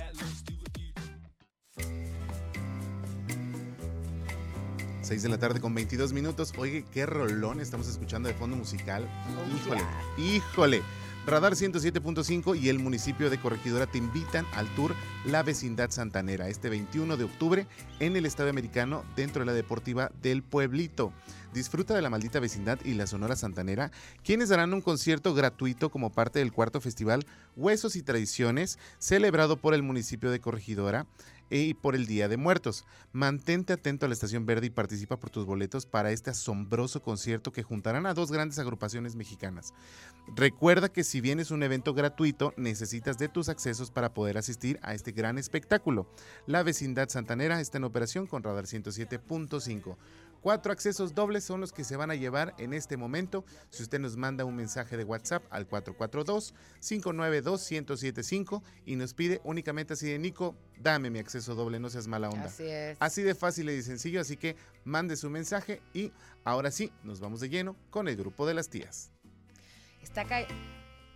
Seis 5.01 5.23
de 5.23 5.29
la 5.29 5.37
tarde 5.37 5.61
con 5.61 5.73
22 5.73 6.13
minutos. 6.13 6.51
Oye, 6.57 6.83
qué 6.91 7.05
rolón 7.05 7.61
estamos 7.61 7.87
escuchando 7.87 8.27
de 8.27 8.35
fondo 8.35 8.57
musical. 8.57 9.07
Híjole, 9.55 9.83
híjole. 10.17 10.81
Radar 11.25 11.53
107.5 11.53 12.55
y 12.55 12.69
el 12.69 12.77
municipio 12.77 13.31
de 13.31 13.39
Corregidora 13.39 13.87
te 13.87 13.97
invitan 13.97 14.45
al 14.53 14.67
tour 14.75 14.93
La 15.25 15.41
Vecindad 15.41 15.89
Santanera 15.89 16.49
este 16.49 16.69
21 16.69 17.17
de 17.17 17.23
octubre 17.23 17.67
en 17.99 18.15
el 18.15 18.27
Estadio 18.27 18.51
Americano 18.51 19.03
dentro 19.15 19.39
de 19.39 19.47
la 19.47 19.53
Deportiva 19.53 20.11
del 20.21 20.43
Pueblito. 20.43 21.11
Disfruta 21.51 21.95
de 21.95 22.03
la 22.03 22.11
maldita 22.11 22.39
vecindad 22.39 22.77
y 22.85 22.93
la 22.93 23.07
Sonora 23.07 23.35
Santanera, 23.35 23.89
quienes 24.23 24.49
darán 24.49 24.71
un 24.75 24.81
concierto 24.81 25.33
gratuito 25.33 25.89
como 25.89 26.11
parte 26.11 26.37
del 26.37 26.51
cuarto 26.51 26.79
festival 26.79 27.25
Huesos 27.55 27.95
y 27.95 28.03
Tradiciones, 28.03 28.77
celebrado 28.99 29.57
por 29.57 29.73
el 29.73 29.81
municipio 29.81 30.29
de 30.29 30.41
Corregidora 30.41 31.07
y 31.49 31.73
por 31.75 31.95
el 31.95 32.05
Día 32.05 32.27
de 32.27 32.37
Muertos. 32.37 32.85
Mantente 33.11 33.73
atento 33.73 34.05
a 34.05 34.09
la 34.09 34.13
Estación 34.13 34.45
Verde 34.45 34.67
y 34.67 34.71
participa 34.71 35.19
por 35.19 35.29
tus 35.29 35.45
boletos 35.45 35.85
para 35.85 36.11
este 36.11 36.29
asombroso 36.29 37.01
concierto 37.01 37.51
que 37.51 37.63
juntarán 37.63 38.05
a 38.05 38.13
dos 38.13 38.31
grandes 38.31 38.59
agrupaciones 38.59 39.15
mexicanas. 39.15 39.73
Recuerda 40.35 40.89
que 40.89 41.03
si 41.03 41.21
bien 41.21 41.39
es 41.39 41.51
un 41.51 41.63
evento 41.63 41.93
gratuito, 41.93 42.53
necesitas 42.57 43.17
de 43.17 43.29
tus 43.29 43.49
accesos 43.49 43.91
para 43.91 44.13
poder 44.13 44.37
asistir 44.37 44.79
a 44.81 44.93
este 44.93 45.11
gran 45.11 45.37
espectáculo. 45.37 46.09
La 46.47 46.63
vecindad 46.63 47.09
santanera 47.09 47.61
está 47.61 47.77
en 47.77 47.83
operación 47.83 48.27
con 48.27 48.43
Radar 48.43 48.65
107.5. 48.65 49.97
Cuatro 50.45 50.71
accesos 50.71 51.15
dobles 51.15 51.43
son 51.43 51.59
los 51.59 51.73
que 51.73 51.83
se 51.83 51.97
van 51.97 52.11
a 52.11 52.13
llevar 52.13 52.53
en 52.59 52.73
este 52.73 52.97
momento. 52.97 53.43
Si 53.71 53.81
usted 53.81 53.97
nos 53.97 54.15
manda 54.15 54.45
un 54.45 54.55
mensaje 54.55 54.95
de 54.95 55.03
WhatsApp 55.03 55.43
al 55.49 55.67
442-592-1075 55.67 58.61
y 58.85 58.95
nos 58.95 59.15
pide 59.15 59.41
únicamente 59.43 59.93
así 59.93 60.07
de 60.07 60.19
Nico, 60.19 60.55
dame 60.77 61.09
mi 61.09 61.17
acceso 61.17 61.55
doble, 61.55 61.79
no 61.79 61.89
seas 61.89 62.05
mala 62.05 62.29
onda. 62.29 62.45
Así 62.45 62.65
es. 62.67 62.95
Así 62.99 63.23
de 63.23 63.33
fácil 63.33 63.71
y 63.71 63.81
sencillo, 63.81 64.21
así 64.21 64.37
que 64.37 64.55
mande 64.83 65.15
su 65.15 65.31
mensaje 65.31 65.81
y 65.95 66.13
ahora 66.43 66.69
sí, 66.69 66.91
nos 67.01 67.19
vamos 67.19 67.39
de 67.39 67.49
lleno 67.49 67.75
con 67.89 68.07
el 68.07 68.15
grupo 68.15 68.45
de 68.45 68.53
las 68.53 68.69
tías. 68.69 69.09
Está 70.03 70.21
acá. 70.21 70.45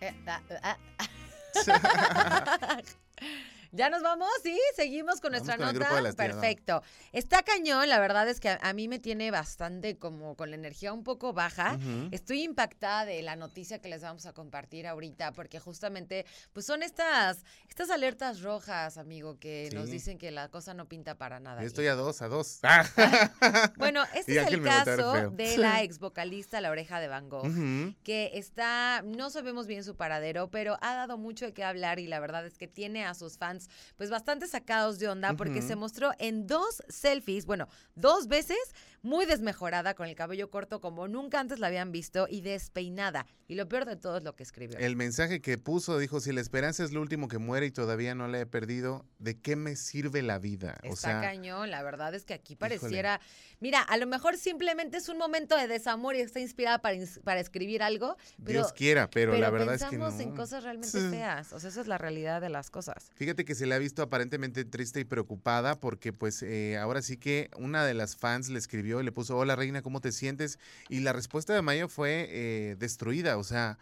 Ya 3.72 3.88
nos 3.90 4.02
vamos, 4.02 4.28
sí, 4.42 4.58
seguimos 4.74 5.20
con 5.20 5.32
Vamos 5.32 5.46
nuestra 5.46 5.64
con 5.66 5.74
nota. 5.78 6.00
tías, 6.00 6.14
Perfecto. 6.16 6.82
Está 7.12 7.42
cañón, 7.42 7.88
la 7.88 8.00
verdad 8.00 8.28
es 8.28 8.40
que 8.40 8.48
a, 8.48 8.58
a 8.62 8.72
mí 8.72 8.88
me 8.88 8.98
tiene 8.98 9.30
bastante 9.30 9.96
como 9.96 10.34
con 10.36 10.50
la 10.50 10.56
energía 10.56 10.92
un 10.92 11.04
poco 11.04 11.32
baja. 11.32 11.74
Ujú. 11.76 12.08
Estoy 12.10 12.42
impactada 12.42 13.04
de 13.04 13.22
la 13.22 13.36
noticia 13.36 13.80
que 13.80 13.88
les 13.88 14.02
vamos 14.02 14.26
a 14.26 14.32
compartir 14.32 14.86
ahorita, 14.86 15.32
porque 15.32 15.60
justamente, 15.60 16.26
pues 16.52 16.66
son 16.66 16.82
estas, 16.82 17.44
estas 17.68 17.90
alertas 17.90 18.40
rojas, 18.42 18.98
amigo, 18.98 19.38
que 19.38 19.70
nos 19.72 19.86
Sí. 19.86 19.92
dicen 19.92 20.18
que 20.18 20.30
la 20.30 20.48
cosa 20.48 20.74
no 20.74 20.86
pinta 20.88 21.16
para 21.16 21.38
nada. 21.40 21.60
Yo 21.60 21.66
estoy 21.66 21.86
a 21.86 21.94
dos, 21.94 22.22
a 22.22 22.28
dos. 22.28 22.60
Bueno, 23.76 24.02
este 24.14 24.34
Y 24.34 24.38
es 24.38 24.48
el 24.48 24.62
caso 24.62 25.30
de 25.30 25.56
la 25.58 25.82
ex 25.82 25.98
vocalista 25.98 26.60
La 26.60 26.70
Oreja 26.70 27.00
de 27.00 27.08
Van 27.08 27.28
Gogh 27.28 27.46
Ujú. 27.46 27.94
que 28.02 28.30
está, 28.34 29.02
no 29.04 29.30
sabemos 29.30 29.66
bien 29.66 29.84
su 29.84 29.96
paradero, 29.96 30.50
pero 30.50 30.76
ha 30.80 30.94
dado 30.94 31.18
mucho 31.18 31.46
de 31.46 31.52
qué 31.52 31.64
hablar 31.64 31.98
y 31.98 32.06
la 32.06 32.20
verdad 32.20 32.44
es 32.46 32.58
que 32.58 32.66
tiene 32.68 33.04
a 33.04 33.14
sus 33.14 33.38
fans 33.38 33.59
fans 33.60 33.68
pues 33.96 34.10
bastante 34.10 34.46
sacados 34.46 34.98
de 34.98 35.08
onda 35.08 35.34
porque 35.34 35.62
se 35.62 35.76
mostró 35.76 36.12
en 36.18 36.46
dos 36.46 36.82
selfies, 36.88 37.46
bueno, 37.46 37.68
dos 37.94 38.28
veces 38.28 38.58
muy 39.02 39.26
desmejorada 39.26 39.94
con 39.94 40.06
el 40.06 40.14
cabello 40.14 40.50
corto 40.50 40.80
como 40.80 41.08
nunca 41.08 41.40
antes 41.40 41.58
la 41.58 41.68
habían 41.68 41.92
visto 41.92 42.26
y 42.28 42.40
despeinada. 42.40 43.26
Y 43.50 43.56
lo 43.56 43.68
peor 43.68 43.84
de 43.84 43.96
todo 43.96 44.18
es 44.18 44.22
lo 44.22 44.36
que 44.36 44.44
escribió. 44.44 44.78
El 44.78 44.94
mensaje 44.94 45.40
que 45.40 45.58
puso 45.58 45.98
dijo, 45.98 46.20
si 46.20 46.30
la 46.30 46.40
esperanza 46.40 46.84
es 46.84 46.92
lo 46.92 47.00
último 47.00 47.26
que 47.26 47.38
muere 47.38 47.66
y 47.66 47.72
todavía 47.72 48.14
no 48.14 48.28
la 48.28 48.38
he 48.38 48.46
perdido, 48.46 49.04
¿de 49.18 49.40
qué 49.40 49.56
me 49.56 49.74
sirve 49.74 50.22
la 50.22 50.38
vida? 50.38 50.78
Está 50.84 50.92
o 50.92 50.94
sea, 50.94 51.20
cañón, 51.20 51.68
la 51.68 51.82
verdad 51.82 52.14
es 52.14 52.24
que 52.24 52.32
aquí 52.32 52.54
pareciera, 52.54 53.20
mira, 53.58 53.80
a 53.80 53.96
lo 53.96 54.06
mejor 54.06 54.36
simplemente 54.36 54.98
es 54.98 55.08
un 55.08 55.18
momento 55.18 55.56
de 55.56 55.66
desamor 55.66 56.14
y 56.14 56.20
está 56.20 56.38
inspirada 56.38 56.80
para, 56.80 56.96
para 57.24 57.40
escribir 57.40 57.82
algo, 57.82 58.16
pero, 58.36 58.60
Dios 58.60 58.72
quiera, 58.72 59.10
pero, 59.10 59.36
la 59.36 59.50
verdad 59.50 59.74
es 59.74 59.82
que 59.82 59.98
no. 59.98 60.04
pensamos 60.04 60.20
en 60.20 60.36
cosas 60.36 60.62
realmente 60.62 61.10
feas, 61.10 61.52
o 61.52 61.58
sea, 61.58 61.70
esa 61.70 61.80
es 61.80 61.88
la 61.88 61.98
realidad 61.98 62.40
de 62.40 62.50
las 62.50 62.70
cosas. 62.70 63.10
Fíjate 63.16 63.44
que 63.44 63.56
se 63.56 63.66
le 63.66 63.74
ha 63.74 63.78
visto 63.78 64.02
aparentemente 64.02 64.64
triste 64.64 65.00
y 65.00 65.04
preocupada 65.04 65.80
porque 65.80 66.12
pues 66.12 66.44
eh, 66.44 66.78
ahora 66.78 67.02
sí 67.02 67.16
que 67.16 67.50
una 67.58 67.84
de 67.84 67.94
las 67.94 68.14
fans 68.14 68.48
le 68.48 68.60
escribió 68.60 69.00
y 69.00 69.04
le 69.04 69.10
puso, 69.10 69.36
hola 69.36 69.56
reina, 69.56 69.82
¿cómo 69.82 70.00
te 70.00 70.12
sientes? 70.12 70.60
Y 70.88 71.00
la 71.00 71.12
respuesta 71.12 71.52
de 71.52 71.62
Mayo 71.62 71.88
fue 71.88 72.28
eh, 72.30 72.76
destruida, 72.78 73.39
o 73.40 73.44
sea, 73.44 73.78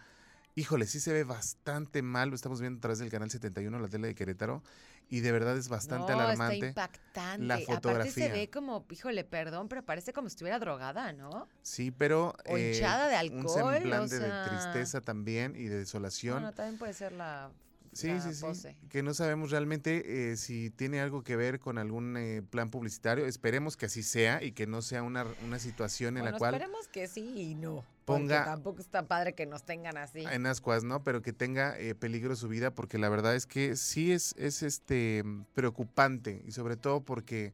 híjole, 0.55 0.87
sí 0.87 0.99
se 1.01 1.13
ve 1.13 1.25
bastante 1.25 2.03
mal, 2.03 2.31
lo 2.31 2.35
estamos 2.35 2.61
viendo 2.61 2.79
a 2.79 2.81
través 2.81 2.99
del 2.99 3.11
canal 3.11 3.31
71, 3.31 3.79
la 3.79 3.89
tele 3.89 4.09
de 4.09 4.15
Querétaro, 4.15 4.63
y 5.11 5.21
de 5.21 5.33
verdad 5.33 5.57
es 5.57 5.69
bastante 5.69 6.13
no, 6.13 6.21
alarmante. 6.21 6.55
está 6.57 6.67
impactante. 6.69 7.47
la 7.47 7.55
Aparte 7.55 7.71
se 7.71 7.75
fotografía. 7.75 8.29
ve 8.33 8.51
como, 8.51 8.85
híjole, 8.91 9.25
perdón, 9.25 9.69
pero 9.69 9.85
parece 9.85 10.13
como 10.13 10.29
si 10.29 10.35
estuviera 10.35 10.59
drogada, 10.59 11.13
¿no? 11.13 11.49
Sí, 11.63 11.91
pero 11.91 12.35
O 12.47 12.57
eh, 12.57 12.73
hinchada 12.75 13.09
de 13.09 13.15
un 13.31 13.39
alcohol, 13.41 13.75
o 13.75 13.79
semblante 13.79 14.19
sea- 14.19 14.43
de 14.45 14.49
tristeza 14.51 15.01
también 15.01 15.55
y 15.57 15.65
de 15.65 15.79
desolación. 15.79 16.35
Bueno, 16.43 16.53
también 16.53 16.77
puede 16.79 16.93
ser 16.93 17.13
la, 17.13 17.51
Sí, 17.93 18.09
la 18.09 18.21
sí, 18.21 18.35
sí. 18.35 18.41
pose. 18.43 18.77
Que 18.89 19.03
no 19.03 19.15
sabemos 19.15 19.51
realmente 19.51 20.31
eh, 20.33 20.37
si 20.37 20.71
tiene 20.71 21.01
algo 21.01 21.23
que 21.23 21.37
ver 21.37 21.59
con 21.61 21.79
algún 21.79 22.17
eh, 22.17 22.43
plan 22.49 22.71
publicitario. 22.71 23.27
Esperemos 23.27 23.77
que 23.77 23.87
así 23.87 24.03
sea 24.03 24.43
y 24.43 24.53
que 24.53 24.67
no 24.67 24.83
sea 24.83 25.03
una, 25.03 25.27
una 25.45 25.59
situación 25.59 26.17
en 26.17 26.23
Bueno, 26.23 26.33
la 26.35 26.39
cual 26.39 26.55
esperemos 26.55 26.89
que 26.89 27.07
sí 27.09 27.35
y 27.37 27.55
no. 27.55 27.85
ponga- 28.05 28.05
Porque 28.05 28.35
tampoco 28.45 28.81
está 28.81 29.07
padre 29.07 29.35
que 29.35 29.47
nos 29.47 29.65
tengan 29.65 29.97
así. 29.97 30.25
en 30.25 30.47
ascuas, 30.47 30.85
¿no? 30.85 31.03
Pero 31.05 31.23
que 31.23 31.33
tenga 31.33 31.79
eh, 31.79 31.95
peligro 31.95 32.37
su 32.37 32.49
vida, 32.49 32.75
porque 32.75 32.99
la 32.99 33.09
verdad 33.09 33.35
es 33.35 33.47
que 33.47 33.77
sí 33.77 34.13
es, 34.13 34.35
es 34.39 34.63
este 34.63 35.25
preocupante 35.55 36.43
y 36.47 36.53
sobre 36.53 36.77
todo 36.77 37.01
porque 37.03 37.53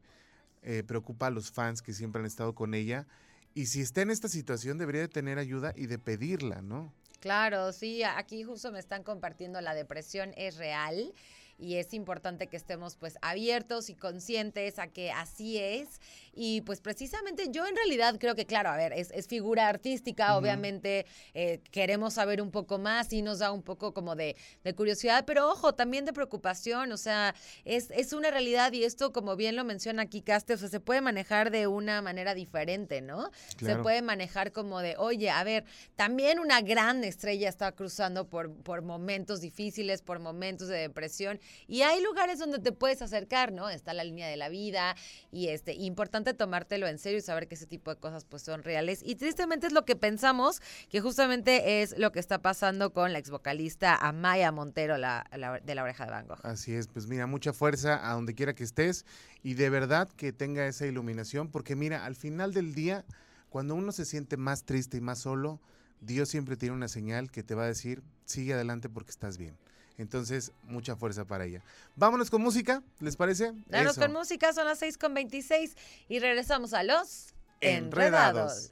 eh, 0.63 0.83
preocupa 0.85 1.27
a 1.27 1.29
los 1.31 1.51
fans 1.51 1.81
que 1.81 1.93
siempre 1.93 2.19
han 2.21 2.25
estado 2.25 2.55
con 2.55 2.73
ella. 2.73 3.05
Y 3.53 3.67
si 3.67 3.81
está 3.81 4.01
en 4.01 4.11
esta 4.11 4.27
situación, 4.27 4.77
debería 4.77 5.01
de 5.01 5.07
tener 5.07 5.37
ayuda 5.37 5.73
y 5.75 5.85
de 5.87 5.97
pedirla, 5.99 6.61
¿no? 6.61 6.91
Claro, 7.25 7.71
sí, 7.71 8.03
aquí 8.03 8.43
justo 8.43 8.71
me 8.71 8.77
están 8.77 9.01
compartiendo 9.01 9.59
la 9.59 9.73
depresión 9.73 10.31
es 10.37 10.57
real 10.57 11.11
y 11.57 11.77
es 11.77 11.91
importante 11.95 12.45
que 12.45 12.55
estemos 12.55 12.97
pues 12.97 13.17
abiertos 13.23 13.89
y 13.89 13.95
conscientes 13.95 14.77
a 14.77 14.89
que 14.89 15.11
así 15.11 15.57
es 15.57 15.99
y 16.35 16.61
pues 16.61 16.81
precisamente 16.81 17.47
yo 17.49 17.65
en 17.65 17.75
realidad 17.75 18.17
creo 18.19 18.35
que 18.35 18.45
claro, 18.45 18.69
a 18.69 18.75
ver, 18.75 18.93
es, 18.93 19.09
es 19.11 19.27
figura 19.27 19.69
artística, 19.69 20.37
obviamente 20.37 21.05
eh, 21.33 21.61
queremos 21.71 22.15
saber 22.15 22.41
un 22.41 22.51
poco 22.51 22.77
más 22.77 23.11
y 23.13 23.21
nos 23.21 23.39
da 23.39 23.51
un 23.51 23.63
poco 23.63 23.93
como 23.93 24.15
de, 24.15 24.35
de 24.63 24.75
curiosidad, 24.75 25.23
pero 25.25 25.49
ojo, 25.49 25.73
también 25.73 26.03
de 26.03 26.11
preocupación, 26.11 26.91
o 26.91 26.97
sea, 26.97 27.33
es, 27.63 27.89
es 27.91 28.11
una 28.11 28.31
realidad 28.31 28.73
y 28.73 28.83
esto 28.83 29.13
como 29.13 29.35
bien 29.35 29.55
lo 29.55 29.63
menciona 29.63 30.03
aquí 30.03 30.21
Caste, 30.21 30.53
o 30.53 30.57
sea, 30.57 30.67
se 30.67 30.79
puede 30.79 31.01
manejar 31.01 31.51
de 31.51 31.67
una 31.67 32.01
manera 32.01 32.33
diferente, 32.33 33.01
¿no? 33.01 33.31
Se 33.57 33.77
puede 33.77 34.01
manejar 34.01 34.51
como 34.51 34.79
de, 34.79 34.95
oye, 34.97 35.29
a 35.29 35.43
ver, 35.43 35.63
también 35.95 36.39
una 36.39 36.61
gran 36.61 37.03
estrella 37.03 37.47
está 37.47 37.71
cruzando 37.71 38.27
por, 38.27 38.53
por 38.53 38.81
momentos 38.81 39.39
difíciles, 39.39 40.01
por 40.01 40.19
momentos 40.19 40.67
de 40.67 40.77
depresión, 40.77 41.39
y 41.67 41.83
hay 41.83 42.01
lugares 42.01 42.39
donde 42.39 42.59
te 42.59 42.71
puedes 42.71 43.01
acercar, 43.01 43.51
¿no? 43.53 43.69
Está 43.69 43.93
la 43.93 44.03
línea 44.03 44.27
de 44.27 44.37
la 44.37 44.49
vida, 44.49 44.95
y 45.31 45.47
este, 45.47 45.73
importante 45.73 46.24
tomártelo 46.33 46.87
en 46.87 46.97
serio 46.97 47.19
y 47.19 47.21
saber 47.21 47.47
que 47.47 47.55
ese 47.55 47.67
tipo 47.67 47.93
de 47.93 47.99
cosas 47.99 48.25
pues 48.25 48.41
son 48.43 48.63
reales. 48.63 49.01
Y 49.03 49.15
tristemente 49.15 49.67
es 49.67 49.73
lo 49.73 49.85
que 49.85 49.95
pensamos, 49.95 50.61
que 50.89 51.01
justamente 51.01 51.81
es 51.81 51.97
lo 51.97 52.11
que 52.11 52.19
está 52.19 52.41
pasando 52.41 52.91
con 52.93 53.13
la 53.13 53.19
ex 53.19 53.29
vocalista 53.29 53.95
Amaya 53.95 54.51
Montero, 54.51 54.97
la- 54.97 55.25
de 55.63 55.75
la 55.75 55.83
oreja 55.83 56.05
de 56.05 56.11
Van 56.11 56.27
Gogh. 56.27 56.39
Así 56.43 56.73
es, 56.73 56.87
pues 56.87 57.07
mira, 57.07 57.27
mucha 57.27 57.53
fuerza 57.53 58.09
a 58.09 58.13
donde 58.13 58.33
quiera 58.33 58.53
que 58.55 58.63
estés 58.63 59.05
y 59.43 59.53
de 59.53 59.69
verdad 59.69 60.09
que 60.17 60.33
tenga 60.33 60.65
esa 60.67 60.85
iluminación, 60.85 61.49
porque 61.51 61.75
mira, 61.75 62.05
al 62.05 62.15
final 62.15 62.53
del 62.53 62.73
día, 62.73 63.05
cuando 63.49 63.75
uno 63.75 63.91
se 63.91 64.05
siente 64.05 64.37
más 64.37 64.63
triste 64.65 64.97
y 64.97 65.01
más 65.01 65.19
solo, 65.19 65.61
Dios 66.01 66.29
siempre 66.29 66.57
tiene 66.57 66.75
una 66.75 66.87
señal 66.87 67.31
que 67.31 67.41
te 67.43 67.55
va 67.55 67.63
a 67.63 67.67
decir, 67.67 68.03
sigue 68.25 68.53
adelante 68.53 68.89
porque 68.89 69.11
estás 69.11 69.37
bien. 69.37 69.57
Entonces, 69.97 70.51
mucha 70.63 70.95
fuerza 70.95 71.25
para 71.25 71.45
ella. 71.45 71.61
Vámonos 71.95 72.29
con 72.29 72.41
música, 72.41 72.83
¿les 72.99 73.15
parece? 73.15 73.53
Eso. 73.69 74.01
con 74.01 74.11
música, 74.11 74.51
son 74.53 74.65
las 74.65 74.79
6 74.79 74.97
con 74.97 75.13
26 75.13 75.75
y 76.09 76.19
regresamos 76.19 76.73
a 76.73 76.83
los 76.83 77.33
Enredados. 77.61 78.71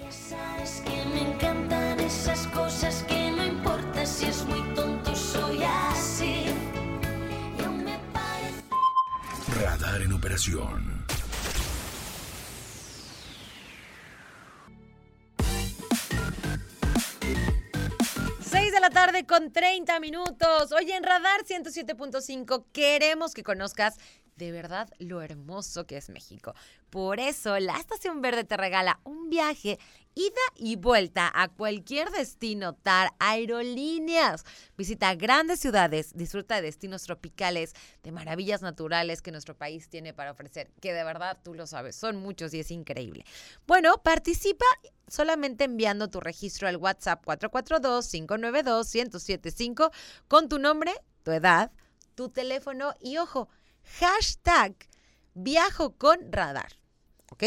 Ya 0.00 0.12
sabes 0.12 0.82
que 0.84 1.04
me 1.06 1.34
encantan 1.34 1.98
esas 2.00 2.46
cosas 2.48 3.02
que 3.04 3.30
no 3.30 3.44
importa 3.44 4.06
si 4.06 4.26
es 4.26 4.44
muy 4.44 4.62
tonto, 4.74 5.14
soy 5.16 5.62
así. 5.62 6.44
Y 7.58 7.62
aún 7.62 7.84
me 7.84 7.98
parece. 8.12 8.62
Radar 9.60 10.02
en 10.02 10.12
operación. 10.12 11.03
Con 19.26 19.52
30 19.52 20.00
minutos. 20.00 20.72
Oye, 20.72 20.96
en 20.96 21.04
Radar 21.04 21.44
107.5 21.44 22.64
queremos 22.72 23.34
que 23.34 23.44
conozcas 23.44 23.98
de 24.36 24.50
verdad 24.50 24.88
lo 24.98 25.20
hermoso 25.20 25.86
que 25.86 25.98
es 25.98 26.08
México. 26.08 26.54
Por 26.88 27.20
eso, 27.20 27.58
la 27.58 27.76
Estación 27.76 28.22
Verde 28.22 28.44
te 28.44 28.56
regala 28.56 29.00
un 29.04 29.28
viaje 29.28 29.78
ida 30.14 30.40
y 30.56 30.76
vuelta 30.76 31.30
a 31.34 31.48
cualquier 31.48 32.10
destino 32.10 32.74
TAR 32.74 33.10
Aerolíneas. 33.18 34.44
Visita 34.76 35.14
grandes 35.14 35.60
ciudades, 35.60 36.12
disfruta 36.14 36.56
de 36.56 36.62
destinos 36.62 37.04
tropicales, 37.04 37.72
de 38.02 38.12
maravillas 38.12 38.60
naturales 38.62 39.22
que 39.22 39.32
nuestro 39.32 39.56
país 39.56 39.88
tiene 39.88 40.12
para 40.14 40.32
ofrecer, 40.32 40.70
que 40.80 40.92
de 40.92 41.04
verdad 41.04 41.38
tú 41.42 41.54
lo 41.54 41.66
sabes, 41.66 41.96
son 41.96 42.16
muchos 42.16 42.52
y 42.54 42.60
es 42.60 42.70
increíble. 42.70 43.24
Bueno, 43.66 44.00
participa 44.02 44.66
solamente 45.08 45.64
enviando 45.64 46.08
tu 46.08 46.20
registro 46.20 46.68
al 46.68 46.76
WhatsApp 46.76 47.24
442-592-1075 47.24 49.90
con 50.28 50.48
tu 50.48 50.58
nombre, 50.58 50.92
tu 51.22 51.32
edad, 51.32 51.72
tu 52.14 52.28
teléfono 52.28 52.94
y 53.00 53.16
ojo, 53.18 53.48
hashtag 53.98 54.74
viajo 55.34 55.96
con 55.96 56.32
radar. 56.32 56.72
¿Ok? 57.30 57.44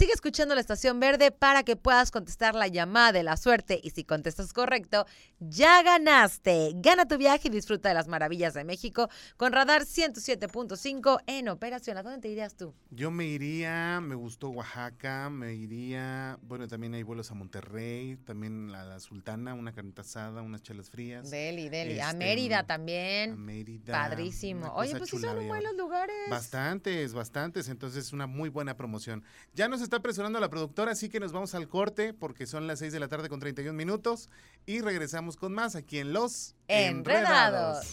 Sigue 0.00 0.14
escuchando 0.14 0.54
la 0.54 0.62
estación 0.62 0.98
verde 0.98 1.30
para 1.30 1.62
que 1.62 1.76
puedas 1.76 2.10
contestar 2.10 2.54
la 2.54 2.68
llamada 2.68 3.12
de 3.12 3.22
la 3.22 3.36
suerte 3.36 3.78
y 3.82 3.90
si 3.90 4.02
contestas 4.02 4.54
correcto, 4.54 5.04
ya 5.40 5.82
ganaste. 5.82 6.72
Gana 6.76 7.06
tu 7.06 7.18
viaje 7.18 7.48
y 7.48 7.50
disfruta 7.50 7.90
de 7.90 7.94
las 7.94 8.08
maravillas 8.08 8.54
de 8.54 8.64
México 8.64 9.10
con 9.36 9.52
Radar 9.52 9.82
107.5 9.82 11.20
en 11.26 11.50
operación. 11.50 11.98
¿A 11.98 12.02
dónde 12.02 12.18
te 12.18 12.28
irías 12.30 12.56
tú? 12.56 12.72
Yo 12.88 13.10
me 13.10 13.26
iría, 13.26 14.00
me 14.00 14.14
gustó 14.14 14.48
Oaxaca, 14.48 15.28
me 15.28 15.52
iría, 15.52 16.38
bueno, 16.40 16.66
también 16.66 16.94
hay 16.94 17.02
vuelos 17.02 17.30
a 17.30 17.34
Monterrey, 17.34 18.16
también 18.24 18.74
a 18.74 18.84
la 18.86 19.00
Sultana, 19.00 19.52
una 19.52 19.72
carnita 19.72 20.00
asada, 20.00 20.40
unas 20.40 20.62
chelas 20.62 20.88
frías. 20.88 21.30
Deli, 21.30 21.68
Deli. 21.68 22.00
a 22.00 22.04
Este, 22.06 22.16
Mérida 22.16 22.66
también. 22.66 23.32
a 23.32 23.36
Mérida, 23.36 23.92
Padrísimo. 23.92 24.72
Oye, 24.76 24.96
pues 24.96 25.10
sí 25.10 25.18
son 25.18 25.46
buenos 25.46 25.74
lugares. 25.76 26.16
Bastantes, 26.30 27.12
bastantes. 27.12 27.68
Entonces, 27.68 28.14
una 28.14 28.26
muy 28.26 28.48
buena 28.48 28.78
promoción. 28.78 29.22
Ya 29.52 29.68
nos 29.68 29.89
está 29.90 30.00
presionando 30.00 30.38
la 30.38 30.48
productora, 30.48 30.92
así 30.92 31.08
que 31.08 31.18
nos 31.18 31.32
vamos 31.32 31.52
al 31.56 31.68
corte 31.68 32.14
porque 32.14 32.46
son 32.46 32.68
las 32.68 32.78
6 32.78 32.92
de 32.92 33.00
la 33.00 33.08
tarde 33.08 33.28
con 33.28 33.40
31 33.40 33.76
minutos 33.76 34.30
y 34.64 34.82
regresamos 34.82 35.36
con 35.36 35.52
más 35.52 35.74
aquí 35.74 35.98
en 35.98 36.12
Los 36.12 36.54
Enredados. 36.68 37.84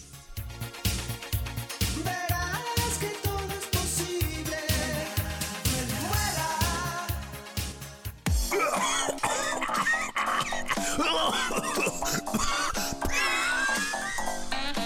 Verás 2.05 2.97
que 2.99 3.07
todo 3.23 3.39
es 3.49 3.65
posible. 3.65 4.57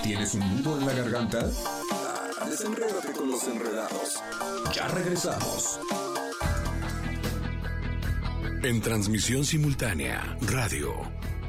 ¿Tienes 0.04 0.34
un 0.34 0.64
nudo 0.64 0.80
en 0.80 0.86
la 0.86 0.94
garganta? 0.94 1.50
Ah, 2.40 2.46
Desenrédate 2.50 3.12
con 3.14 3.32
los 3.32 3.44
enredados. 3.48 4.22
Ya 4.74 4.88
regresamos. 4.88 5.80
En 8.64 8.80
transmisión 8.80 9.44
simultánea, 9.44 10.38
radio, 10.42 10.94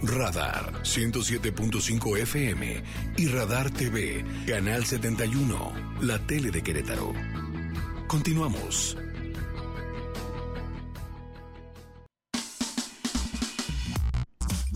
Radar 0.03 0.73
107.5 0.83 2.19
FM 2.21 2.83
y 3.19 3.27
Radar 3.27 3.71
TV, 3.71 4.25
Canal 4.47 4.87
71, 4.87 5.73
la 6.01 6.19
tele 6.27 6.51
de 6.51 6.63
Querétaro. 6.63 7.13
Continuamos. 8.07 8.97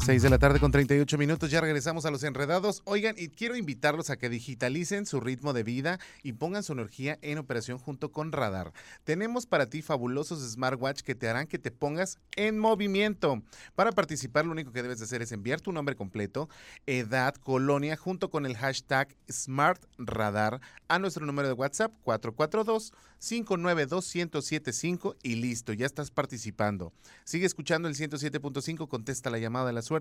6 0.06 0.22
de 0.22 0.30
la 0.30 0.38
tarde 0.38 0.60
con 0.60 0.70
38 0.70 1.18
minutos, 1.18 1.50
ya 1.50 1.60
regresamos 1.60 2.06
a 2.06 2.12
los 2.12 2.22
enredados. 2.22 2.80
Oigan, 2.84 3.16
y 3.18 3.26
quiero 3.26 3.56
invitarlos 3.56 4.08
a 4.08 4.16
que 4.16 4.28
digitalicen 4.28 5.04
su 5.04 5.18
ritmo 5.18 5.52
de 5.52 5.64
vida 5.64 5.98
y 6.22 6.34
pongan 6.34 6.62
su 6.62 6.74
energía 6.74 7.18
en 7.22 7.38
operación 7.38 7.80
junto 7.80 8.12
con 8.12 8.30
Radar. 8.30 8.72
Tenemos 9.02 9.46
para 9.46 9.66
ti 9.66 9.82
fabulosos 9.82 10.48
smartwatch 10.48 11.00
que 11.00 11.16
te 11.16 11.28
harán 11.28 11.48
que 11.48 11.58
te 11.58 11.72
pongas 11.72 12.20
en 12.36 12.56
movimiento. 12.56 13.42
Para 13.74 13.90
participar, 13.90 14.46
lo 14.46 14.52
único 14.52 14.70
que 14.70 14.84
debes 14.84 15.00
de 15.00 15.06
hacer 15.06 15.22
es 15.22 15.32
enviar 15.32 15.60
tu 15.60 15.72
nombre 15.72 15.96
completo, 15.96 16.48
edad, 16.86 17.34
colonia, 17.34 17.96
junto 17.96 18.30
con 18.30 18.46
el 18.46 18.56
hashtag 18.56 19.08
SmartRadar 19.28 20.60
a 20.86 21.00
nuestro 21.00 21.26
número 21.26 21.48
de 21.48 21.54
WhatsApp 21.54 21.92
442 22.04 22.92
592 23.18 24.14
1075 24.14 25.16
y 25.24 25.34
listo, 25.34 25.72
ya 25.72 25.86
estás 25.86 26.12
participando. 26.12 26.92
Sigue 27.24 27.46
escuchando 27.46 27.88
el 27.88 27.96
107.5, 27.96 28.86
contesta 28.86 29.30
la 29.30 29.38
llamada 29.38 29.66
de 29.66 29.72
la 29.72 29.82
suerte 29.82 29.95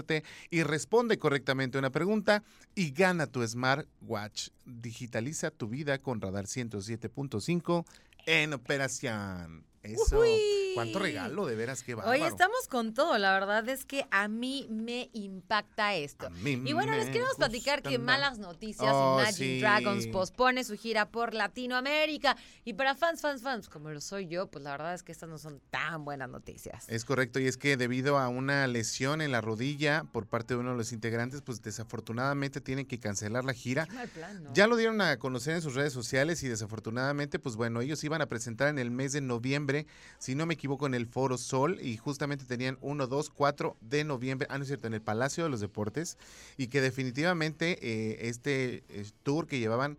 y 0.49 0.63
responde 0.63 1.17
correctamente 1.17 1.77
una 1.77 1.91
pregunta 1.91 2.43
y 2.73 2.91
gana 2.91 3.27
tu 3.27 3.45
smartwatch. 3.45 4.49
Digitaliza 4.65 5.51
tu 5.51 5.67
vida 5.67 5.99
con 5.99 6.21
Radar 6.21 6.45
107.5 6.45 7.85
en 8.25 8.53
operación. 8.53 9.65
Eso. 9.85 10.17
Ujuy. 10.17 10.71
¿Cuánto 10.73 10.99
regalo? 10.99 11.45
De 11.45 11.55
veras, 11.55 11.83
qué 11.83 11.95
bárbaro. 11.95 12.19
Hoy 12.19 12.27
estamos 12.27 12.67
con 12.67 12.93
todo, 12.93 13.17
la 13.17 13.31
verdad 13.33 13.67
es 13.69 13.85
que 13.85 14.05
a 14.11 14.27
mí 14.27 14.67
me 14.69 15.09
impacta 15.13 15.95
esto. 15.95 16.27
A 16.27 16.29
mí 16.31 16.61
Y 16.65 16.73
bueno, 16.73 16.93
les 16.93 17.05
queremos 17.07 17.35
platicar 17.37 17.81
que 17.81 17.97
Malas 17.97 18.39
Noticias, 18.39 18.91
Oh, 18.93 19.19
Imagine 19.19 19.55
sí. 19.55 19.59
Dragons 19.61 20.07
pospone 20.07 20.63
su 20.63 20.75
gira 20.75 21.09
por 21.09 21.33
Latinoamérica. 21.33 22.35
Y 22.63 22.73
para 22.73 22.95
fans, 22.95 23.21
fans, 23.21 23.41
fans, 23.41 23.69
como 23.69 23.89
lo 23.89 24.01
soy 24.01 24.27
yo, 24.27 24.47
pues 24.47 24.63
la 24.63 24.71
verdad 24.71 24.93
es 24.93 25.03
que 25.03 25.11
estas 25.11 25.29
no 25.29 25.37
son 25.37 25.61
tan 25.69 26.05
buenas 26.05 26.29
noticias. 26.29 26.85
Es 26.87 27.05
correcto, 27.05 27.39
y 27.39 27.47
es 27.47 27.57
que 27.57 27.77
debido 27.77 28.17
a 28.17 28.27
una 28.27 28.67
lesión 28.67 29.21
en 29.21 29.31
la 29.31 29.41
rodilla 29.41 30.03
por 30.11 30.27
parte 30.27 30.53
de 30.53 30.59
uno 30.59 30.71
de 30.71 30.77
los 30.77 30.91
integrantes, 30.91 31.41
pues 31.41 31.61
desafortunadamente 31.61 32.61
tienen 32.61 32.85
que 32.85 32.99
cancelar 32.99 33.45
la 33.45 33.53
gira. 33.53 33.85
Qué 33.85 33.93
mal 33.93 34.09
plan, 34.09 34.43
¿no? 34.43 34.53
Ya 34.53 34.67
lo 34.67 34.75
dieron 34.75 34.99
a 35.01 35.17
conocer 35.17 35.55
en 35.55 35.61
sus 35.61 35.75
redes 35.75 35.93
sociales 35.93 36.43
y 36.43 36.47
desafortunadamente, 36.47 37.39
pues 37.39 37.55
bueno, 37.55 37.81
ellos 37.81 38.03
iban 38.03 38.21
a 38.21 38.27
presentar 38.27 38.67
en 38.67 38.79
el 38.79 38.91
mes 38.91 39.13
de 39.13 39.21
noviembre, 39.21 39.74
si 40.17 40.35
no 40.35 40.45
me 40.45 40.53
equivoco, 40.53 40.85
en 40.85 40.93
el 40.93 41.07
Foro 41.07 41.37
Sol 41.37 41.79
y 41.81 41.97
justamente 41.97 42.45
tenían 42.45 42.77
1, 42.81 43.07
2, 43.07 43.29
4 43.29 43.77
de 43.81 44.03
noviembre, 44.03 44.47
ah, 44.49 44.57
no 44.57 44.63
es 44.63 44.67
cierto, 44.67 44.87
en 44.87 44.93
el 44.93 45.01
Palacio 45.01 45.43
de 45.43 45.49
los 45.49 45.59
Deportes 45.59 46.17
y 46.57 46.67
que 46.67 46.81
definitivamente 46.81 47.77
eh, 47.81 48.29
este 48.29 48.83
eh, 48.89 49.05
tour 49.23 49.47
que 49.47 49.59
llevaban 49.59 49.97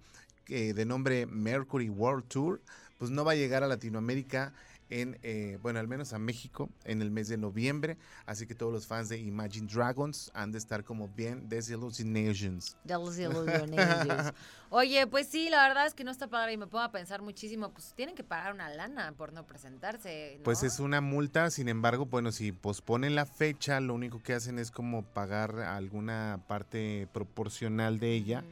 eh, 0.49 0.73
de 0.75 0.85
nombre 0.85 1.27
Mercury 1.27 1.89
World 1.89 2.27
Tour, 2.29 2.61
pues 2.99 3.11
no 3.11 3.25
va 3.25 3.33
a 3.33 3.37
llegar 3.37 3.63
a 3.63 3.67
Latinoamérica 3.67 4.53
en, 4.91 5.19
eh, 5.23 5.59
bueno, 5.63 5.79
al 5.79 5.89
menos 5.89 6.13
a 6.13 6.19
México 6.19 6.69
en 6.85 7.03
el 7.03 7.11
mes 7.11 7.29
de 7.29 7.37
noviembre, 7.37 7.97
así 8.25 8.47
que 8.47 8.55
todos 8.55 8.73
los 8.73 8.87
fans 8.87 9.09
de 9.09 9.19
Imagine 9.19 9.67
Dragons 9.73 10.31
han 10.35 10.53
de 10.53 10.59
estar 10.59 10.85
como 10.85 11.09
bien 11.09 11.49
desilusionations. 11.49 12.77
Delusionations. 12.85 14.33
Oye, 14.71 15.07
pues 15.07 15.29
sí, 15.29 15.49
la 15.49 15.67
verdad 15.69 15.87
es 15.87 15.95
que 15.95 16.05
no 16.05 16.11
está 16.11 16.29
padre 16.29 16.53
y 16.53 16.57
me 16.57 16.67
pongo 16.67 16.85
a 16.85 16.91
pensar 16.91 17.23
muchísimo, 17.23 17.73
pues 17.73 17.95
tienen 17.95 18.15
que 18.15 18.25
pagar 18.25 18.53
una 18.53 18.69
lana 18.69 19.13
por 19.13 19.33
no 19.33 19.47
presentarse. 19.47 20.37
¿no? 20.39 20.45
Pues 20.45 20.63
es 20.63 20.81
una 20.81 21.01
multa, 21.01 21.51
sin 21.51 21.69
embargo, 21.69 22.07
bueno, 22.07 22.33
si 22.33 22.53
posponen 22.53 23.15
la 23.15 23.27
fecha, 23.27 23.81
lo 23.81 23.95
único 23.95 24.23
que 24.23 24.35
hacen 24.35 24.59
es 24.59 24.71
como 24.71 25.05
pagar 25.05 25.61
alguna 25.61 26.41
parte 26.49 27.09
proporcional 27.13 27.99
de 27.99 28.13
ella. 28.13 28.45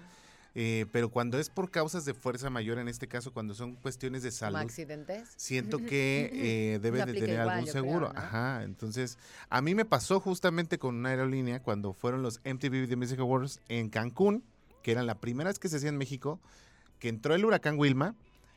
Eh, 0.55 0.87
pero 0.93 1.09
cuando 1.09 1.39
es 1.39 1.51
por 1.51 1.71
causas 1.71 2.05
de 2.05 2.15
fuerza 2.15 2.49
mayor, 2.51 2.79
en 2.79 2.89
este 2.89 3.09
caso, 3.09 3.33
cuando 3.33 3.55
son 3.55 3.75
cuestiones 3.75 4.23
de 4.23 4.29
¿Como 4.31 4.39
salud, 4.39 4.59
accidentes? 4.59 5.29
siento 5.37 5.79
que 5.87 6.31
eh, 6.75 6.79
deben 6.81 7.07
de 7.07 7.15
tener 7.15 7.31
igual, 7.31 7.49
algún 7.51 7.65
creo, 7.71 7.73
seguro. 7.73 8.13
¿no? 8.13 8.19
Ajá, 8.21 8.63
entonces 8.63 9.19
a 9.51 9.61
mí 9.61 9.75
me 9.75 9.85
pasó 9.85 10.21
justamente 10.21 10.79
con 10.79 10.95
una 10.95 11.09
aerolínea 11.11 11.61
cuando 11.61 11.93
fueron 11.93 12.23
los 12.23 12.41
MTV 12.45 12.89
The 12.89 12.97
Music 12.97 13.19
Awards 13.19 13.59
en 13.69 13.89
Cancún, 13.91 14.45
que 14.83 14.93
eran 14.93 15.07
la 15.07 15.17
primera 15.17 15.51
vez 15.51 15.59
que 15.59 15.69
se 15.69 15.77
hacía 15.79 15.89
en 15.89 15.97
México, 15.99 16.39
que 17.01 17.09
entró 17.09 17.35
el 17.35 17.45
huracán 17.45 17.79
Wilma. 17.79 18.15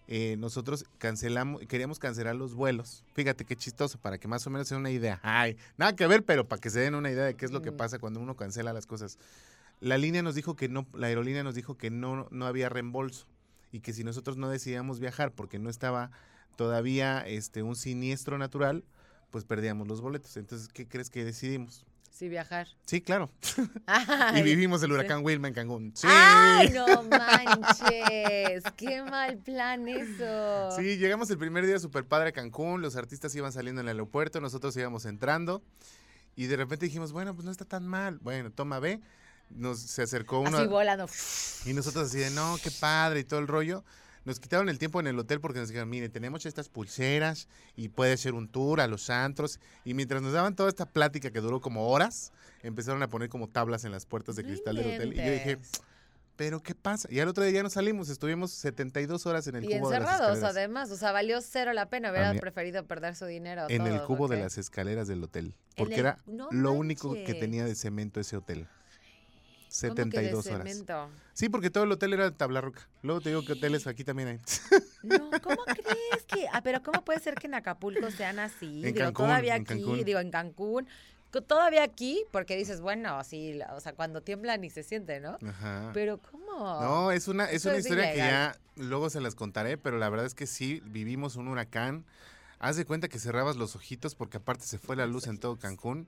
eh, 0.09 0.35
nosotros 0.39 0.85
cancelamos, 0.99 1.61
queríamos 1.67 1.99
cancelar 1.99 2.33
los 2.35 2.53
vuelos. 2.53 3.03
Fíjate 3.13 3.43
qué 3.43 3.57
chistoso, 3.57 3.97
para 3.97 4.17
que 4.17 4.27
más 4.29 4.45
o 4.47 4.49
menos 4.49 4.67
se 4.69 4.75
den 4.75 4.79
una 4.81 4.91
idea. 4.91 5.19
Ay, 5.21 5.57
nada 5.77 5.95
que 5.97 6.07
ver, 6.07 6.23
pero 6.23 6.47
para 6.47 6.61
que 6.61 6.69
se 6.69 6.79
den 6.79 6.95
una 6.95 7.11
idea 7.11 7.25
de 7.25 7.33
qué 7.35 7.43
es 7.45 7.51
lo 7.51 7.61
que 7.61 7.71
Mm. 7.71 7.77
pasa 7.77 7.99
cuando 7.99 8.19
uno 8.21 8.35
cancela 8.35 8.71
las 8.71 8.85
cosas. 8.85 9.17
La 9.80 9.97
línea 9.97 10.23
nos 10.23 10.36
dijo 10.36 10.55
que 10.55 10.69
no, 10.69 10.88
la 10.93 11.07
aerolínea 11.07 11.43
nos 11.43 11.55
dijo 11.55 11.78
que 11.78 11.89
no, 11.89 12.28
no 12.32 12.45
había 12.45 12.69
reembolso 12.69 13.28
y 13.71 13.82
que 13.82 13.93
si 13.93 14.03
nosotros 14.03 14.38
no 14.38 14.49
decidíamos 14.49 14.99
viajar 14.99 15.32
porque 15.32 15.59
no 15.59 15.69
estaba 15.69 16.11
todavía 16.55 17.19
este 17.19 17.61
un 17.61 17.75
siniestro 17.75 18.38
natural, 18.38 18.84
pues 19.32 19.45
perdíamos 19.45 19.88
los 19.88 20.01
boletos. 20.01 20.36
Entonces, 20.38 20.67
¿qué 20.67 20.88
crees 20.88 21.09
que 21.09 21.23
decidimos? 21.23 21.86
Sí, 22.17 22.30
viajar. 22.30 22.67
Sí, 22.86 22.99
claro. 22.99 23.30
Ay, 23.86 24.39
y 24.39 24.43
vivimos 24.43 24.82
el 24.82 24.91
huracán 24.91 25.23
Wilma 25.23 25.49
en 25.49 25.53
Cancún. 25.53 25.91
Sí. 25.95 26.07
¡Ay, 26.09 26.69
no 26.69 27.03
manches! 27.03 28.63
¡Qué 28.75 29.03
mal 29.03 29.38
plan 29.38 29.88
eso! 29.88 30.71
Sí, 30.75 30.97
llegamos 30.97 31.30
el 31.30 31.38
primer 31.38 31.67
día 31.67 31.78
super 31.78 32.05
padre 32.05 32.30
a 32.30 32.32
Cancún, 32.32 32.82
los 32.82 32.95
artistas 32.95 33.36
iban 33.36 33.51
saliendo 33.51 33.82
en 33.82 33.88
el 33.88 33.97
aeropuerto, 33.97 34.41
nosotros 34.41 34.75
íbamos 34.78 35.05
entrando 35.05 35.61
y 36.36 36.47
de 36.47 36.55
repente 36.55 36.86
dijimos, 36.88 37.11
bueno, 37.11 37.36
pues 37.36 37.45
no 37.45 37.51
está 37.51 37.65
tan 37.65 37.86
mal. 37.86 38.17
Bueno, 38.21 38.51
toma, 38.51 38.80
ve. 38.80 38.99
Nos 39.49 39.79
se 39.79 40.01
acercó 40.03 40.39
uno 40.39 40.57
Así 40.57 40.67
volando. 40.67 41.07
y 41.65 41.73
nosotros 41.73 42.09
así 42.09 42.17
de, 42.19 42.29
no, 42.31 42.57
qué 42.61 42.69
padre 42.71 43.21
y 43.21 43.23
todo 43.23 43.39
el 43.39 43.47
rollo. 43.47 43.83
Nos 44.25 44.41
quitaron 44.41 44.67
el 44.67 44.77
tiempo 44.77 44.99
en 44.99 45.07
el 45.07 45.17
hotel 45.17 45.39
porque 45.39 45.59
nos 45.59 45.69
dijeron, 45.69 45.89
mire, 45.89 46.09
tenemos 46.09 46.45
estas 46.45 46.67
pulseras 46.67 47.47
y 47.77 47.87
puede 47.87 48.17
ser 48.17 48.33
un 48.33 48.49
tour 48.49 48.81
a 48.81 48.87
los 48.87 49.09
antros. 49.09 49.57
Y 49.85 49.93
mientras 49.93 50.21
nos 50.21 50.33
daban 50.33 50.53
toda 50.53 50.67
esta 50.67 50.85
plática 50.85 51.31
que 51.31 51.39
duró 51.39 51.61
como 51.61 51.87
horas, 51.89 52.33
empezaron 52.61 53.01
a 53.03 53.09
poner 53.09 53.29
como 53.29 53.47
tablas 53.47 53.85
en 53.85 53.93
las 53.93 54.05
puertas 54.05 54.35
de 54.35 54.43
cristal 54.43 54.75
del 54.75 54.95
hotel. 54.95 55.13
Y 55.13 55.15
yo 55.15 55.31
dije, 55.31 55.57
pero 56.35 56.61
¿qué 56.61 56.75
pasa? 56.75 57.07
Y 57.09 57.21
al 57.21 57.29
otro 57.29 57.43
día 57.45 57.53
ya 57.53 57.63
no 57.63 57.69
salimos, 57.69 58.09
estuvimos 58.09 58.51
72 58.51 59.25
horas 59.25 59.47
en 59.47 59.55
el 59.55 59.63
Y 59.63 59.67
cubo 59.79 59.89
de 59.91 59.99
las 60.01 60.09
encerrados, 60.09 60.35
escaleras. 60.37 60.55
además. 60.57 60.91
O 60.91 60.97
sea, 60.97 61.11
valió 61.13 61.39
cero 61.39 61.71
la 61.71 61.87
pena. 61.89 62.11
Hubiera 62.11 62.33
preferido 62.33 62.85
perder 62.85 63.15
su 63.15 63.25
dinero. 63.27 63.65
En 63.69 63.87
el 63.87 64.03
cubo 64.03 64.27
de 64.27 64.41
las 64.41 64.57
escaleras 64.57 65.07
del 65.07 65.23
hotel. 65.23 65.55
Porque 65.77 65.93
el- 65.93 65.99
era 66.01 66.19
no 66.27 66.49
lo 66.51 66.73
único 66.73 67.13
que 67.13 67.33
tenía 67.33 67.63
de 67.63 67.75
cemento 67.75 68.19
ese 68.19 68.35
hotel. 68.35 68.67
¿Cómo 69.82 69.95
que 69.95 70.01
de 70.01 70.32
72 70.41 70.47
horas. 70.47 70.84
Sí, 71.34 71.49
porque 71.49 71.69
todo 71.69 71.84
el 71.84 71.91
hotel 71.91 72.13
era 72.13 72.32
tabla 72.32 72.61
roca. 72.61 72.88
Luego 73.01 73.21
te 73.21 73.30
digo 73.30 73.43
que 73.45 73.53
hoteles 73.53 73.88
aquí 73.88 74.03
también 74.03 74.28
hay. 74.28 74.39
No, 75.03 75.30
¿cómo 75.41 75.63
crees 75.65 76.25
que? 76.28 76.47
Ah, 76.51 76.61
pero 76.61 76.82
¿cómo 76.82 77.05
puede 77.05 77.19
ser 77.19 77.36
que 77.36 77.47
en 77.47 77.53
Acapulco 77.53 78.09
sean 78.11 78.39
así? 78.39 78.86
En 78.86 78.93
digo, 78.93 79.05
Cancún, 79.05 79.25
todavía 79.28 79.55
en 79.55 79.61
aquí, 79.61 79.82
Cancún. 79.82 80.03
digo, 80.03 80.19
en 80.19 80.32
Cancún. 80.32 80.88
Todavía 81.47 81.84
aquí, 81.84 82.23
porque 82.32 82.55
dices, 82.55 82.82
bueno, 82.82 83.19
así, 83.19 83.59
o 83.75 83.80
sea, 83.80 83.93
cuando 83.93 84.21
tiembla 84.21 84.57
ni 84.57 84.71
se 84.71 84.82
siente, 84.82 85.19
¿no? 85.19 85.38
Ajá. 85.47 85.91
Pero 85.93 86.19
¿cómo? 86.19 86.82
No, 86.82 87.11
es 87.11 87.28
una, 87.28 87.45
es 87.45 87.57
Eso 87.57 87.69
una 87.69 87.78
es 87.78 87.86
historia 87.86 88.11
que 88.11 88.17
ya 88.17 88.57
luego 88.75 89.09
se 89.11 89.21
las 89.21 89.36
contaré, 89.36 89.78
pero 89.78 89.99
la 89.99 90.09
verdad 90.09 90.25
es 90.25 90.34
que 90.34 90.47
sí, 90.47 90.82
vivimos 90.86 91.36
un 91.36 91.47
huracán. 91.47 92.05
Haz 92.59 92.75
de 92.75 92.86
cuenta 92.86 93.07
que 93.07 93.19
cerrabas 93.19 93.55
los 93.55 93.75
ojitos 93.75 94.15
porque 94.15 94.38
aparte 94.38 94.65
se 94.65 94.80
fue 94.80 94.95
la 94.95 95.05
luz 95.05 95.28
en 95.28 95.38
todo 95.38 95.57
Cancún 95.59 96.07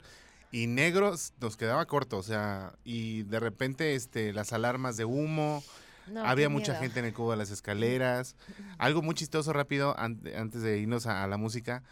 y 0.51 0.67
negros 0.67 1.33
nos 1.39 1.57
quedaba 1.57 1.85
corto, 1.85 2.17
o 2.17 2.23
sea, 2.23 2.73
y 2.83 3.23
de 3.23 3.39
repente 3.39 3.95
este 3.95 4.33
las 4.33 4.51
alarmas 4.53 4.97
de 4.97 5.05
humo, 5.05 5.63
No, 6.07 6.25
había 6.25 6.49
mucha 6.49 6.71
miedo. 6.73 6.81
gente 6.83 6.99
en 6.99 7.05
el 7.05 7.13
cubo 7.13 7.31
de 7.31 7.37
las 7.37 7.51
escaleras. 7.51 8.35
Algo 8.79 9.01
muy 9.01 9.13
chistoso 9.15 9.53
rápido 9.53 9.97
an- 9.99 10.21
antes 10.35 10.61
de 10.61 10.79
irnos 10.79 11.05
a, 11.05 11.23
a 11.23 11.27
la 11.27 11.37
música, 11.37 11.83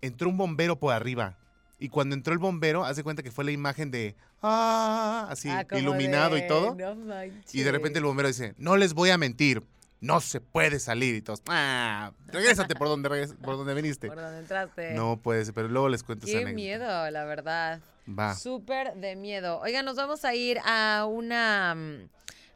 entró 0.00 0.28
un 0.28 0.36
bombero 0.38 0.78
por 0.78 0.92
arriba. 0.94 1.36
Y 1.78 1.88
cuando 1.88 2.14
entró 2.14 2.32
el 2.32 2.38
bombero, 2.38 2.84
haz 2.84 2.96
de 2.96 3.02
cuenta 3.02 3.22
que 3.24 3.32
fue 3.32 3.44
la 3.44 3.50
imagen 3.50 3.90
de 3.90 4.14
ah, 4.40 5.26
así 5.28 5.48
Ah, 5.50 5.66
iluminado 5.76 6.36
de, 6.36 6.44
y 6.44 6.48
todo. 6.48 6.74
no. 6.76 7.14
Y 7.52 7.62
de 7.62 7.72
repente 7.72 7.98
el 7.98 8.04
bombero 8.04 8.28
dice, 8.28 8.54
no 8.56 8.76
les 8.76 8.94
voy 8.94 9.10
a 9.10 9.18
mentir, 9.18 9.62
no 10.02 10.20
se 10.20 10.40
puede 10.42 10.78
salir. 10.78 11.14
Y 11.14 11.22
todos, 11.22 11.40
ah, 11.48 12.12
regrésate 12.26 12.74
por 12.74 12.88
donde, 12.88 13.08
regres- 13.08 13.34
por 13.42 13.56
donde 13.56 13.72
viniste. 13.72 14.08
Por 14.08 14.20
donde 14.20 14.40
entraste. 14.40 14.92
No 14.92 15.16
puede 15.16 15.42
ser, 15.46 15.54
pero 15.54 15.68
luego 15.68 15.88
les 15.88 16.02
cuento 16.02 16.26
esa 16.26 16.32
Qué 16.32 16.42
anécdota. 16.42 16.54
miedo, 16.56 17.10
la 17.10 17.24
verdad. 17.24 17.80
Va. 18.06 18.34
Súper 18.34 18.94
de 18.96 19.16
miedo. 19.16 19.60
Oigan, 19.60 19.84
nos 19.86 19.96
vamos 19.96 20.24
a 20.26 20.34
ir 20.34 20.58
a 20.66 21.06
una. 21.08 21.74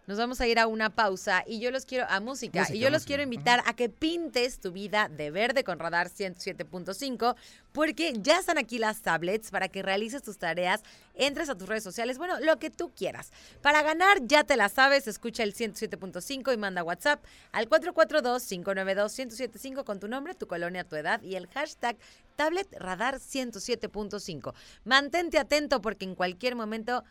Nos 0.07 0.19
vamos 0.19 0.41
a 0.41 0.47
ir 0.47 0.59
a 0.61 0.69
una 0.69 0.91
pausa 0.91 1.43
y 1.49 1.59
yo 1.59 1.73
los 1.73 1.85
quiero 1.85 2.07
a 2.09 2.21
música, 2.21 2.61
Música, 2.61 2.77
y 2.77 2.79
yo 2.79 2.91
los 2.91 2.99
música. 3.03 3.09
quiero 3.09 3.23
invitar 3.25 3.65
a 3.67 3.75
que 3.75 3.89
pintes 3.89 4.61
tu 4.61 4.71
vida 4.71 5.09
de 5.09 5.33
verde 5.33 5.65
con 5.65 5.81
Radar 5.81 6.11
107.5 6.11 7.35
porque 7.73 8.13
ya 8.21 8.39
están 8.39 8.57
aquí 8.57 8.79
las 8.79 9.03
tablets 9.03 9.51
para 9.51 9.69
que 9.69 9.83
realices 9.83 10.23
tus 10.23 10.39
tareas, 10.39 10.83
entres 11.15 11.49
a 11.49 11.57
tus 11.57 11.69
redes 11.69 11.83
sociales, 11.83 12.19
bueno, 12.19 12.39
lo 12.39 12.61
que 12.61 12.71
tú 12.71 12.93
quieras. 12.95 13.33
Para 13.63 13.83
ganar 13.83 14.19
ya 14.23 14.45
te 14.45 14.57
la 14.57 14.69
sabes, 14.69 15.09
escucha 15.09 15.43
el 15.43 15.55
107.5 15.55 16.55
y 16.55 16.57
manda 16.57 16.85
WhatsApp 16.85 17.25
al 17.51 17.69
442-592-1075 17.69 19.83
con 19.83 19.99
tu 19.99 20.07
nombre, 20.07 20.35
tu 20.35 20.47
colonia, 20.47 20.85
tu 20.85 20.95
edad 20.95 21.21
y 21.23 21.35
el 21.35 21.49
hashtag 21.49 21.97
tablet 22.37 22.69
radar 22.79 23.17
107.5. 23.17 24.55
Mantente 24.85 25.39
atento 25.39 25.83
porque 25.83 26.05
en 26.05 26.15
cualquier 26.15 26.55
momento 26.55 27.03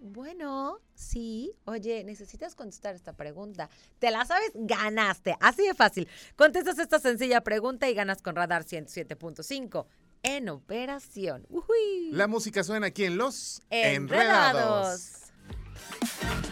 bueno, 0.00 0.80
sí. 0.94 1.52
Oye, 1.64 2.04
necesitas 2.04 2.54
contestar 2.54 2.94
esta 2.94 3.14
pregunta. 3.14 3.68
¿Te 3.98 4.10
la 4.10 4.24
sabes? 4.24 4.50
Ganaste. 4.54 5.36
Así 5.40 5.66
de 5.66 5.74
fácil. 5.74 6.08
Contestas 6.36 6.78
esta 6.78 6.98
sencilla 6.98 7.42
pregunta 7.42 7.88
y 7.88 7.94
ganas 7.94 8.22
con 8.22 8.36
Radar 8.36 8.64
107.5. 8.64 9.86
en 10.22 10.48
operación. 10.48 11.46
Ujuy. 11.50 12.10
La 12.12 12.26
música 12.26 12.64
suena 12.64 12.86
aquí 12.86 13.04
en 13.04 13.18
Los 13.18 13.60
Enredados. 13.70 15.20
Enredados. 16.00 16.43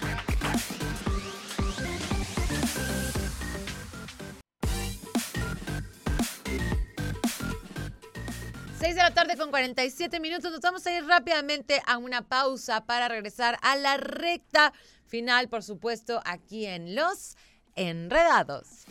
Seis 8.82 8.96
de 8.96 9.02
la 9.02 9.14
tarde 9.14 9.36
con 9.36 9.50
47 9.50 10.18
minutos. 10.18 10.50
Nos 10.50 10.60
vamos 10.60 10.84
a 10.84 10.90
ir 10.90 11.06
rápidamente 11.06 11.80
a 11.86 11.98
una 11.98 12.22
pausa 12.22 12.84
para 12.84 13.06
regresar 13.06 13.56
a 13.62 13.76
la 13.76 13.96
recta 13.96 14.72
final, 15.06 15.48
por 15.48 15.62
supuesto, 15.62 16.20
aquí 16.24 16.66
en 16.66 16.96
Los 16.96 17.36
Enredados. 17.76 18.84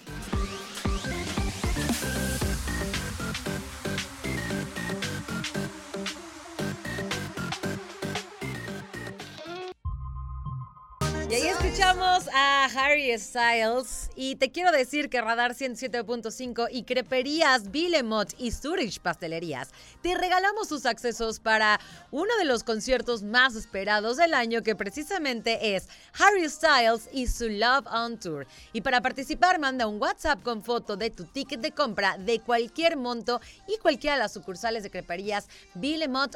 Y 11.32 11.34
ahí 11.34 11.48
escuchamos 11.48 12.28
a 12.34 12.66
Harry 12.66 13.18
Styles 13.18 14.10
y 14.18 14.36
te 14.36 14.52
quiero 14.52 14.70
decir 14.74 15.10
que 15.10 15.22
Radar 15.22 15.54
107.5 15.54 16.68
y 16.70 16.84
Creperías 16.84 17.72
Villemot 17.72 18.34
y 18.38 18.52
Zurich 18.52 19.00
Pastelerías 19.00 19.70
te 20.02 20.14
regalamos 20.14 20.68
sus 20.68 20.86
accesos 20.86 21.40
para 21.40 21.80
uno 22.12 22.36
de 22.38 22.44
los 22.44 22.64
conciertos 22.64 23.24
más 23.24 23.56
esperados 23.56 24.18
del 24.18 24.34
año 24.34 24.62
que 24.62 24.76
precisamente 24.76 25.74
es 25.74 25.88
Harry 26.20 26.50
Styles 26.50 27.08
y 27.14 27.28
su 27.28 27.48
Love 27.48 27.88
on 27.90 28.20
Tour. 28.20 28.46
Y 28.74 28.82
para 28.82 29.00
participar 29.00 29.58
manda 29.58 29.88
un 29.88 30.02
WhatsApp 30.02 30.44
con 30.44 30.62
foto 30.62 30.98
de 30.98 31.12
tu 31.12 31.24
ticket 31.24 31.62
de 31.62 31.72
compra 31.72 32.18
de 32.18 32.42
cualquier 32.42 32.98
monto 32.98 33.40
y 33.70 33.78
cualquiera 33.78 34.18
de 34.18 34.24
las 34.24 34.34
sucursales 34.34 34.84
de 34.84 34.92
Creperías 34.92 35.48
Villemot 35.76 36.36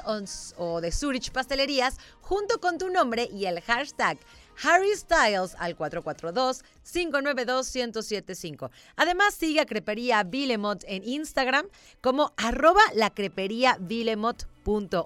o 0.56 0.80
de 0.80 0.92
Zurich 0.94 1.34
Pastelerías 1.34 1.98
junto 2.22 2.62
con 2.62 2.78
tu 2.78 2.90
nombre 2.90 3.28
y 3.30 3.44
el 3.44 3.60
hashtag 3.60 4.18
Harry 4.64 4.96
Styles 4.96 5.56
al 5.60 5.78
442-592-1075. 5.78 8.70
Además, 8.96 9.34
sigue 9.34 9.60
a 9.62 9.66
Crepería 9.66 10.24
Villemot 10.24 10.84
en 10.88 11.04
Instagram 11.04 11.66
como 12.02 12.34
arroba 12.38 12.82
la 12.94 13.10
crepería 13.10 13.78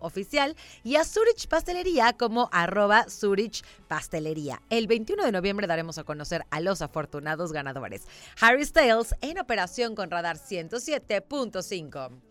oficial 0.01 0.55
y 0.83 0.95
a 0.95 1.03
Zurich 1.03 1.47
Pastelería 1.47 2.13
como 2.13 2.49
arroba 2.51 3.05
Zurich 3.09 3.63
Pastelería. 3.87 4.61
El 4.69 4.87
21 4.87 5.25
de 5.25 5.31
noviembre 5.31 5.67
daremos 5.67 5.97
a 5.97 6.03
conocer 6.03 6.45
a 6.49 6.61
los 6.61 6.81
afortunados 6.81 7.51
ganadores. 7.51 8.03
Harry 8.39 8.65
Styles 8.65 9.13
en 9.21 9.39
operación 9.39 9.95
con 9.95 10.09
Radar 10.09 10.37
107.5. 10.37 12.28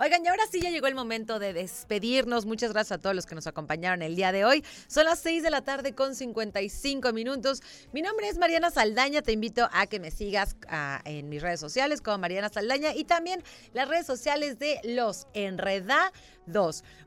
Oigan, 0.00 0.24
y 0.24 0.28
ahora 0.28 0.44
sí 0.48 0.60
ya 0.60 0.70
llegó 0.70 0.86
el 0.86 0.94
momento 0.94 1.40
de 1.40 1.52
despedirnos. 1.52 2.46
Muchas 2.46 2.72
gracias 2.72 2.98
a 2.98 3.02
todos 3.02 3.16
los 3.16 3.26
que 3.26 3.34
nos 3.34 3.48
acompañaron 3.48 4.00
el 4.02 4.14
día 4.14 4.30
de 4.30 4.44
hoy. 4.44 4.64
Son 4.86 5.04
las 5.04 5.18
6 5.18 5.42
de 5.42 5.50
la 5.50 5.62
tarde 5.62 5.92
con 5.92 6.14
55 6.14 7.12
minutos. 7.12 7.62
Mi 7.92 8.00
nombre 8.00 8.28
es 8.28 8.38
Mariana 8.38 8.70
Saldaña. 8.70 9.22
Te 9.22 9.32
invito 9.32 9.68
a 9.72 9.88
que 9.88 9.98
me 9.98 10.12
sigas 10.12 10.54
ah, 10.68 11.02
en 11.04 11.28
mis 11.28 11.42
redes 11.42 11.58
sociales 11.58 12.00
como 12.00 12.18
Mariana 12.18 12.48
Saldaña 12.48 12.94
y 12.94 13.02
también 13.02 13.42
las 13.72 13.88
redes 13.88 14.06
sociales 14.06 14.60
de 14.60 14.78
Los 14.84 15.26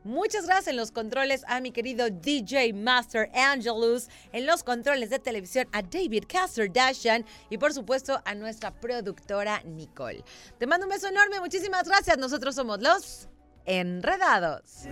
Muchas 0.03 0.45
gracias 0.45 0.67
en 0.67 0.77
los 0.77 0.91
controles 0.91 1.43
a 1.47 1.59
mi 1.61 1.71
querido 1.71 2.09
DJ 2.09 2.73
Master 2.73 3.29
Angelus. 3.33 4.07
En 4.31 4.45
los 4.45 4.63
controles 4.63 5.09
de 5.09 5.19
televisión 5.19 5.67
a 5.71 5.81
David 5.81 6.25
Dashan 6.73 7.25
y 7.49 7.57
por 7.57 7.73
supuesto 7.73 8.21
a 8.25 8.35
nuestra 8.35 8.71
productora 8.71 9.61
Nicole. 9.63 10.23
Te 10.57 10.67
mando 10.67 10.85
un 10.85 10.91
beso 10.91 11.07
enorme. 11.07 11.39
Muchísimas 11.39 11.87
gracias. 11.87 12.17
Nosotros 12.17 12.55
somos 12.55 12.81
los 12.81 13.27
Enredados. 13.65 14.87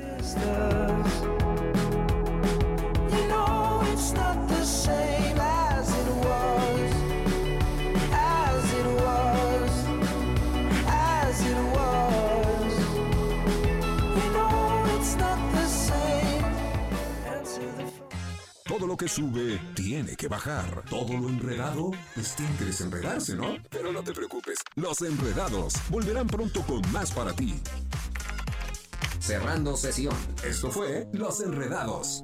Todo 18.79 18.87
lo 18.87 18.95
que 18.95 19.09
sube 19.09 19.59
tiene 19.75 20.15
que 20.15 20.29
bajar. 20.29 20.85
Todo 20.89 21.17
lo 21.17 21.27
enredado, 21.27 21.91
pues 22.15 22.33
tiene 22.33 22.55
que 22.55 22.63
desenredarse, 22.63 23.35
¿no? 23.35 23.57
Pero 23.69 23.91
no 23.91 24.01
te 24.01 24.13
preocupes, 24.13 24.59
los 24.75 25.01
enredados 25.01 25.73
volverán 25.89 26.27
pronto 26.27 26.61
con 26.61 26.89
más 26.93 27.11
para 27.11 27.33
ti. 27.33 27.59
Cerrando 29.19 29.75
sesión. 29.75 30.15
Esto 30.45 30.71
fue 30.71 31.09
Los 31.11 31.41
Enredados. 31.41 32.17